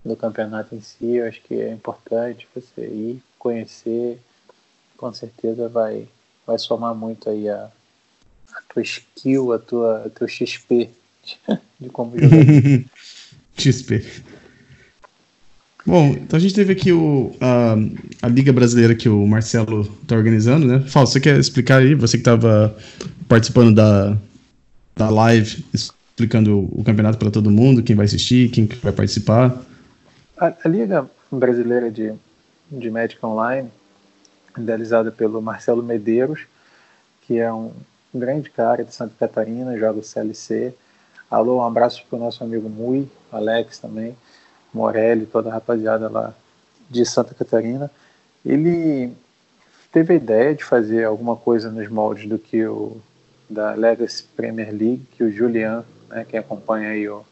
do 0.05 0.17
campeonato 0.17 0.75
em 0.75 0.81
si. 0.81 1.15
Eu 1.15 1.29
acho 1.29 1.41
que 1.43 1.55
é 1.55 1.71
importante 1.71 2.49
você 2.53 2.81
ir 2.81 3.23
conhecer, 3.39 4.19
com 4.97 5.13
certeza 5.13 5.69
vai, 5.69 6.09
vai 6.45 6.59
somar 6.59 6.97
muito 6.97 7.31
aí 7.31 7.49
a, 7.49 7.71
a 8.53 8.63
tua 8.69 8.83
skill, 8.83 9.53
a 9.53 9.61
tua, 9.61 10.07
a 10.07 10.11
teu 10.11 10.27
XP 10.27 10.91
de, 11.23 11.39
de 11.79 11.89
como 11.91 12.19
jogar. 12.19 12.39
XP. 13.57 14.25
Bom, 15.89 16.09
então 16.09 16.37
a 16.37 16.41
gente 16.41 16.55
teve 16.55 16.75
aqui 16.75 16.93
o, 16.93 17.33
a, 17.41 17.75
a 18.21 18.29
Liga 18.29 18.53
Brasileira 18.53 18.95
que 18.95 19.09
o 19.09 19.27
Marcelo 19.27 19.91
está 20.03 20.17
organizando, 20.17 20.67
né? 20.67 20.81
Fala, 20.87 21.07
você 21.07 21.19
quer 21.19 21.39
explicar 21.39 21.79
aí? 21.79 21.95
Você 21.95 22.19
que 22.19 22.21
estava 22.21 22.77
participando 23.27 23.75
da, 23.75 24.15
da 24.95 25.09
live, 25.09 25.65
explicando 25.73 26.69
o 26.79 26.85
campeonato 26.85 27.17
para 27.17 27.31
todo 27.31 27.51
mundo, 27.51 27.83
quem 27.83 27.97
vai 27.97 28.05
assistir, 28.05 28.51
quem 28.51 28.67
vai 28.83 28.93
participar. 28.93 29.63
A, 30.37 30.53
a 30.63 30.69
Liga 30.69 31.09
Brasileira 31.33 31.91
de, 31.91 32.13
de 32.71 32.91
Magic 32.91 33.25
Online, 33.25 33.71
idealizada 34.59 35.11
pelo 35.11 35.41
Marcelo 35.41 35.83
Medeiros, 35.83 36.41
que 37.23 37.39
é 37.39 37.51
um 37.51 37.73
grande 38.15 38.51
cara 38.51 38.85
de 38.85 38.95
Santa 38.95 39.15
Catarina, 39.19 39.79
joga 39.79 40.01
o 40.01 40.05
CLC. 40.05 40.75
Alô, 41.31 41.61
um 41.61 41.65
abraço 41.65 42.05
para 42.11 42.19
o 42.19 42.21
nosso 42.21 42.45
amigo 42.45 42.69
Mui, 42.69 43.09
Alex 43.33 43.79
também, 43.79 44.15
Morelli, 44.73 45.27
toda 45.27 45.51
a 45.51 45.55
rapaziada 45.55 46.09
lá 46.09 46.35
de 46.89 47.05
Santa 47.05 47.35
Catarina. 47.35 47.91
Ele 48.45 49.13
teve 49.93 50.15
a 50.15 50.17
ideia 50.17 50.55
de 50.55 50.65
fazer 50.65 51.05
alguma 51.05 51.37
coisa 51.37 51.71
nos 51.71 51.89
moldes 51.89 52.29
do 52.29 52.39
que 52.39 52.65
o 52.67 52.97
da 53.49 53.75
Legacy 53.75 54.25
Premier 54.37 54.71
League, 54.71 55.07
que 55.13 55.25
o 55.25 55.33
Julian, 55.33 55.85
né, 56.09 56.27
quem 56.29 56.39
acompanha 56.39 56.91
aí 56.91 57.09
o 57.09 57.25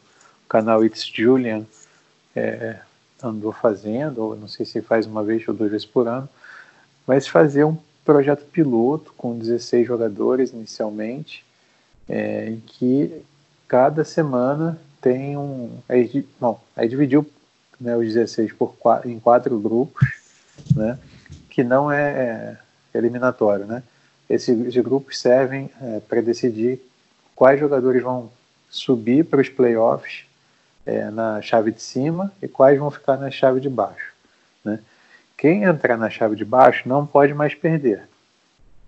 canal 0.49 0.83
It's 0.83 1.05
Julian, 1.05 1.63
é, 2.35 2.77
andou 3.21 3.51
fazendo, 3.51 4.23
ou 4.23 4.35
não 4.35 4.47
sei 4.47 4.65
se 4.65 4.81
faz 4.81 5.05
uma 5.05 5.23
vez 5.23 5.47
ou 5.47 5.53
duas 5.53 5.71
vezes 5.71 5.85
por 5.85 6.07
ano, 6.07 6.27
mas 7.05 7.27
fazer 7.27 7.63
um 7.63 7.77
projeto 8.03 8.45
piloto 8.45 9.13
com 9.17 9.37
16 9.37 9.85
jogadores 9.85 10.51
inicialmente, 10.51 11.45
é, 12.07 12.49
em 12.49 12.59
que 12.59 13.21
cada 13.67 14.03
semana 14.03 14.79
tem 15.01 15.37
um. 15.37 15.79
Aí, 15.87 16.27
bom, 16.39 16.61
dividiu 16.87 17.25
né, 17.79 17.95
os 17.95 18.13
16 18.13 18.53
por 18.53 18.75
em 19.05 19.19
quatro 19.19 19.59
grupos, 19.59 20.07
né, 20.75 20.97
que 21.49 21.63
não 21.63 21.91
é, 21.91 22.57
é 22.93 22.97
eliminatório. 22.97 23.65
Né? 23.65 23.83
Esses, 24.29 24.75
grupos 24.77 25.19
servem 25.19 25.69
é, 25.81 25.99
para 26.01 26.21
decidir 26.21 26.81
quais 27.35 27.59
jogadores 27.59 28.01
vão 28.01 28.31
subir 28.69 29.23
para 29.25 29.41
os 29.41 29.49
playoffs 29.49 30.25
é, 30.85 31.09
na 31.09 31.41
chave 31.41 31.71
de 31.71 31.81
cima 31.81 32.31
e 32.41 32.47
quais 32.47 32.77
vão 32.77 32.91
ficar 32.91 33.17
na 33.17 33.29
chave 33.29 33.59
de 33.59 33.69
baixo. 33.69 34.13
Né? 34.63 34.79
Quem 35.37 35.63
entrar 35.63 35.97
na 35.97 36.09
chave 36.09 36.35
de 36.35 36.43
baixo 36.43 36.89
não 36.89 37.05
pode 37.05 37.33
mais 37.33 37.53
perder. 37.53 38.03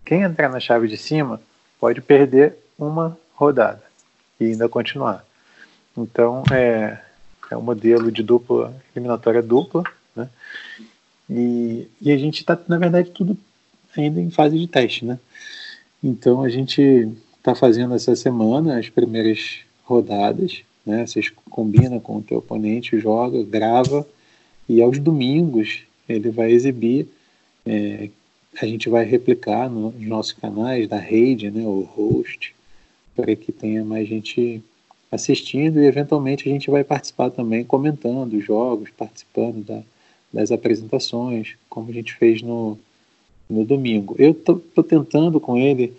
Quem 0.03 0.24
entrar 0.24 0.49
na 0.49 0.60
chave 0.60 0.88
de 0.88 0.97
cima 0.97 1.39
pode 1.80 2.01
perder 2.01 2.55
uma 2.78 3.18
rodada 3.36 3.84
e 4.39 4.45
ainda 4.45 4.68
continuar. 4.68 5.24
Então 5.98 6.44
é, 6.52 7.00
é 7.52 7.58
um 7.58 7.62
modelo 7.62 8.12
de 8.12 8.24
dupla 8.24 8.76
eliminatória 8.96 9.42
dupla, 9.42 9.84
né? 10.16 10.30
E, 11.30 11.88
e 12.02 12.12
a 12.12 12.18
gente 12.18 12.40
está, 12.40 12.60
na 12.68 12.78
verdade, 12.78 13.12
tudo 13.12 13.38
ainda 13.96 14.20
em 14.20 14.30
fase 14.30 14.58
de 14.58 14.68
teste, 14.68 15.06
né? 15.06 15.20
Então 16.04 16.44
a 16.44 16.50
gente 16.50 17.10
está 17.38 17.54
fazendo 17.54 17.94
essa 17.94 18.16
semana 18.16 18.80
as 18.80 18.90
primeiras 18.90 19.60
rodadas, 19.84 20.62
né? 20.86 21.06
Vocês 21.06 21.32
combinam 21.50 22.00
com 22.00 22.18
o 22.18 22.22
teu 22.22 22.38
oponente, 22.40 23.00
joga, 23.00 23.44
grava 23.44 24.08
e 24.68 24.82
aos 24.82 25.00
domingos 25.00 25.82
ele 26.08 26.30
vai 26.30 26.52
exibir. 26.52 27.08
É, 27.66 28.10
a 28.62 28.66
gente 28.66 28.90
vai 28.90 29.06
replicar 29.06 29.70
nos 29.70 29.96
nossos 30.08 30.34
canais 30.34 30.88
da 30.88 30.98
rede, 30.98 31.52
né? 31.52 31.64
O 31.64 31.82
host, 31.82 32.56
para 33.16 33.36
que 33.36 33.52
tenha 33.52 33.84
mais 33.86 34.08
gente 34.08 34.64
assistindo 35.12 35.82
e 35.82 35.86
eventualmente 35.86 36.47
a 36.47 36.51
gente 36.51 36.70
vai 36.70 36.84
participar 36.84 37.30
também 37.32 37.64
comentando 37.64 38.34
os 38.34 38.45
jogos, 38.45 38.89
participando 38.95 39.66
da, 39.66 39.82
das 40.32 40.51
apresentações, 40.51 41.55
como 41.70 41.89
a 41.89 41.93
gente 41.93 42.14
fez 42.14 42.41
no, 42.41 42.78
no 43.49 43.66
domingo. 43.66 44.16
Eu 44.20 44.32
estou 44.32 44.84
tentando 44.84 45.39
com 45.39 45.57
ele 45.57 45.93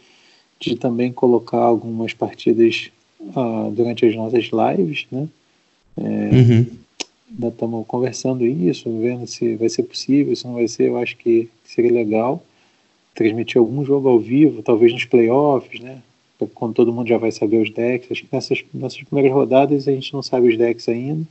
de 0.59 0.77
também 0.77 1.13
colocar 1.13 1.59
algumas 1.63 2.13
partidas 2.13 2.91
uh, 3.21 3.71
durante 3.73 4.07
as 4.07 4.15
nossas 4.15 4.51
lives, 4.53 5.07
né? 5.11 5.29
É, 5.97 6.03
uhum. 6.03 6.67
Ainda 7.33 7.49
estamos 7.49 7.87
conversando 7.87 8.45
isso, 8.45 8.91
vendo 8.99 9.27
se 9.27 9.57
vai 9.57 9.69
ser 9.69 9.85
possível, 9.85 10.35
se 10.35 10.47
não 10.47 10.55
vai 10.55 10.69
ser, 10.69 10.89
eu 10.89 10.99
acho 10.99 11.17
que 11.17 11.49
seria 11.65 11.93
legal 11.93 12.43
transmitir 13.15 13.59
algum 13.59 13.85
jogo 13.85 14.09
ao 14.09 14.19
vivo, 14.19 14.63
talvez 14.63 14.93
nos 14.93 15.05
playoffs, 15.05 15.81
né? 15.81 16.01
Quando 16.47 16.75
todo 16.75 16.93
mundo 16.93 17.09
já 17.09 17.19
vai 17.19 17.33
saber 17.33 17.63
os 17.63 17.71
decks. 17.71 18.11
Acho 18.11 18.23
que 18.23 18.29
nessas, 18.33 18.65
nessas 18.73 19.03
primeiras 19.03 19.33
rodadas 19.33 19.87
a 19.89 19.93
gente 19.93 20.13
não 20.13 20.23
sabe 20.23 20.49
os 20.49 20.57
decks 20.57 20.89
ainda. 20.89 21.27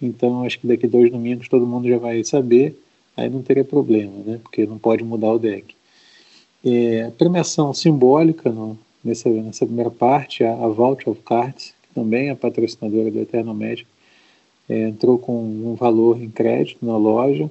Então 0.00 0.44
acho 0.44 0.58
que 0.58 0.66
daqui 0.66 0.86
dois 0.86 1.10
domingos 1.10 1.48
todo 1.48 1.66
mundo 1.66 1.88
já 1.88 1.98
vai 1.98 2.22
saber. 2.24 2.76
Aí 3.16 3.28
não 3.28 3.42
teria 3.42 3.64
problema, 3.64 4.12
né? 4.24 4.40
Porque 4.42 4.66
não 4.66 4.78
pode 4.78 5.04
mudar 5.04 5.32
o 5.32 5.38
deck. 5.38 5.74
É, 6.64 7.10
premiação 7.18 7.74
simbólica 7.74 8.50
no, 8.50 8.78
nessa, 9.04 9.28
nessa 9.28 9.66
primeira 9.66 9.90
parte, 9.90 10.44
a, 10.44 10.52
a 10.52 10.68
Vault 10.68 11.08
of 11.08 11.20
Cards, 11.22 11.74
que 11.82 11.94
também 11.94 12.30
é 12.30 12.34
patrocinadora 12.34 13.10
do 13.10 13.20
Eterno 13.20 13.52
Médico, 13.52 13.90
é, 14.68 14.88
entrou 14.88 15.18
com 15.18 15.42
um 15.42 15.74
valor 15.74 16.20
em 16.22 16.30
crédito 16.30 16.84
na 16.84 16.96
loja. 16.96 17.50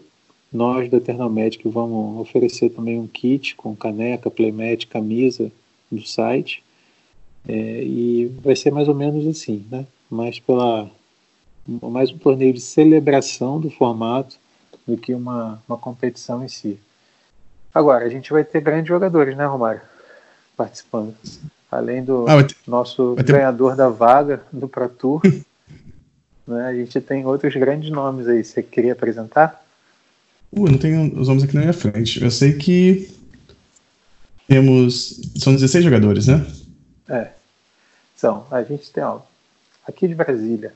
Nós 0.51 0.89
do 0.89 0.97
Eternal 0.97 1.29
Magic 1.29 1.67
vamos 1.67 2.19
oferecer 2.19 2.69
também 2.69 2.99
um 2.99 3.07
kit 3.07 3.55
com 3.55 3.75
caneca, 3.75 4.29
playmat, 4.29 4.85
camisa 4.87 5.51
do 5.89 6.05
site. 6.05 6.63
É, 7.47 7.83
e 7.83 8.31
vai 8.43 8.55
ser 8.55 8.71
mais 8.71 8.87
ou 8.87 8.95
menos 8.95 9.25
assim, 9.27 9.65
né? 9.69 9.85
Mais 10.09 10.39
pela 10.39 10.89
mais 11.67 12.11
um 12.11 12.17
torneio 12.17 12.53
de 12.53 12.59
celebração 12.59 13.59
do 13.59 13.69
formato 13.69 14.35
do 14.85 14.97
que 14.97 15.13
uma, 15.13 15.61
uma 15.67 15.77
competição 15.77 16.43
em 16.43 16.47
si. 16.47 16.79
Agora, 17.73 18.05
a 18.05 18.09
gente 18.09 18.31
vai 18.31 18.43
ter 18.43 18.61
grandes 18.61 18.87
jogadores, 18.87 19.35
né, 19.37 19.45
Romário? 19.45 19.81
Participando. 20.57 21.15
Além 21.71 22.03
do 22.03 22.25
ah, 22.27 22.43
ter, 22.43 22.55
nosso 22.67 23.15
ter... 23.17 23.31
ganhador 23.31 23.75
da 23.75 23.87
vaga 23.87 24.41
do 24.51 24.67
Pro 24.67 24.89
Tour, 24.89 25.21
né, 26.45 26.65
a 26.67 26.73
gente 26.73 26.99
tem 26.99 27.25
outros 27.25 27.53
grandes 27.53 27.89
nomes 27.89 28.27
aí. 28.27 28.43
Você 28.43 28.61
queria 28.61 28.93
apresentar? 28.93 29.63
Uh, 30.51 30.69
não 30.69 30.77
tenho 30.77 31.17
os 31.17 31.29
nomes 31.29 31.43
aqui 31.43 31.55
na 31.55 31.61
minha 31.61 31.73
frente. 31.73 32.21
Eu 32.21 32.29
sei 32.29 32.53
que 32.53 33.09
temos. 34.47 35.21
São 35.37 35.53
16 35.53 35.85
jogadores, 35.85 36.27
né? 36.27 36.45
É. 37.09 37.31
São. 38.15 38.45
A 38.51 38.63
gente 38.63 38.91
tem, 38.91 39.03
ó, 39.03 39.21
aqui 39.87 40.07
de 40.07 40.15
Brasília, 40.15 40.73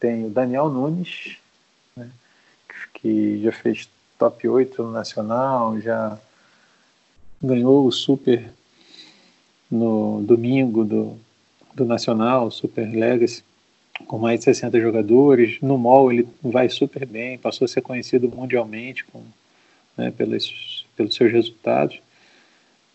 tem 0.00 0.26
o 0.26 0.30
Daniel 0.30 0.68
Nunes, 0.68 1.36
né, 1.96 2.10
que 2.94 3.42
já 3.42 3.52
fez 3.52 3.88
top 4.18 4.48
8 4.48 4.82
no 4.82 4.90
Nacional, 4.90 5.80
já 5.80 6.18
ganhou 7.42 7.86
o 7.86 7.92
Super 7.92 8.50
no 9.70 10.22
domingo 10.22 10.84
do, 10.84 11.18
do 11.74 11.84
Nacional, 11.84 12.50
Super 12.50 12.88
Legacy, 12.88 13.42
com 14.06 14.18
mais 14.18 14.40
de 14.40 14.44
60 14.44 14.80
jogadores. 14.80 15.58
No 15.60 15.76
MOL 15.76 16.12
ele 16.12 16.28
vai 16.42 16.68
super 16.68 17.06
bem, 17.06 17.38
passou 17.38 17.64
a 17.64 17.68
ser 17.68 17.80
conhecido 17.80 18.28
mundialmente 18.28 19.04
com, 19.04 19.22
né, 19.96 20.10
pelos, 20.10 20.86
pelos 20.96 21.14
seus 21.14 21.32
resultados. 21.32 22.00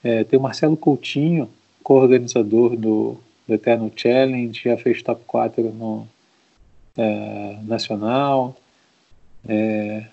É, 0.03 0.23
tem 0.23 0.39
o 0.39 0.41
Marcelo 0.41 0.77
Coutinho, 0.77 1.49
co-organizador 1.83 2.75
do, 2.75 3.17
do 3.47 3.53
Eternal 3.53 3.91
Challenge, 3.95 4.61
já 4.63 4.77
fez 4.77 5.01
top 5.01 5.23
4 5.25 5.63
no 5.71 6.07
é, 6.97 7.57
Nacional. 7.63 8.55
É, 9.47 10.05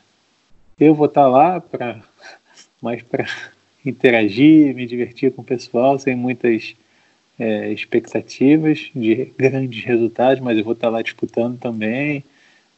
eu 0.78 0.94
vou 0.94 1.06
estar 1.06 1.26
lá 1.26 1.60
para 1.60 2.00
mais 2.80 3.02
para 3.02 3.26
interagir, 3.84 4.74
me 4.74 4.86
divertir 4.86 5.32
com 5.32 5.42
o 5.42 5.44
pessoal, 5.44 5.98
sem 5.98 6.14
muitas 6.14 6.74
é, 7.38 7.72
expectativas 7.72 8.90
de 8.94 9.32
grandes 9.36 9.84
resultados, 9.84 10.40
mas 10.40 10.58
eu 10.58 10.64
vou 10.64 10.72
estar 10.72 10.88
lá 10.88 11.00
disputando 11.02 11.58
também, 11.58 12.24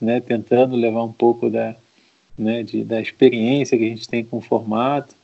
né, 0.01 0.21
tentando 0.21 0.77
levar 0.77 1.03
um 1.05 1.13
pouco 1.13 1.49
da, 1.49 1.75
né, 2.39 2.63
de, 2.63 2.85
da 2.85 3.01
experiência 3.01 3.77
que 3.79 3.85
a 3.85 3.89
gente 3.89 4.09
tem 4.09 4.25
com 4.25 4.39
o 4.39 4.43
formato, 4.43 5.15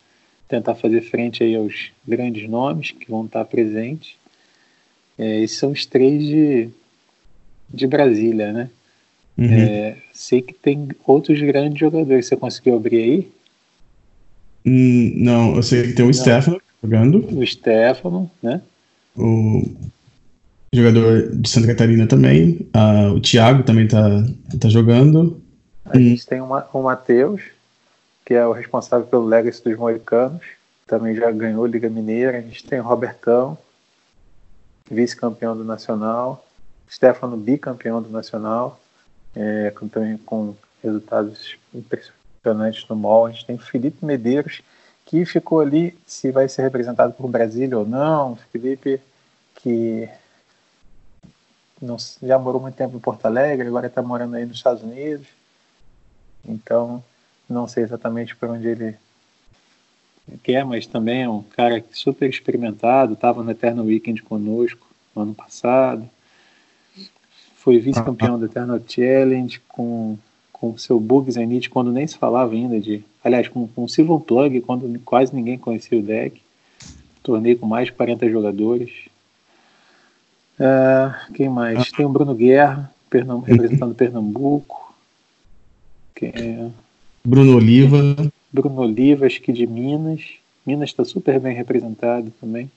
tentar 0.49 0.75
fazer 0.75 1.03
frente 1.03 1.43
aí 1.43 1.55
aos 1.57 1.91
grandes 2.07 2.49
nomes 2.49 2.93
que 2.93 3.11
vão 3.11 3.25
estar 3.27 3.45
presentes. 3.45 4.15
É, 5.19 5.41
esses 5.41 5.59
são 5.59 5.71
os 5.71 5.87
três 5.87 6.23
de, 6.23 6.69
de 7.73 7.87
Brasília, 7.87 8.53
né? 8.53 8.71
Uhum. 9.37 9.53
É, 9.53 9.97
sei 10.13 10.41
que 10.41 10.55
tem 10.55 10.89
outros 11.07 11.41
grandes 11.41 11.79
jogadores. 11.79 12.27
Você 12.27 12.37
conseguiu 12.37 12.77
abrir 12.77 13.03
aí? 13.03 13.29
Hum, 14.65 15.13
não, 15.17 15.57
eu 15.57 15.63
sei 15.63 15.89
que 15.89 15.93
tem 15.93 16.05
o 16.05 16.09
não. 16.09 16.15
Stefano 16.15 16.61
jogando. 16.83 17.27
O 17.37 17.47
Stefano, 17.47 18.31
né? 18.43 18.61
O 19.17 19.63
jogador 20.73 21.35
de 21.35 21.49
Santa 21.49 21.69
Catarina 21.69 22.07
também. 22.07 22.67
Uh, 22.75 23.15
o 23.15 23.21
Thiago 23.21 23.63
também 23.63 23.89
tá, 23.89 24.25
tá 24.61 24.69
jogando. 24.69 25.41
A 25.85 25.99
gente 25.99 26.23
hum. 26.23 26.27
tem 26.29 26.41
uma, 26.41 26.67
o 26.73 26.83
Matheus, 26.83 27.43
que 28.27 28.35
é 28.35 28.45
o 28.45 28.53
responsável 28.53 29.07
pelo 29.07 29.25
Legacy 29.25 29.63
dos 29.63 29.79
Moicanos. 29.79 30.45
Também 30.87 31.15
já 31.15 31.31
ganhou 31.31 31.65
Liga 31.65 31.89
Mineira. 31.89 32.39
A 32.39 32.41
gente 32.43 32.67
tem 32.67 32.81
o 32.81 32.83
Robertão, 32.83 33.57
vice-campeão 34.91 35.57
do 35.57 35.65
Nacional. 35.65 36.45
Stefano, 36.91 37.37
bicampeão 37.37 38.03
do 38.03 38.11
Nacional 38.11 38.79
é, 39.37 39.71
com, 39.71 39.87
também 39.87 40.17
com 40.19 40.57
resultados 40.83 41.57
impressionantes 41.73 42.89
no 42.89 42.97
MOL. 42.97 43.27
A 43.27 43.31
gente 43.31 43.47
tem 43.47 43.59
Felipe 43.59 44.05
Medeiros, 44.05 44.61
que 45.05 45.25
ficou 45.25 45.61
ali 45.61 45.97
se 46.05 46.33
vai 46.33 46.49
ser 46.49 46.63
representado 46.63 47.13
por 47.13 47.29
Brasília 47.29 47.79
ou 47.79 47.87
não. 47.87 48.37
Felipe, 48.51 49.01
que 49.57 50.09
não, 51.81 51.97
já 52.23 52.39
morou 52.39 52.61
muito 52.61 52.75
tempo 52.75 52.97
em 52.97 53.01
Porto 53.01 53.27
Alegre, 53.27 53.69
agora 53.69 53.87
está 53.87 54.03
morando 54.03 54.35
aí 54.35 54.45
nos 54.45 54.57
Estados 54.57 54.83
Unidos. 54.83 55.29
Então, 56.45 57.05
não 57.49 57.67
sei 57.69 57.85
exatamente 57.85 58.35
por 58.37 58.49
onde 58.49 58.69
ele 58.69 58.97
quer, 60.43 60.65
mas 60.65 60.87
também 60.87 61.23
é 61.23 61.29
um 61.29 61.43
cara 61.43 61.85
super 61.93 62.29
experimentado, 62.29 63.13
estava 63.15 63.43
no 63.43 63.51
Eternal 63.51 63.85
Weekend 63.85 64.23
conosco 64.23 64.87
no 65.15 65.23
ano 65.23 65.35
passado 65.35 66.09
foi 67.57 67.81
vice-campeão 67.81 68.39
do 68.39 68.47
Eternal 68.47 68.81
Challenge 68.87 69.61
com 69.69 70.17
com 70.53 70.79
seu 70.79 70.99
Bug 70.99 71.31
Zenith 71.31 71.69
quando 71.69 71.93
nem 71.93 72.07
se 72.07 72.17
falava 72.17 72.55
ainda 72.55 72.81
de. 72.81 73.05
Aliás, 73.23 73.47
com, 73.47 73.69
com 73.69 73.85
o 73.85 73.89
Silver 73.89 74.19
Plug, 74.21 74.63
quando 74.63 74.99
quase 75.01 75.35
ninguém 75.35 75.59
conhecia 75.59 75.99
o 75.99 76.03
deck. 76.03 76.41
Torneio 77.23 77.59
com 77.59 77.67
mais 77.67 77.89
de 77.89 77.93
40 77.93 78.31
jogadores. 78.31 78.91
Uh, 80.59 81.35
quem 81.35 81.51
mais? 81.51 81.91
Tem 81.93 82.07
o 82.07 82.09
Bruno 82.09 82.35
Guerra, 82.35 82.91
Pernam 83.11 83.41
representando 83.41 83.93
Pernambuco. 83.97 84.95
Quem 86.15 86.31
é? 86.31 86.71
Bruno 87.27 87.57
Oliva. 87.57 88.33
Bruno 88.53 88.81
Oliva, 88.81 89.27
acho 89.27 89.41
que 89.41 89.53
de 89.53 89.67
Minas. 89.67 90.21
Minas 90.67 90.91
está 90.91 91.05
super 91.05 91.39
bem 91.41 91.55
representado 91.55 92.33
também. 92.41 92.71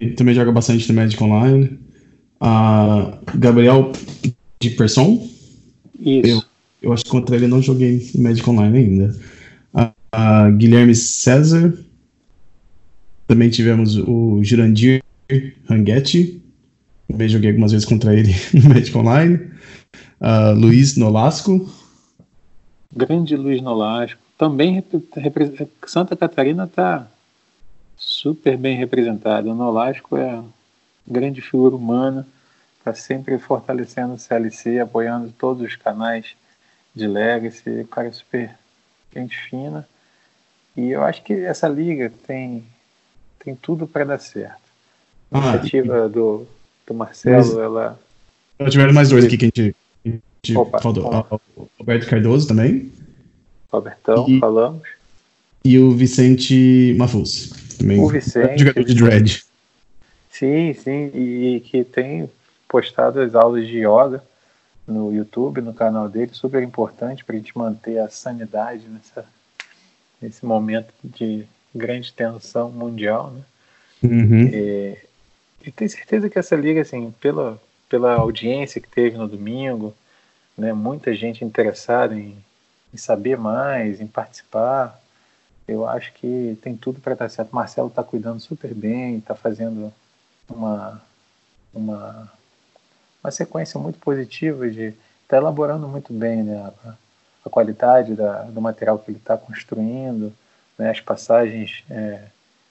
Ele 0.00 0.14
também 0.14 0.34
joga 0.34 0.50
bastante 0.50 0.88
no 0.88 0.94
Magic 0.94 1.22
Online. 1.22 1.78
Gabriel 3.36 3.92
de 4.60 4.70
Person. 4.70 5.28
Isso. 5.98 6.28
Eu, 6.28 6.42
eu 6.82 6.92
acho 6.92 7.04
que 7.04 7.10
contra 7.10 7.36
ele 7.36 7.46
não 7.46 7.62
joguei 7.62 8.10
Magic 8.16 8.48
Online 8.48 8.78
ainda. 8.78 9.16
Guilherme 10.56 10.94
César. 10.94 11.72
Também 13.28 13.48
tivemos 13.48 13.96
o 13.96 14.40
Jurandir 14.42 15.02
Rangetti. 15.68 16.42
Também 17.08 17.28
joguei 17.28 17.50
algumas 17.50 17.72
vezes 17.72 17.86
contra 17.86 18.14
ele 18.14 18.34
no 18.52 18.68
Magic 18.68 18.96
Online. 18.96 19.38
Uh, 20.20 20.54
Luiz 20.56 20.96
Nolasco. 20.96 21.70
Grande 22.94 23.36
Luiz 23.36 23.62
Nolasco. 23.62 24.20
Também 24.36 24.84
Santa 25.86 26.16
Catarina 26.16 26.64
está 26.64 27.06
super 27.96 28.56
bem 28.56 28.76
representada. 28.76 29.48
O 29.48 29.54
Nolasco 29.54 30.16
é 30.16 30.42
grande 31.06 31.40
figura 31.40 31.74
humana, 31.74 32.26
está 32.78 32.94
sempre 32.94 33.38
fortalecendo 33.38 34.14
o 34.14 34.18
CLC, 34.18 34.80
apoiando 34.80 35.32
todos 35.38 35.62
os 35.62 35.76
canais 35.76 36.34
de 36.94 37.06
Legacy, 37.06 37.80
o 37.80 37.86
cara 37.86 38.08
é 38.08 38.12
super 38.12 38.50
gente 39.14 39.36
fina. 39.48 39.86
E 40.76 40.90
eu 40.90 41.02
acho 41.02 41.22
que 41.22 41.32
essa 41.32 41.68
liga 41.68 42.12
tem, 42.26 42.64
tem 43.38 43.54
tudo 43.54 43.86
para 43.86 44.04
dar 44.04 44.18
certo. 44.18 44.60
A 45.30 45.38
ah, 45.38 45.40
iniciativa 45.40 46.08
do, 46.08 46.46
do 46.86 46.94
Marcelo, 46.94 47.36
mas, 47.36 47.56
ela. 47.56 48.00
Tiveram 48.68 48.92
mais 48.92 49.08
dois 49.08 49.24
aqui 49.24 49.36
que 49.36 49.44
a 49.44 49.48
gente, 49.48 49.76
gente 50.44 50.58
Opa, 50.58 50.80
falou. 50.80 51.40
O 51.56 51.68
Roberto 51.78 52.08
Cardoso 52.08 52.48
também. 52.48 52.92
Robertão, 53.70 54.26
e, 54.28 54.40
falamos. 54.40 54.82
E 55.64 55.78
o 55.78 55.92
Vicente 55.92 56.94
Mafus. 56.98 57.50
Também. 57.78 58.00
O 58.00 58.08
Vicente. 58.08 58.58
Jogador 58.58 58.84
de 58.84 58.94
Dread. 58.94 59.44
Sim, 60.30 60.74
sim, 60.74 61.10
e 61.14 61.60
que 61.60 61.84
tem 61.84 62.28
postado 62.68 63.20
as 63.20 63.34
aulas 63.34 63.66
de 63.68 63.86
yoga 63.86 64.22
no 64.88 65.12
YouTube, 65.14 65.60
no 65.60 65.72
canal 65.72 66.08
dele, 66.08 66.30
super 66.32 66.62
importante 66.62 67.24
para 67.24 67.36
a 67.36 67.38
gente 67.38 67.56
manter 67.56 67.98
a 67.98 68.08
sanidade 68.08 68.88
nessa, 68.88 69.24
nesse 70.20 70.44
momento 70.44 70.92
de 71.04 71.46
grande 71.72 72.12
tensão 72.12 72.70
mundial, 72.70 73.30
né? 73.30 73.42
Uhum. 74.02 74.48
E, 74.48 74.98
e 75.64 75.70
tenho 75.70 75.88
certeza 75.88 76.28
que 76.28 76.38
essa 76.38 76.56
liga, 76.56 76.80
assim, 76.80 77.14
pela, 77.20 77.60
pela 77.88 78.16
audiência 78.16 78.80
que 78.80 78.88
teve 78.88 79.16
no 79.16 79.28
domingo, 79.28 79.94
né, 80.56 80.72
muita 80.72 81.14
gente 81.14 81.44
interessada 81.44 82.14
em, 82.14 82.36
em 82.92 82.96
saber 82.96 83.36
mais, 83.36 84.00
em 84.00 84.06
participar, 84.06 85.00
eu 85.66 85.86
acho 85.88 86.12
que 86.14 86.58
tem 86.62 86.76
tudo 86.76 87.00
para 87.00 87.12
estar 87.12 87.28
certo. 87.28 87.54
Marcelo 87.54 87.88
está 87.88 88.02
cuidando 88.02 88.40
super 88.40 88.74
bem, 88.74 89.18
está 89.18 89.34
fazendo 89.34 89.92
uma, 90.48 91.02
uma, 91.72 92.32
uma 93.22 93.30
sequência 93.30 93.78
muito 93.78 93.98
positiva 93.98 94.68
de 94.68 94.88
estar 94.88 94.96
tá 95.28 95.36
elaborando 95.36 95.88
muito 95.88 96.12
bem 96.12 96.42
né, 96.42 96.72
a, 96.84 96.94
a 97.44 97.50
qualidade 97.50 98.14
da, 98.14 98.42
do 98.42 98.60
material 98.60 98.98
que 98.98 99.10
ele 99.10 99.18
está 99.18 99.36
construindo, 99.36 100.32
né, 100.78 100.90
as 100.90 101.00
passagens 101.00 101.84
é, 101.90 102.24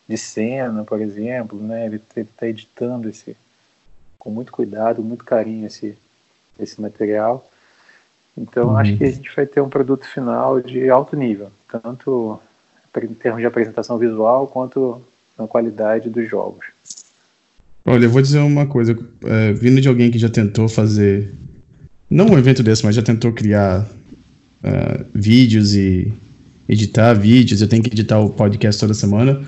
de 0.08 0.18
cena, 0.18 0.84
por 0.84 1.02
exemplo, 1.02 1.60
né, 1.62 1.86
ele 1.86 2.02
está 2.16 2.48
editando 2.48 3.10
esse 3.10 3.36
com 4.20 4.30
muito 4.30 4.52
cuidado, 4.52 5.02
muito 5.02 5.26
carinho 5.26 5.66
esse, 5.66 5.98
esse 6.60 6.80
material. 6.80 7.50
Então 8.38 8.70
uhum. 8.70 8.78
acho 8.78 8.98
que 8.98 9.04
a 9.04 9.12
gente 9.12 9.36
vai 9.36 9.46
ter 9.46 9.62
um 9.62 9.70
produto 9.70 10.06
final 10.06 10.60
de 10.62 10.90
alto 10.90 11.16
nível, 11.16 11.52
tanto 11.70 12.40
em 13.02 13.14
termos 13.14 13.42
de 13.42 13.46
apresentação 13.46 13.98
visual 13.98 14.48
quanto 14.48 15.02
na 15.38 15.48
qualidade 15.48 16.10
dos 16.10 16.30
jogos. 16.30 16.66
Olha, 17.86 18.06
eu 18.06 18.10
vou 18.10 18.22
dizer 18.22 18.40
uma 18.40 18.66
coisa. 18.66 18.98
É, 19.24 19.54
vindo 19.54 19.82
de 19.82 19.88
alguém 19.88 20.12
que 20.12 20.20
já 20.20 20.30
tentou 20.30 20.70
fazer. 20.70 21.34
Não 22.10 22.28
um 22.28 22.38
evento 22.38 22.62
desse, 22.62 22.86
mas 22.86 22.96
já 22.96 23.02
tentou 23.02 23.32
criar 23.32 23.82
uh, 23.82 25.06
vídeos 25.14 25.74
e 25.74 26.14
editar 26.68 27.14
vídeos. 27.14 27.62
Eu 27.62 27.68
tenho 27.68 27.82
que 27.82 27.90
editar 27.90 28.20
o 28.20 28.30
podcast 28.30 28.80
toda 28.80 28.94
semana. 28.94 29.42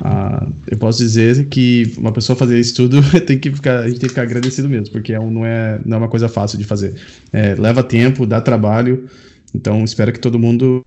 Uh, 0.00 0.52
eu 0.68 0.76
posso 0.76 0.98
dizer 0.98 1.46
que 1.46 1.92
uma 1.98 2.12
pessoa 2.12 2.36
fazer 2.36 2.58
isso 2.58 2.74
tudo 2.74 3.02
tem 3.26 3.38
que 3.38 3.50
ficar, 3.50 3.80
a 3.80 3.88
gente 3.88 3.98
tem 3.98 4.08
que 4.08 4.10
ficar 4.10 4.22
agradecido 4.22 4.68
mesmo, 4.68 4.92
porque 4.92 5.12
é 5.12 5.20
um, 5.20 5.30
não, 5.30 5.44
é, 5.44 5.80
não 5.84 5.96
é 5.96 6.00
uma 6.00 6.08
coisa 6.08 6.28
fácil 6.28 6.58
de 6.58 6.64
fazer. 6.64 6.94
É, 7.32 7.54
leva 7.54 7.82
tempo, 7.82 8.26
dá 8.26 8.40
trabalho. 8.40 9.08
Então 9.54 9.82
espero 9.82 10.12
que 10.12 10.20
todo 10.20 10.38
mundo 10.38 10.84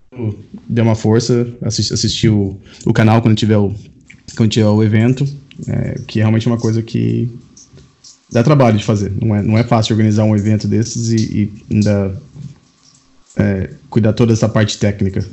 dê 0.70 0.82
uma 0.82 0.96
força, 0.96 1.48
assist, 1.62 1.94
assistir 1.94 2.30
o, 2.30 2.60
o 2.86 2.94
canal 2.94 3.22
quando 3.22 3.36
tiver 3.36 3.58
o, 3.58 3.74
quando 4.36 4.50
tiver 4.50 4.68
o 4.68 4.84
evento. 4.84 5.28
É, 5.68 6.00
que 6.08 6.20
é 6.20 6.24
realmente 6.24 6.48
uma 6.48 6.58
coisa 6.58 6.82
que 6.82 7.30
dá 8.32 8.42
trabalho 8.44 8.78
de 8.78 8.84
fazer. 8.84 9.12
Não 9.20 9.36
é, 9.36 9.42
não 9.42 9.58
é 9.58 9.64
fácil 9.64 9.94
organizar 9.94 10.24
um 10.24 10.36
evento 10.36 10.68
desses 10.68 11.10
e, 11.10 11.16
e 11.16 11.54
ainda 11.70 12.16
é, 13.36 13.70
cuidar 13.90 14.14
toda 14.14 14.34
essa 14.34 14.48
parte 14.48 14.78
técnica. 14.78 15.26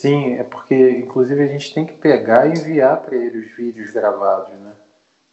Sim, 0.00 0.32
é 0.32 0.42
porque 0.42 0.92
inclusive 0.92 1.42
a 1.42 1.46
gente 1.46 1.74
tem 1.74 1.84
que 1.84 1.92
pegar 1.92 2.46
e 2.46 2.58
enviar 2.58 3.02
para 3.02 3.14
ele 3.14 3.36
os 3.36 3.50
vídeos 3.54 3.90
gravados, 3.90 4.58
né? 4.58 4.72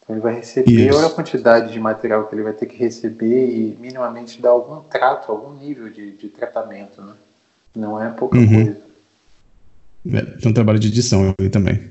Então 0.03 0.13
ele 0.13 0.21
vai 0.21 0.35
receber, 0.35 0.93
olha 0.93 1.07
a 1.07 1.09
quantidade 1.09 1.71
de 1.71 1.79
material 1.79 2.25
que 2.27 2.35
ele 2.35 2.43
vai 2.43 2.51
ter 2.51 2.65
que 2.65 2.75
receber 2.75 3.49
e 3.49 3.77
minimamente 3.79 4.41
dar 4.41 4.49
algum 4.49 4.81
trato, 4.81 5.31
algum 5.31 5.57
nível 5.57 5.89
de, 5.89 6.11
de 6.17 6.27
tratamento, 6.27 7.01
né? 7.01 7.13
Não 7.73 8.03
é 8.03 8.09
pouca 8.09 8.37
uhum. 8.37 8.45
coisa. 8.45 8.77
É, 10.11 10.21
tem 10.37 10.51
um 10.51 10.53
trabalho 10.53 10.79
de 10.79 10.89
edição 10.89 11.33
ali 11.39 11.49
também. 11.49 11.89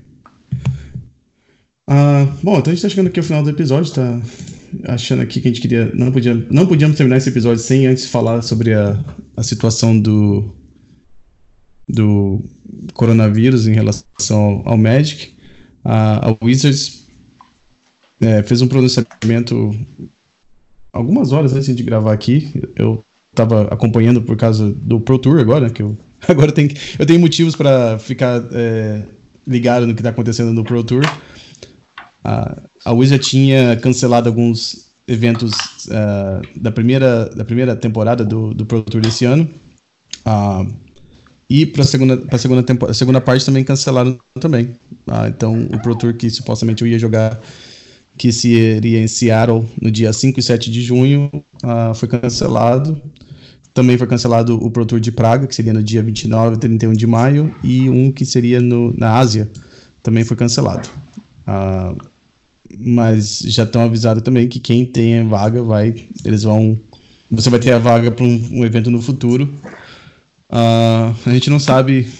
Ah, 1.87 2.27
bom, 2.43 2.59
então 2.59 2.71
a 2.71 2.75
gente 2.75 2.85
está 2.85 2.89
chegando 2.89 3.07
aqui 3.07 3.19
ao 3.19 3.25
final 3.25 3.41
do 3.41 3.49
episódio, 3.49 3.91
tá 3.91 4.21
achando 4.87 5.23
aqui 5.23 5.41
que 5.41 5.47
a 5.47 5.51
gente 5.51 5.61
queria. 5.61 5.91
Não, 5.95 6.11
podia, 6.11 6.35
não 6.51 6.67
podíamos 6.67 6.95
terminar 6.95 7.17
esse 7.17 7.29
episódio 7.29 7.63
sem 7.63 7.87
antes 7.87 8.05
falar 8.05 8.43
sobre 8.43 8.75
a, 8.75 9.03
a 9.35 9.41
situação 9.41 9.99
do, 9.99 10.55
do 11.87 12.43
coronavírus 12.93 13.67
em 13.67 13.73
relação 13.73 14.61
ao, 14.65 14.77
Magic. 14.77 15.35
A, 15.83 16.29
a 16.29 16.35
Wizards 16.43 17.03
é, 18.19 18.43
fez 18.43 18.61
um 18.61 18.67
pronunciamento 18.67 19.75
algumas 20.91 21.31
horas 21.31 21.53
antes 21.53 21.75
de 21.75 21.83
gravar 21.83 22.13
aqui. 22.13 22.51
Eu 22.75 23.03
estava 23.29 23.63
acompanhando 23.73 24.21
por 24.21 24.35
causa 24.35 24.69
do 24.69 24.99
Pro 24.99 25.19
Tour 25.19 25.39
agora, 25.39 25.69
que 25.69 25.81
eu 25.81 25.97
agora 26.27 26.51
tenho, 26.51 26.71
eu 26.97 27.05
tenho 27.05 27.19
motivos 27.19 27.55
para 27.55 27.99
ficar 27.99 28.43
é, 28.51 29.03
ligado 29.45 29.87
no 29.87 29.93
que 29.93 30.01
está 30.01 30.09
acontecendo 30.09 30.51
no 30.51 30.63
Pro 30.63 30.83
Tour. 30.83 31.03
A, 32.23 32.57
a 32.83 32.91
Wizard 32.91 33.23
tinha 33.23 33.77
cancelado 33.77 34.27
alguns 34.27 34.87
eventos 35.07 35.53
uh, 35.87 36.41
da, 36.59 36.71
primeira, 36.71 37.29
da 37.29 37.45
primeira 37.45 37.75
temporada 37.75 38.25
do, 38.25 38.53
do 38.53 38.65
Pro 38.65 38.81
Tour 38.81 39.01
desse 39.01 39.23
ano. 39.23 39.49
Uh, 40.25 40.75
e 41.49 41.65
para 41.65 41.83
a 41.83 41.85
segunda, 41.85 42.17
pra 42.17 42.37
segunda, 42.37 42.63
tempo, 42.63 42.93
segunda 42.93 43.21
parte 43.21 43.45
também 43.45 43.63
cancelaram 43.63 44.19
também. 44.39 44.75
Uh, 45.07 45.27
então 45.27 45.67
o 45.73 45.79
Pro 45.79 45.95
Tour 45.95 46.13
que 46.13 46.29
supostamente 46.29 46.83
eu 46.83 46.87
ia 46.87 46.99
jogar 46.99 47.39
que 48.17 48.31
seria 48.31 48.99
em 48.99 49.07
Seattle 49.07 49.65
no 49.81 49.91
dia 49.91 50.11
5 50.11 50.39
e 50.39 50.43
7 50.43 50.71
de 50.71 50.81
junho, 50.81 51.29
uh, 51.63 51.93
foi 51.93 52.07
cancelado. 52.07 53.01
Também 53.73 53.97
foi 53.97 54.07
cancelado 54.07 54.55
o 54.55 54.71
Pro 54.71 54.85
Tour 54.85 54.99
de 54.99 55.11
Praga, 55.11 55.45
que 55.45 55.53
seria 55.53 55.71
no 55.71 55.83
dia 55.83 56.01
29 56.01 56.55
e 56.55 56.59
31 56.59 56.93
de 56.93 57.05
maio, 57.05 57.55
e 57.63 57.87
um 57.89 58.11
que 58.11 58.25
seria 58.25 58.59
no, 58.59 58.91
na 58.97 59.17
Ásia, 59.17 59.51
também 60.01 60.23
foi 60.23 60.35
cancelado. 60.35 60.89
Uh, 61.47 61.95
mas 62.77 63.39
já 63.45 63.63
estão 63.63 63.83
avisados 63.83 64.23
também 64.23 64.47
que 64.47 64.59
quem 64.59 64.85
tem 64.85 65.19
a 65.19 65.23
vaga 65.23 65.63
vai. 65.63 65.95
Eles 66.25 66.43
vão. 66.43 66.77
Você 67.31 67.49
vai 67.49 67.59
ter 67.59 67.71
a 67.71 67.79
vaga 67.79 68.11
para 68.11 68.25
um, 68.25 68.49
um, 68.51 68.65
evento 68.65 68.89
no 68.89 69.01
futuro. 69.01 69.49
Uh, 70.49 71.15
a 71.25 71.33
gente 71.33 71.49
não 71.49 71.59
sabe 71.59 72.11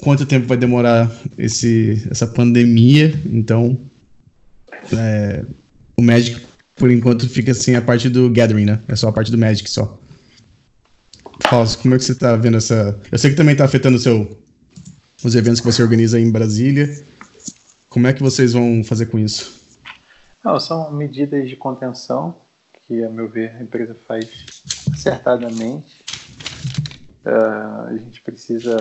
quanto 0.00 0.26
tempo 0.26 0.46
vai 0.46 0.56
demorar 0.56 1.10
esse, 1.38 2.06
essa 2.10 2.26
pandemia, 2.26 3.18
então 3.26 3.78
é, 4.92 5.44
o 5.96 6.02
Magic, 6.02 6.44
por 6.76 6.90
enquanto, 6.90 7.28
fica 7.28 7.52
assim 7.52 7.74
a 7.74 7.82
parte 7.82 8.08
do 8.08 8.28
Gathering, 8.30 8.66
né? 8.66 8.80
É 8.88 8.96
só 8.96 9.08
a 9.08 9.12
parte 9.12 9.30
do 9.30 9.38
Magic 9.38 9.68
só. 9.70 9.98
Fausto, 11.48 11.82
como 11.82 11.94
é 11.94 11.98
que 11.98 12.04
você 12.04 12.14
tá 12.14 12.36
vendo 12.36 12.56
essa. 12.56 12.98
Eu 13.10 13.18
sei 13.18 13.30
que 13.30 13.36
também 13.36 13.56
tá 13.56 13.64
afetando 13.64 13.98
seu, 13.98 14.38
os 15.22 15.34
eventos 15.34 15.60
que 15.60 15.66
você 15.66 15.82
organiza 15.82 16.18
em 16.20 16.30
Brasília. 16.30 17.02
Como 17.88 18.06
é 18.06 18.12
que 18.12 18.22
vocês 18.22 18.52
vão 18.52 18.82
fazer 18.84 19.06
com 19.06 19.18
isso? 19.18 19.60
Não, 20.44 20.58
são 20.60 20.90
medidas 20.92 21.48
de 21.48 21.56
contenção 21.56 22.36
que, 22.86 23.02
a 23.02 23.08
meu 23.08 23.28
ver, 23.28 23.54
a 23.58 23.62
empresa 23.62 23.96
faz 24.06 24.28
acertadamente. 24.92 26.04
Uh, 27.24 27.88
a 27.88 27.96
gente 27.96 28.20
precisa 28.20 28.76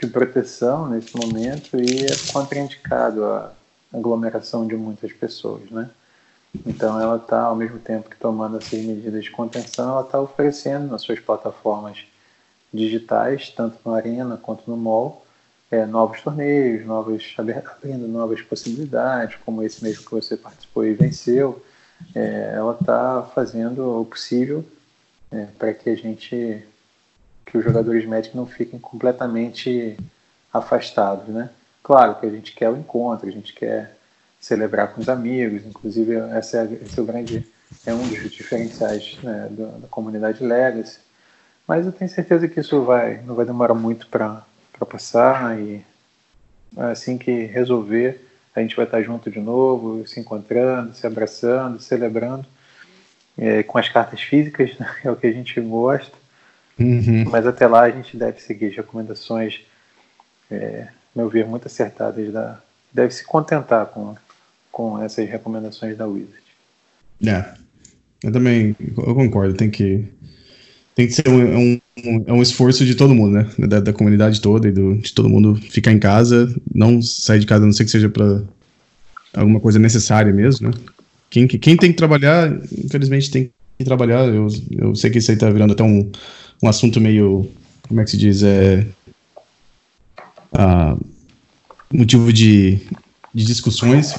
de 0.00 0.06
proteção 0.06 0.88
nesse 0.88 1.16
momento 1.16 1.76
e 1.78 2.04
é 2.04 2.32
contraindicado 2.32 3.24
a 3.24 3.52
aglomeração 3.92 4.66
de 4.66 4.74
muitas 4.76 5.12
pessoas, 5.12 5.70
né? 5.70 5.90
Então 6.66 7.00
ela 7.00 7.16
está, 7.16 7.42
ao 7.42 7.56
mesmo 7.56 7.78
tempo 7.78 8.08
que 8.08 8.16
tomando 8.16 8.56
essas 8.58 8.80
medidas 8.80 9.24
de 9.24 9.30
contenção, 9.30 9.90
ela 9.90 10.02
está 10.02 10.20
oferecendo 10.20 10.90
nas 10.90 11.02
suas 11.02 11.18
plataformas 11.18 12.04
digitais, 12.72 13.50
tanto 13.50 13.78
no 13.84 13.94
Arena 13.94 14.36
quanto 14.36 14.68
no 14.70 14.76
Mall, 14.76 15.24
é, 15.70 15.84
novos 15.86 16.20
torneios, 16.20 16.86
novos, 16.86 17.34
abrindo 17.36 18.06
novas 18.06 18.40
possibilidades, 18.42 19.36
como 19.44 19.62
esse 19.62 19.82
mesmo 19.82 20.04
que 20.04 20.10
você 20.10 20.36
participou 20.36 20.84
e 20.84 20.94
venceu. 20.94 21.64
É, 22.14 22.52
ela 22.54 22.76
está 22.78 23.22
fazendo 23.34 24.00
o 24.00 24.04
possível 24.04 24.64
é, 25.30 25.46
para 25.58 25.72
que 25.72 25.90
a 25.90 25.96
gente, 25.96 26.62
que 27.54 27.58
os 27.58 27.64
jogadores 27.64 28.04
médicos 28.04 28.36
não 28.36 28.46
fiquem 28.46 28.80
completamente 28.80 29.96
afastados, 30.52 31.28
né? 31.28 31.50
Claro 31.84 32.16
que 32.16 32.26
a 32.26 32.30
gente 32.30 32.52
quer 32.52 32.68
o 32.68 32.76
encontro, 32.76 33.28
a 33.28 33.30
gente 33.30 33.52
quer 33.52 33.96
celebrar 34.40 34.92
com 34.92 35.00
os 35.00 35.08
amigos, 35.08 35.64
inclusive 35.64 36.16
essa 36.16 36.58
é, 36.58 36.78
esse 36.84 36.98
é 36.98 37.02
o 37.02 37.06
grande 37.06 37.46
é 37.86 37.94
um 37.94 38.08
dos 38.08 38.32
diferenciais 38.32 39.16
né, 39.22 39.46
da, 39.52 39.66
da, 39.66 39.86
comunidade 39.86 40.42
Legacy. 40.42 40.98
Mas 41.64 41.86
eu 41.86 41.92
tenho 41.92 42.10
certeza 42.10 42.48
que 42.48 42.58
isso 42.58 42.82
vai 42.82 43.22
não 43.22 43.36
vai 43.36 43.46
demorar 43.46 43.74
muito 43.74 44.08
para 44.08 44.42
passar 44.90 45.56
e 45.56 45.80
assim 46.76 47.16
que 47.16 47.44
resolver 47.44 48.20
a 48.52 48.60
gente 48.62 48.74
vai 48.74 48.84
estar 48.84 49.00
junto 49.00 49.30
de 49.30 49.38
novo, 49.38 50.04
se 50.08 50.18
encontrando, 50.18 50.92
se 50.92 51.06
abraçando, 51.06 51.80
celebrando 51.80 52.46
é, 53.38 53.62
com 53.62 53.78
as 53.78 53.88
cartas 53.88 54.20
físicas, 54.20 54.74
né, 54.76 54.92
é 55.04 55.10
o 55.12 55.14
que 55.14 55.28
a 55.28 55.32
gente 55.32 55.60
gosta. 55.60 56.23
Uhum. 56.78 57.24
Mas 57.30 57.46
até 57.46 57.66
lá 57.66 57.82
a 57.82 57.90
gente 57.90 58.16
deve 58.16 58.40
seguir 58.40 58.66
as 58.66 58.76
recomendações 58.76 59.60
é, 60.50 60.88
meu 61.14 61.28
ver, 61.28 61.46
muito 61.46 61.66
acertadas. 61.66 62.32
Da, 62.32 62.60
deve 62.92 63.12
se 63.14 63.24
contentar 63.24 63.86
com, 63.86 64.14
com 64.70 65.02
essas 65.02 65.28
recomendações 65.28 65.96
da 65.96 66.06
Wizard. 66.06 66.42
É, 67.24 67.44
eu 68.22 68.32
também 68.32 68.76
eu 68.80 69.14
concordo. 69.14 69.54
Tem 69.54 69.70
que, 69.70 70.04
tem 70.94 71.06
que 71.06 71.12
ser 71.12 71.28
um, 71.28 71.58
um, 71.58 71.80
um, 72.04 72.24
é 72.26 72.32
um 72.32 72.42
esforço 72.42 72.84
de 72.84 72.94
todo 72.94 73.14
mundo, 73.14 73.32
né? 73.32 73.50
Da, 73.68 73.80
da, 73.80 73.92
comunidade 73.92 74.40
toda 74.40 74.68
e 74.68 74.72
do, 74.72 74.96
de 74.96 75.12
todo 75.12 75.28
mundo 75.28 75.54
ficar 75.56 75.92
em 75.92 75.98
casa, 75.98 76.52
não 76.74 77.00
sair 77.00 77.40
de 77.40 77.46
casa, 77.46 77.62
a 77.62 77.66
não 77.66 77.72
ser 77.72 77.84
que 77.84 77.90
seja 77.90 78.08
para 78.08 78.42
alguma 79.34 79.60
coisa 79.60 79.78
necessária 79.78 80.32
mesmo, 80.32 80.68
né? 80.68 80.74
Quem, 81.30 81.48
quem 81.48 81.76
tem 81.76 81.90
que 81.90 81.96
trabalhar, 81.96 82.52
infelizmente 82.72 83.30
tem 83.30 83.50
que 83.76 83.84
trabalhar. 83.84 84.24
Eu, 84.26 84.46
eu 84.70 84.94
sei 84.94 85.10
que 85.10 85.18
isso 85.18 85.32
aí 85.32 85.36
tá 85.36 85.50
virando 85.50 85.72
até 85.72 85.82
um, 85.82 86.12
um 86.64 86.68
assunto 86.68 87.00
meio, 87.00 87.48
como 87.86 88.00
é 88.00 88.04
que 88.04 88.10
se 88.10 88.16
diz, 88.16 88.42
é 88.42 88.86
uh, 90.54 90.98
motivo 91.92 92.32
de, 92.32 92.78
de 93.34 93.44
discussões. 93.44 94.14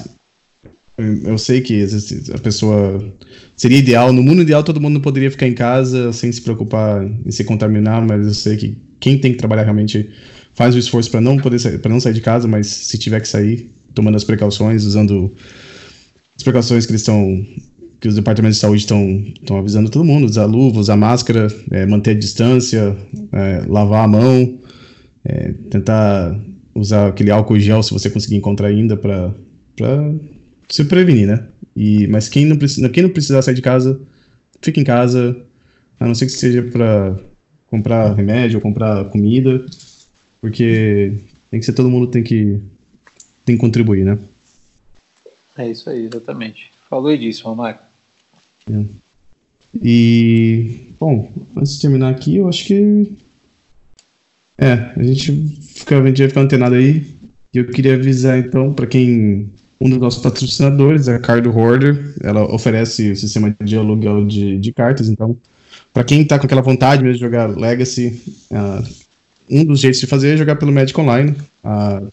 Eu 0.96 1.36
sei 1.36 1.60
que 1.60 1.84
a 2.32 2.38
pessoa 2.38 3.04
seria 3.54 3.78
ideal, 3.78 4.12
no 4.12 4.22
mundo 4.22 4.42
ideal 4.42 4.62
todo 4.62 4.80
mundo 4.80 5.00
poderia 5.00 5.30
ficar 5.30 5.46
em 5.46 5.52
casa 5.52 6.10
sem 6.12 6.32
se 6.32 6.40
preocupar 6.40 7.04
em 7.04 7.30
se 7.30 7.44
contaminar, 7.44 8.00
mas 8.06 8.26
eu 8.26 8.32
sei 8.32 8.56
que 8.56 8.78
quem 8.98 9.18
tem 9.18 9.32
que 9.32 9.38
trabalhar 9.38 9.64
realmente 9.64 10.10
faz 10.54 10.74
o 10.74 10.78
esforço 10.78 11.10
para 11.10 11.20
não 11.20 11.36
poder 11.36 11.80
para 11.80 11.90
não 11.90 12.00
sair 12.00 12.14
de 12.14 12.22
casa, 12.22 12.48
mas 12.48 12.66
se 12.66 12.96
tiver 12.96 13.20
que 13.20 13.28
sair, 13.28 13.70
tomando 13.92 14.16
as 14.16 14.24
precauções, 14.24 14.84
usando 14.84 15.34
as 16.34 16.42
precauções 16.42 16.86
que 16.86 16.92
eles 16.92 17.02
estão 17.02 17.44
que 18.00 18.08
os 18.08 18.14
departamentos 18.14 18.56
de 18.56 18.60
saúde 18.60 18.82
estão 18.82 19.58
avisando 19.58 19.90
todo 19.90 20.04
mundo, 20.04 20.26
usar 20.26 20.44
luva, 20.44 20.80
usar 20.80 20.96
máscara, 20.96 21.48
é, 21.70 21.86
manter 21.86 22.10
a 22.10 22.18
distância, 22.18 22.96
é, 23.32 23.64
lavar 23.66 24.04
a 24.04 24.08
mão, 24.08 24.58
é, 25.24 25.52
tentar 25.70 26.38
usar 26.74 27.08
aquele 27.08 27.30
álcool 27.30 27.58
gel 27.58 27.82
se 27.82 27.92
você 27.92 28.10
conseguir 28.10 28.36
encontrar 28.36 28.68
ainda 28.68 28.96
para 28.96 29.34
se 30.68 30.84
prevenir, 30.84 31.26
né? 31.26 31.48
E, 31.74 32.06
mas 32.08 32.28
quem 32.28 32.44
não, 32.44 32.56
precisa, 32.56 32.88
quem 32.88 33.02
não 33.02 33.10
precisar 33.10 33.42
sair 33.42 33.54
de 33.54 33.62
casa, 33.62 34.00
fica 34.60 34.80
em 34.80 34.84
casa, 34.84 35.44
a 35.98 36.06
não 36.06 36.14
ser 36.14 36.26
que 36.26 36.32
seja 36.32 36.62
para 36.62 37.16
comprar 37.66 38.14
remédio 38.14 38.58
ou 38.58 38.62
comprar 38.62 39.04
comida, 39.06 39.64
porque 40.40 41.14
tem 41.50 41.60
que 41.60 41.66
ser 41.66 41.72
todo 41.72 41.90
mundo 41.90 42.06
tem 42.06 42.22
que 42.22 42.60
tem 43.44 43.56
que 43.56 43.60
contribuir, 43.60 44.04
né? 44.04 44.18
É 45.56 45.70
isso 45.70 45.88
aí, 45.88 46.04
exatamente. 46.04 46.70
Falou 46.90 47.16
disso, 47.16 47.44
Romário. 47.44 47.85
É. 48.70 48.84
E, 49.82 50.92
bom, 50.98 51.30
antes 51.56 51.74
de 51.74 51.80
terminar 51.82 52.10
aqui, 52.10 52.36
eu 52.36 52.48
acho 52.48 52.64
que 52.64 53.16
é, 54.58 54.72
a 54.96 55.02
gente, 55.02 55.32
fica, 55.74 56.00
a 56.00 56.06
gente 56.06 56.18
vai 56.18 56.28
ficar 56.28 56.40
antenado 56.40 56.74
aí. 56.74 57.04
E 57.52 57.58
eu 57.58 57.66
queria 57.68 57.94
avisar, 57.94 58.38
então, 58.38 58.72
para 58.72 58.86
quem. 58.86 59.50
Um 59.78 59.90
dos 59.90 59.98
nossos 59.98 60.22
patrocinadores, 60.22 61.06
a 61.06 61.18
Card 61.18 61.46
Hoarder, 61.46 62.14
ela 62.22 62.50
oferece 62.50 63.10
o 63.10 63.16
sistema 63.16 63.54
de 63.62 63.76
aluguel 63.76 64.24
de, 64.24 64.58
de 64.58 64.72
cartas. 64.72 65.10
Então, 65.10 65.36
para 65.92 66.02
quem 66.02 66.22
está 66.22 66.38
com 66.38 66.46
aquela 66.46 66.62
vontade 66.62 67.02
mesmo 67.02 67.16
de 67.16 67.20
jogar 67.20 67.46
Legacy, 67.54 68.22
uh, 68.50 68.82
um 69.50 69.66
dos 69.66 69.80
jeitos 69.80 70.00
de 70.00 70.06
fazer 70.06 70.30
é 70.32 70.36
jogar 70.38 70.56
pelo 70.56 70.72
Magic 70.72 70.98
Online. 70.98 71.36
Uh, 71.62 72.10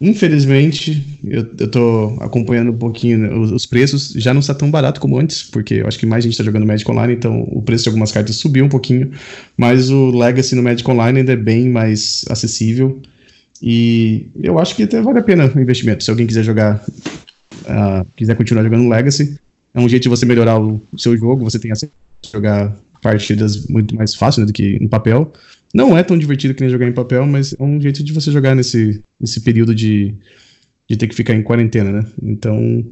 Infelizmente, 0.00 1.18
eu, 1.24 1.44
eu 1.58 1.68
tô 1.68 2.16
acompanhando 2.20 2.70
um 2.70 2.78
pouquinho 2.78 3.18
né, 3.18 3.34
os, 3.34 3.50
os, 3.50 3.66
preços. 3.66 4.12
Já 4.14 4.32
não 4.32 4.40
está 4.40 4.54
tão 4.54 4.70
barato 4.70 5.00
como 5.00 5.18
antes, 5.18 5.42
porque 5.42 5.74
eu 5.74 5.88
acho 5.88 5.98
que 5.98 6.06
mais 6.06 6.22
gente 6.22 6.34
está 6.34 6.44
jogando 6.44 6.64
Magic 6.64 6.88
Online, 6.88 7.14
então 7.14 7.42
o 7.50 7.60
preço 7.60 7.84
de 7.84 7.88
algumas 7.88 8.12
cartas 8.12 8.36
subiu 8.36 8.64
um 8.64 8.68
pouquinho. 8.68 9.10
Mas 9.56 9.90
o 9.90 10.10
Legacy 10.10 10.54
no 10.54 10.62
Magic 10.62 10.88
Online 10.88 11.20
ainda 11.20 11.32
é 11.32 11.36
bem 11.36 11.68
mais 11.68 12.24
acessível. 12.30 13.02
E 13.60 14.28
eu 14.40 14.58
acho 14.58 14.76
que 14.76 14.84
até 14.84 15.02
vale 15.02 15.18
a 15.18 15.22
pena 15.22 15.50
o 15.52 15.60
investimento. 15.60 16.04
Se 16.04 16.10
alguém 16.10 16.28
quiser 16.28 16.44
jogar, 16.44 16.84
uh, 17.64 18.06
quiser 18.14 18.36
continuar 18.36 18.62
jogando 18.62 18.88
Legacy, 18.88 19.36
é 19.74 19.80
um 19.80 19.88
jeito 19.88 20.04
de 20.04 20.08
você 20.08 20.24
melhorar 20.24 20.60
o 20.60 20.80
seu 20.96 21.16
jogo. 21.16 21.42
Você 21.42 21.58
tem 21.58 21.72
acesso 21.72 21.92
a 22.24 22.28
jogar 22.28 22.76
partidas 23.02 23.66
muito 23.66 23.96
mais 23.96 24.14
fácil 24.14 24.40
né, 24.40 24.46
do 24.46 24.52
que 24.52 24.78
no 24.78 24.88
papel. 24.88 25.32
Não 25.74 25.96
é 25.96 26.02
tão 26.02 26.18
divertido 26.18 26.54
que 26.54 26.60
nem 26.62 26.70
jogar 26.70 26.86
em 26.86 26.92
papel, 26.92 27.26
mas 27.26 27.54
é 27.58 27.62
um 27.62 27.80
jeito 27.80 28.02
de 28.02 28.12
você 28.12 28.30
jogar 28.32 28.54
nesse, 28.54 29.02
nesse 29.20 29.40
período 29.40 29.74
de, 29.74 30.14
de 30.88 30.96
ter 30.96 31.06
que 31.06 31.14
ficar 31.14 31.34
em 31.34 31.42
quarentena, 31.42 31.92
né? 31.92 32.06
Então, 32.22 32.84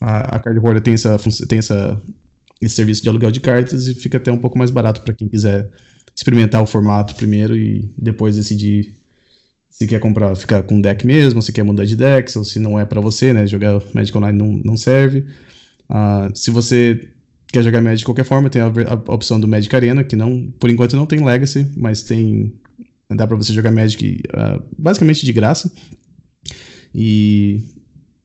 a, 0.00 0.36
a 0.36 0.38
Card 0.38 0.58
Hoarder 0.60 0.82
tem, 0.82 0.94
essa, 0.94 1.18
tem 1.48 1.58
essa, 1.58 2.00
esse 2.60 2.74
serviço 2.74 3.02
de 3.02 3.08
aluguel 3.08 3.30
de 3.30 3.40
cartas 3.40 3.88
e 3.88 3.94
fica 3.94 4.18
até 4.18 4.30
um 4.30 4.38
pouco 4.38 4.58
mais 4.58 4.70
barato 4.70 5.00
para 5.00 5.14
quem 5.14 5.28
quiser 5.28 5.70
experimentar 6.14 6.62
o 6.62 6.66
formato 6.66 7.14
primeiro 7.14 7.56
e 7.56 7.90
depois 7.96 8.36
decidir 8.36 8.94
se 9.70 9.86
quer 9.86 9.98
comprar, 9.98 10.36
ficar 10.36 10.62
com 10.62 10.80
deck 10.80 11.04
mesmo, 11.04 11.42
se 11.42 11.52
quer 11.52 11.64
mudar 11.64 11.84
de 11.84 11.96
decks, 11.96 12.36
ou 12.36 12.44
se 12.44 12.60
não 12.60 12.78
é 12.78 12.84
para 12.84 13.00
você, 13.00 13.32
né? 13.32 13.46
Jogar 13.46 13.82
Magic 13.92 14.16
Online 14.16 14.38
não, 14.38 14.52
não 14.52 14.76
serve. 14.76 15.26
Uh, 15.90 16.30
se 16.32 16.50
você 16.50 17.13
quer 17.54 17.62
jogar 17.62 17.80
Magic 17.80 17.98
de 17.98 18.04
qualquer 18.04 18.24
forma, 18.24 18.50
tem 18.50 18.60
a, 18.60 18.66
a, 18.66 19.14
opção 19.14 19.38
do 19.38 19.46
Magic 19.46 19.74
Arena, 19.74 20.02
que 20.02 20.16
não, 20.16 20.48
por 20.58 20.68
enquanto 20.68 20.96
não 20.96 21.06
tem 21.06 21.24
Legacy, 21.24 21.70
mas 21.76 22.02
tem. 22.02 22.54
dá 23.08 23.26
para 23.26 23.36
você 23.36 23.52
jogar 23.52 23.70
Magic 23.70 24.22
uh, 24.30 24.62
basicamente 24.76 25.24
de 25.24 25.32
graça. 25.32 25.72
E. 26.92 27.62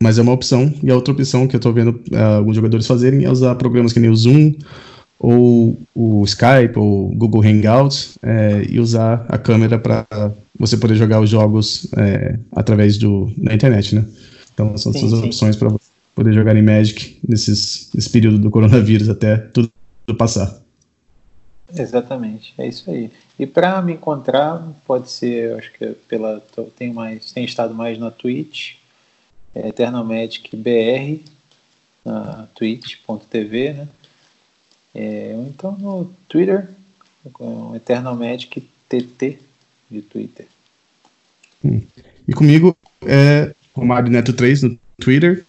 Mas 0.01 0.17
é 0.17 0.21
uma 0.21 0.31
opção. 0.31 0.73
E 0.81 0.89
a 0.89 0.95
outra 0.95 1.13
opção 1.13 1.45
que 1.45 1.55
eu 1.55 1.59
tô 1.59 1.71
vendo 1.71 2.01
uh, 2.11 2.37
alguns 2.37 2.55
jogadores 2.55 2.87
fazerem 2.87 3.25
é 3.25 3.29
usar 3.29 3.53
programas 3.55 3.93
que 3.93 3.99
nem 3.99 4.09
o 4.09 4.15
Zoom 4.15 4.55
ou 5.19 5.77
o 5.93 6.23
Skype 6.23 6.77
ou 6.77 7.09
Google 7.13 7.43
Hangouts 7.43 8.17
é, 8.23 8.65
e 8.69 8.79
usar 8.79 9.25
a 9.27 9.37
câmera 9.37 9.77
para 9.77 10.07
você 10.57 10.77
poder 10.77 10.95
jogar 10.95 11.19
os 11.19 11.29
jogos 11.29 11.87
é, 11.97 12.39
através 12.55 12.97
do 12.97 13.29
na 13.37 13.53
internet, 13.53 13.93
né? 13.95 14.05
Então 14.53 14.77
são 14.77 14.93
sim, 14.93 14.99
essas 14.99 15.19
sim. 15.19 15.25
opções 15.25 15.55
para 15.57 15.67
você 15.67 15.88
poder 16.19 16.33
jogar 16.33 16.53
em 16.57 16.61
Magic 16.61 17.17
nesses, 17.25 17.89
nesse 17.95 18.09
período 18.09 18.37
do 18.37 18.51
coronavírus 18.51 19.07
até 19.07 19.37
tudo 19.37 19.71
passar. 20.17 20.59
Exatamente, 21.73 22.53
é 22.57 22.67
isso 22.67 22.91
aí. 22.91 23.09
E 23.39 23.47
para 23.47 23.81
me 23.81 23.93
encontrar, 23.93 24.61
pode 24.85 25.09
ser, 25.09 25.57
acho 25.57 25.71
que 25.71 25.85
pela 26.09 26.43
tem 26.77 26.91
mais, 26.91 27.31
tem 27.31 27.45
estado 27.45 27.73
mais 27.73 27.97
na 27.97 28.11
Twitch, 28.11 28.73
é 29.55 29.69
Eternalmagic 29.69 30.57
BR, 30.57 31.23
na 32.03 32.49
twitch.tv, 32.53 33.73
né? 33.73 33.87
É, 34.93 35.31
ou 35.37 35.47
então 35.47 35.71
no 35.79 36.11
Twitter, 36.27 36.67
com 37.31 37.79
TT 38.89 39.39
de 39.89 40.01
Twitter. 40.01 40.47
Hum. 41.63 41.81
E 42.27 42.33
comigo 42.33 42.75
é 43.05 43.55
Romário 43.73 44.09
Neto 44.09 44.33
3 44.33 44.63
no 44.63 44.79
Twitter. 44.99 45.45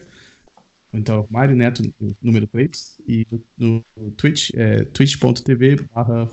Então, 0.93 1.27
Mário 1.31 1.55
Neto, 1.55 1.83
número 2.23 2.47
3. 2.47 2.99
E 3.07 3.27
no, 3.57 3.85
Twitch, 4.17 4.51
é 4.55 4.85
twitch.tv 4.85 5.87
barra 5.95 6.29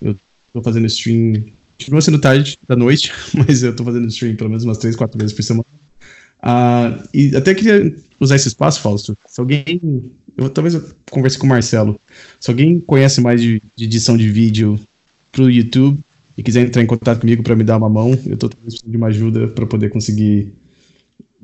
Eu 0.00 0.16
tô 0.52 0.62
fazendo 0.62 0.86
stream. 0.86 1.44
Continua 1.78 2.00
sendo 2.00 2.18
tarde 2.18 2.58
da 2.66 2.76
noite, 2.76 3.12
mas 3.34 3.62
eu 3.62 3.74
tô 3.74 3.84
fazendo 3.84 4.06
stream 4.08 4.36
pelo 4.36 4.50
menos 4.50 4.64
umas 4.64 4.78
3, 4.78 4.96
4 4.96 5.18
vezes 5.18 5.34
por 5.34 5.42
semana. 5.42 5.66
Uh, 6.42 7.08
e 7.12 7.34
até 7.34 7.54
queria 7.54 7.94
usar 8.20 8.36
esse 8.36 8.48
espaço, 8.48 8.80
Fausto. 8.80 9.16
Se 9.26 9.40
alguém. 9.40 10.12
Eu, 10.36 10.50
talvez 10.50 10.74
eu 10.74 10.84
converse 11.10 11.38
com 11.38 11.46
o 11.46 11.48
Marcelo. 11.48 11.98
Se 12.40 12.50
alguém 12.50 12.80
conhece 12.80 13.20
mais 13.20 13.40
de, 13.40 13.62
de 13.76 13.84
edição 13.84 14.16
de 14.16 14.28
vídeo 14.28 14.78
pro 15.30 15.50
YouTube 15.50 15.98
e 16.36 16.42
quiser 16.42 16.66
entrar 16.66 16.82
em 16.82 16.86
contato 16.86 17.20
comigo 17.20 17.42
para 17.42 17.56
me 17.56 17.64
dar 17.64 17.76
uma 17.76 17.88
mão, 17.88 18.18
eu 18.26 18.34
estou 18.34 18.50
precisando 18.50 18.90
de 18.90 18.96
uma 18.96 19.06
ajuda 19.06 19.48
para 19.48 19.66
poder 19.66 19.90
conseguir 19.90 20.52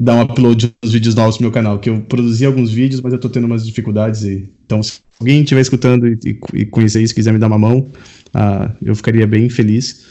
dar 0.01 0.15
um 0.15 0.23
upload 0.23 0.75
dos 0.83 0.93
vídeos 0.93 1.15
novos 1.15 1.37
pro 1.37 1.45
meu 1.45 1.53
canal. 1.53 1.79
Que 1.79 1.91
eu 1.91 2.01
produzi 2.01 2.47
alguns 2.47 2.73
vídeos, 2.73 3.03
mas 3.03 3.13
eu 3.13 3.17
estou 3.17 3.31
tendo 3.31 3.45
umas 3.45 3.67
dificuldades. 3.67 4.25
E, 4.25 4.51
então, 4.65 4.83
se 4.83 5.01
alguém 5.21 5.43
estiver 5.43 5.61
escutando 5.61 6.09
e, 6.09 6.19
e, 6.55 6.65
conhecer 6.65 7.03
isso, 7.03 7.15
quiser 7.15 7.33
me 7.33 7.39
dar 7.39 7.49
uma 7.49 7.59
mão, 7.59 7.81
uh, 8.35 8.73
eu 8.83 8.95
ficaria 8.97 9.27
bem 9.27 9.51
feliz. 9.51 10.07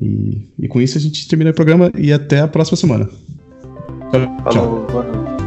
E, 0.00 0.48
e 0.58 0.68
com 0.68 0.80
isso 0.80 0.98
a 0.98 1.00
gente 1.00 1.28
termina 1.28 1.50
o 1.50 1.54
programa 1.54 1.92
e 1.96 2.12
até 2.12 2.40
a 2.40 2.48
próxima 2.48 2.76
semana. 2.76 3.08
Falou. 4.10 4.28
Tchau, 4.50 4.86
tchau. 4.90 5.37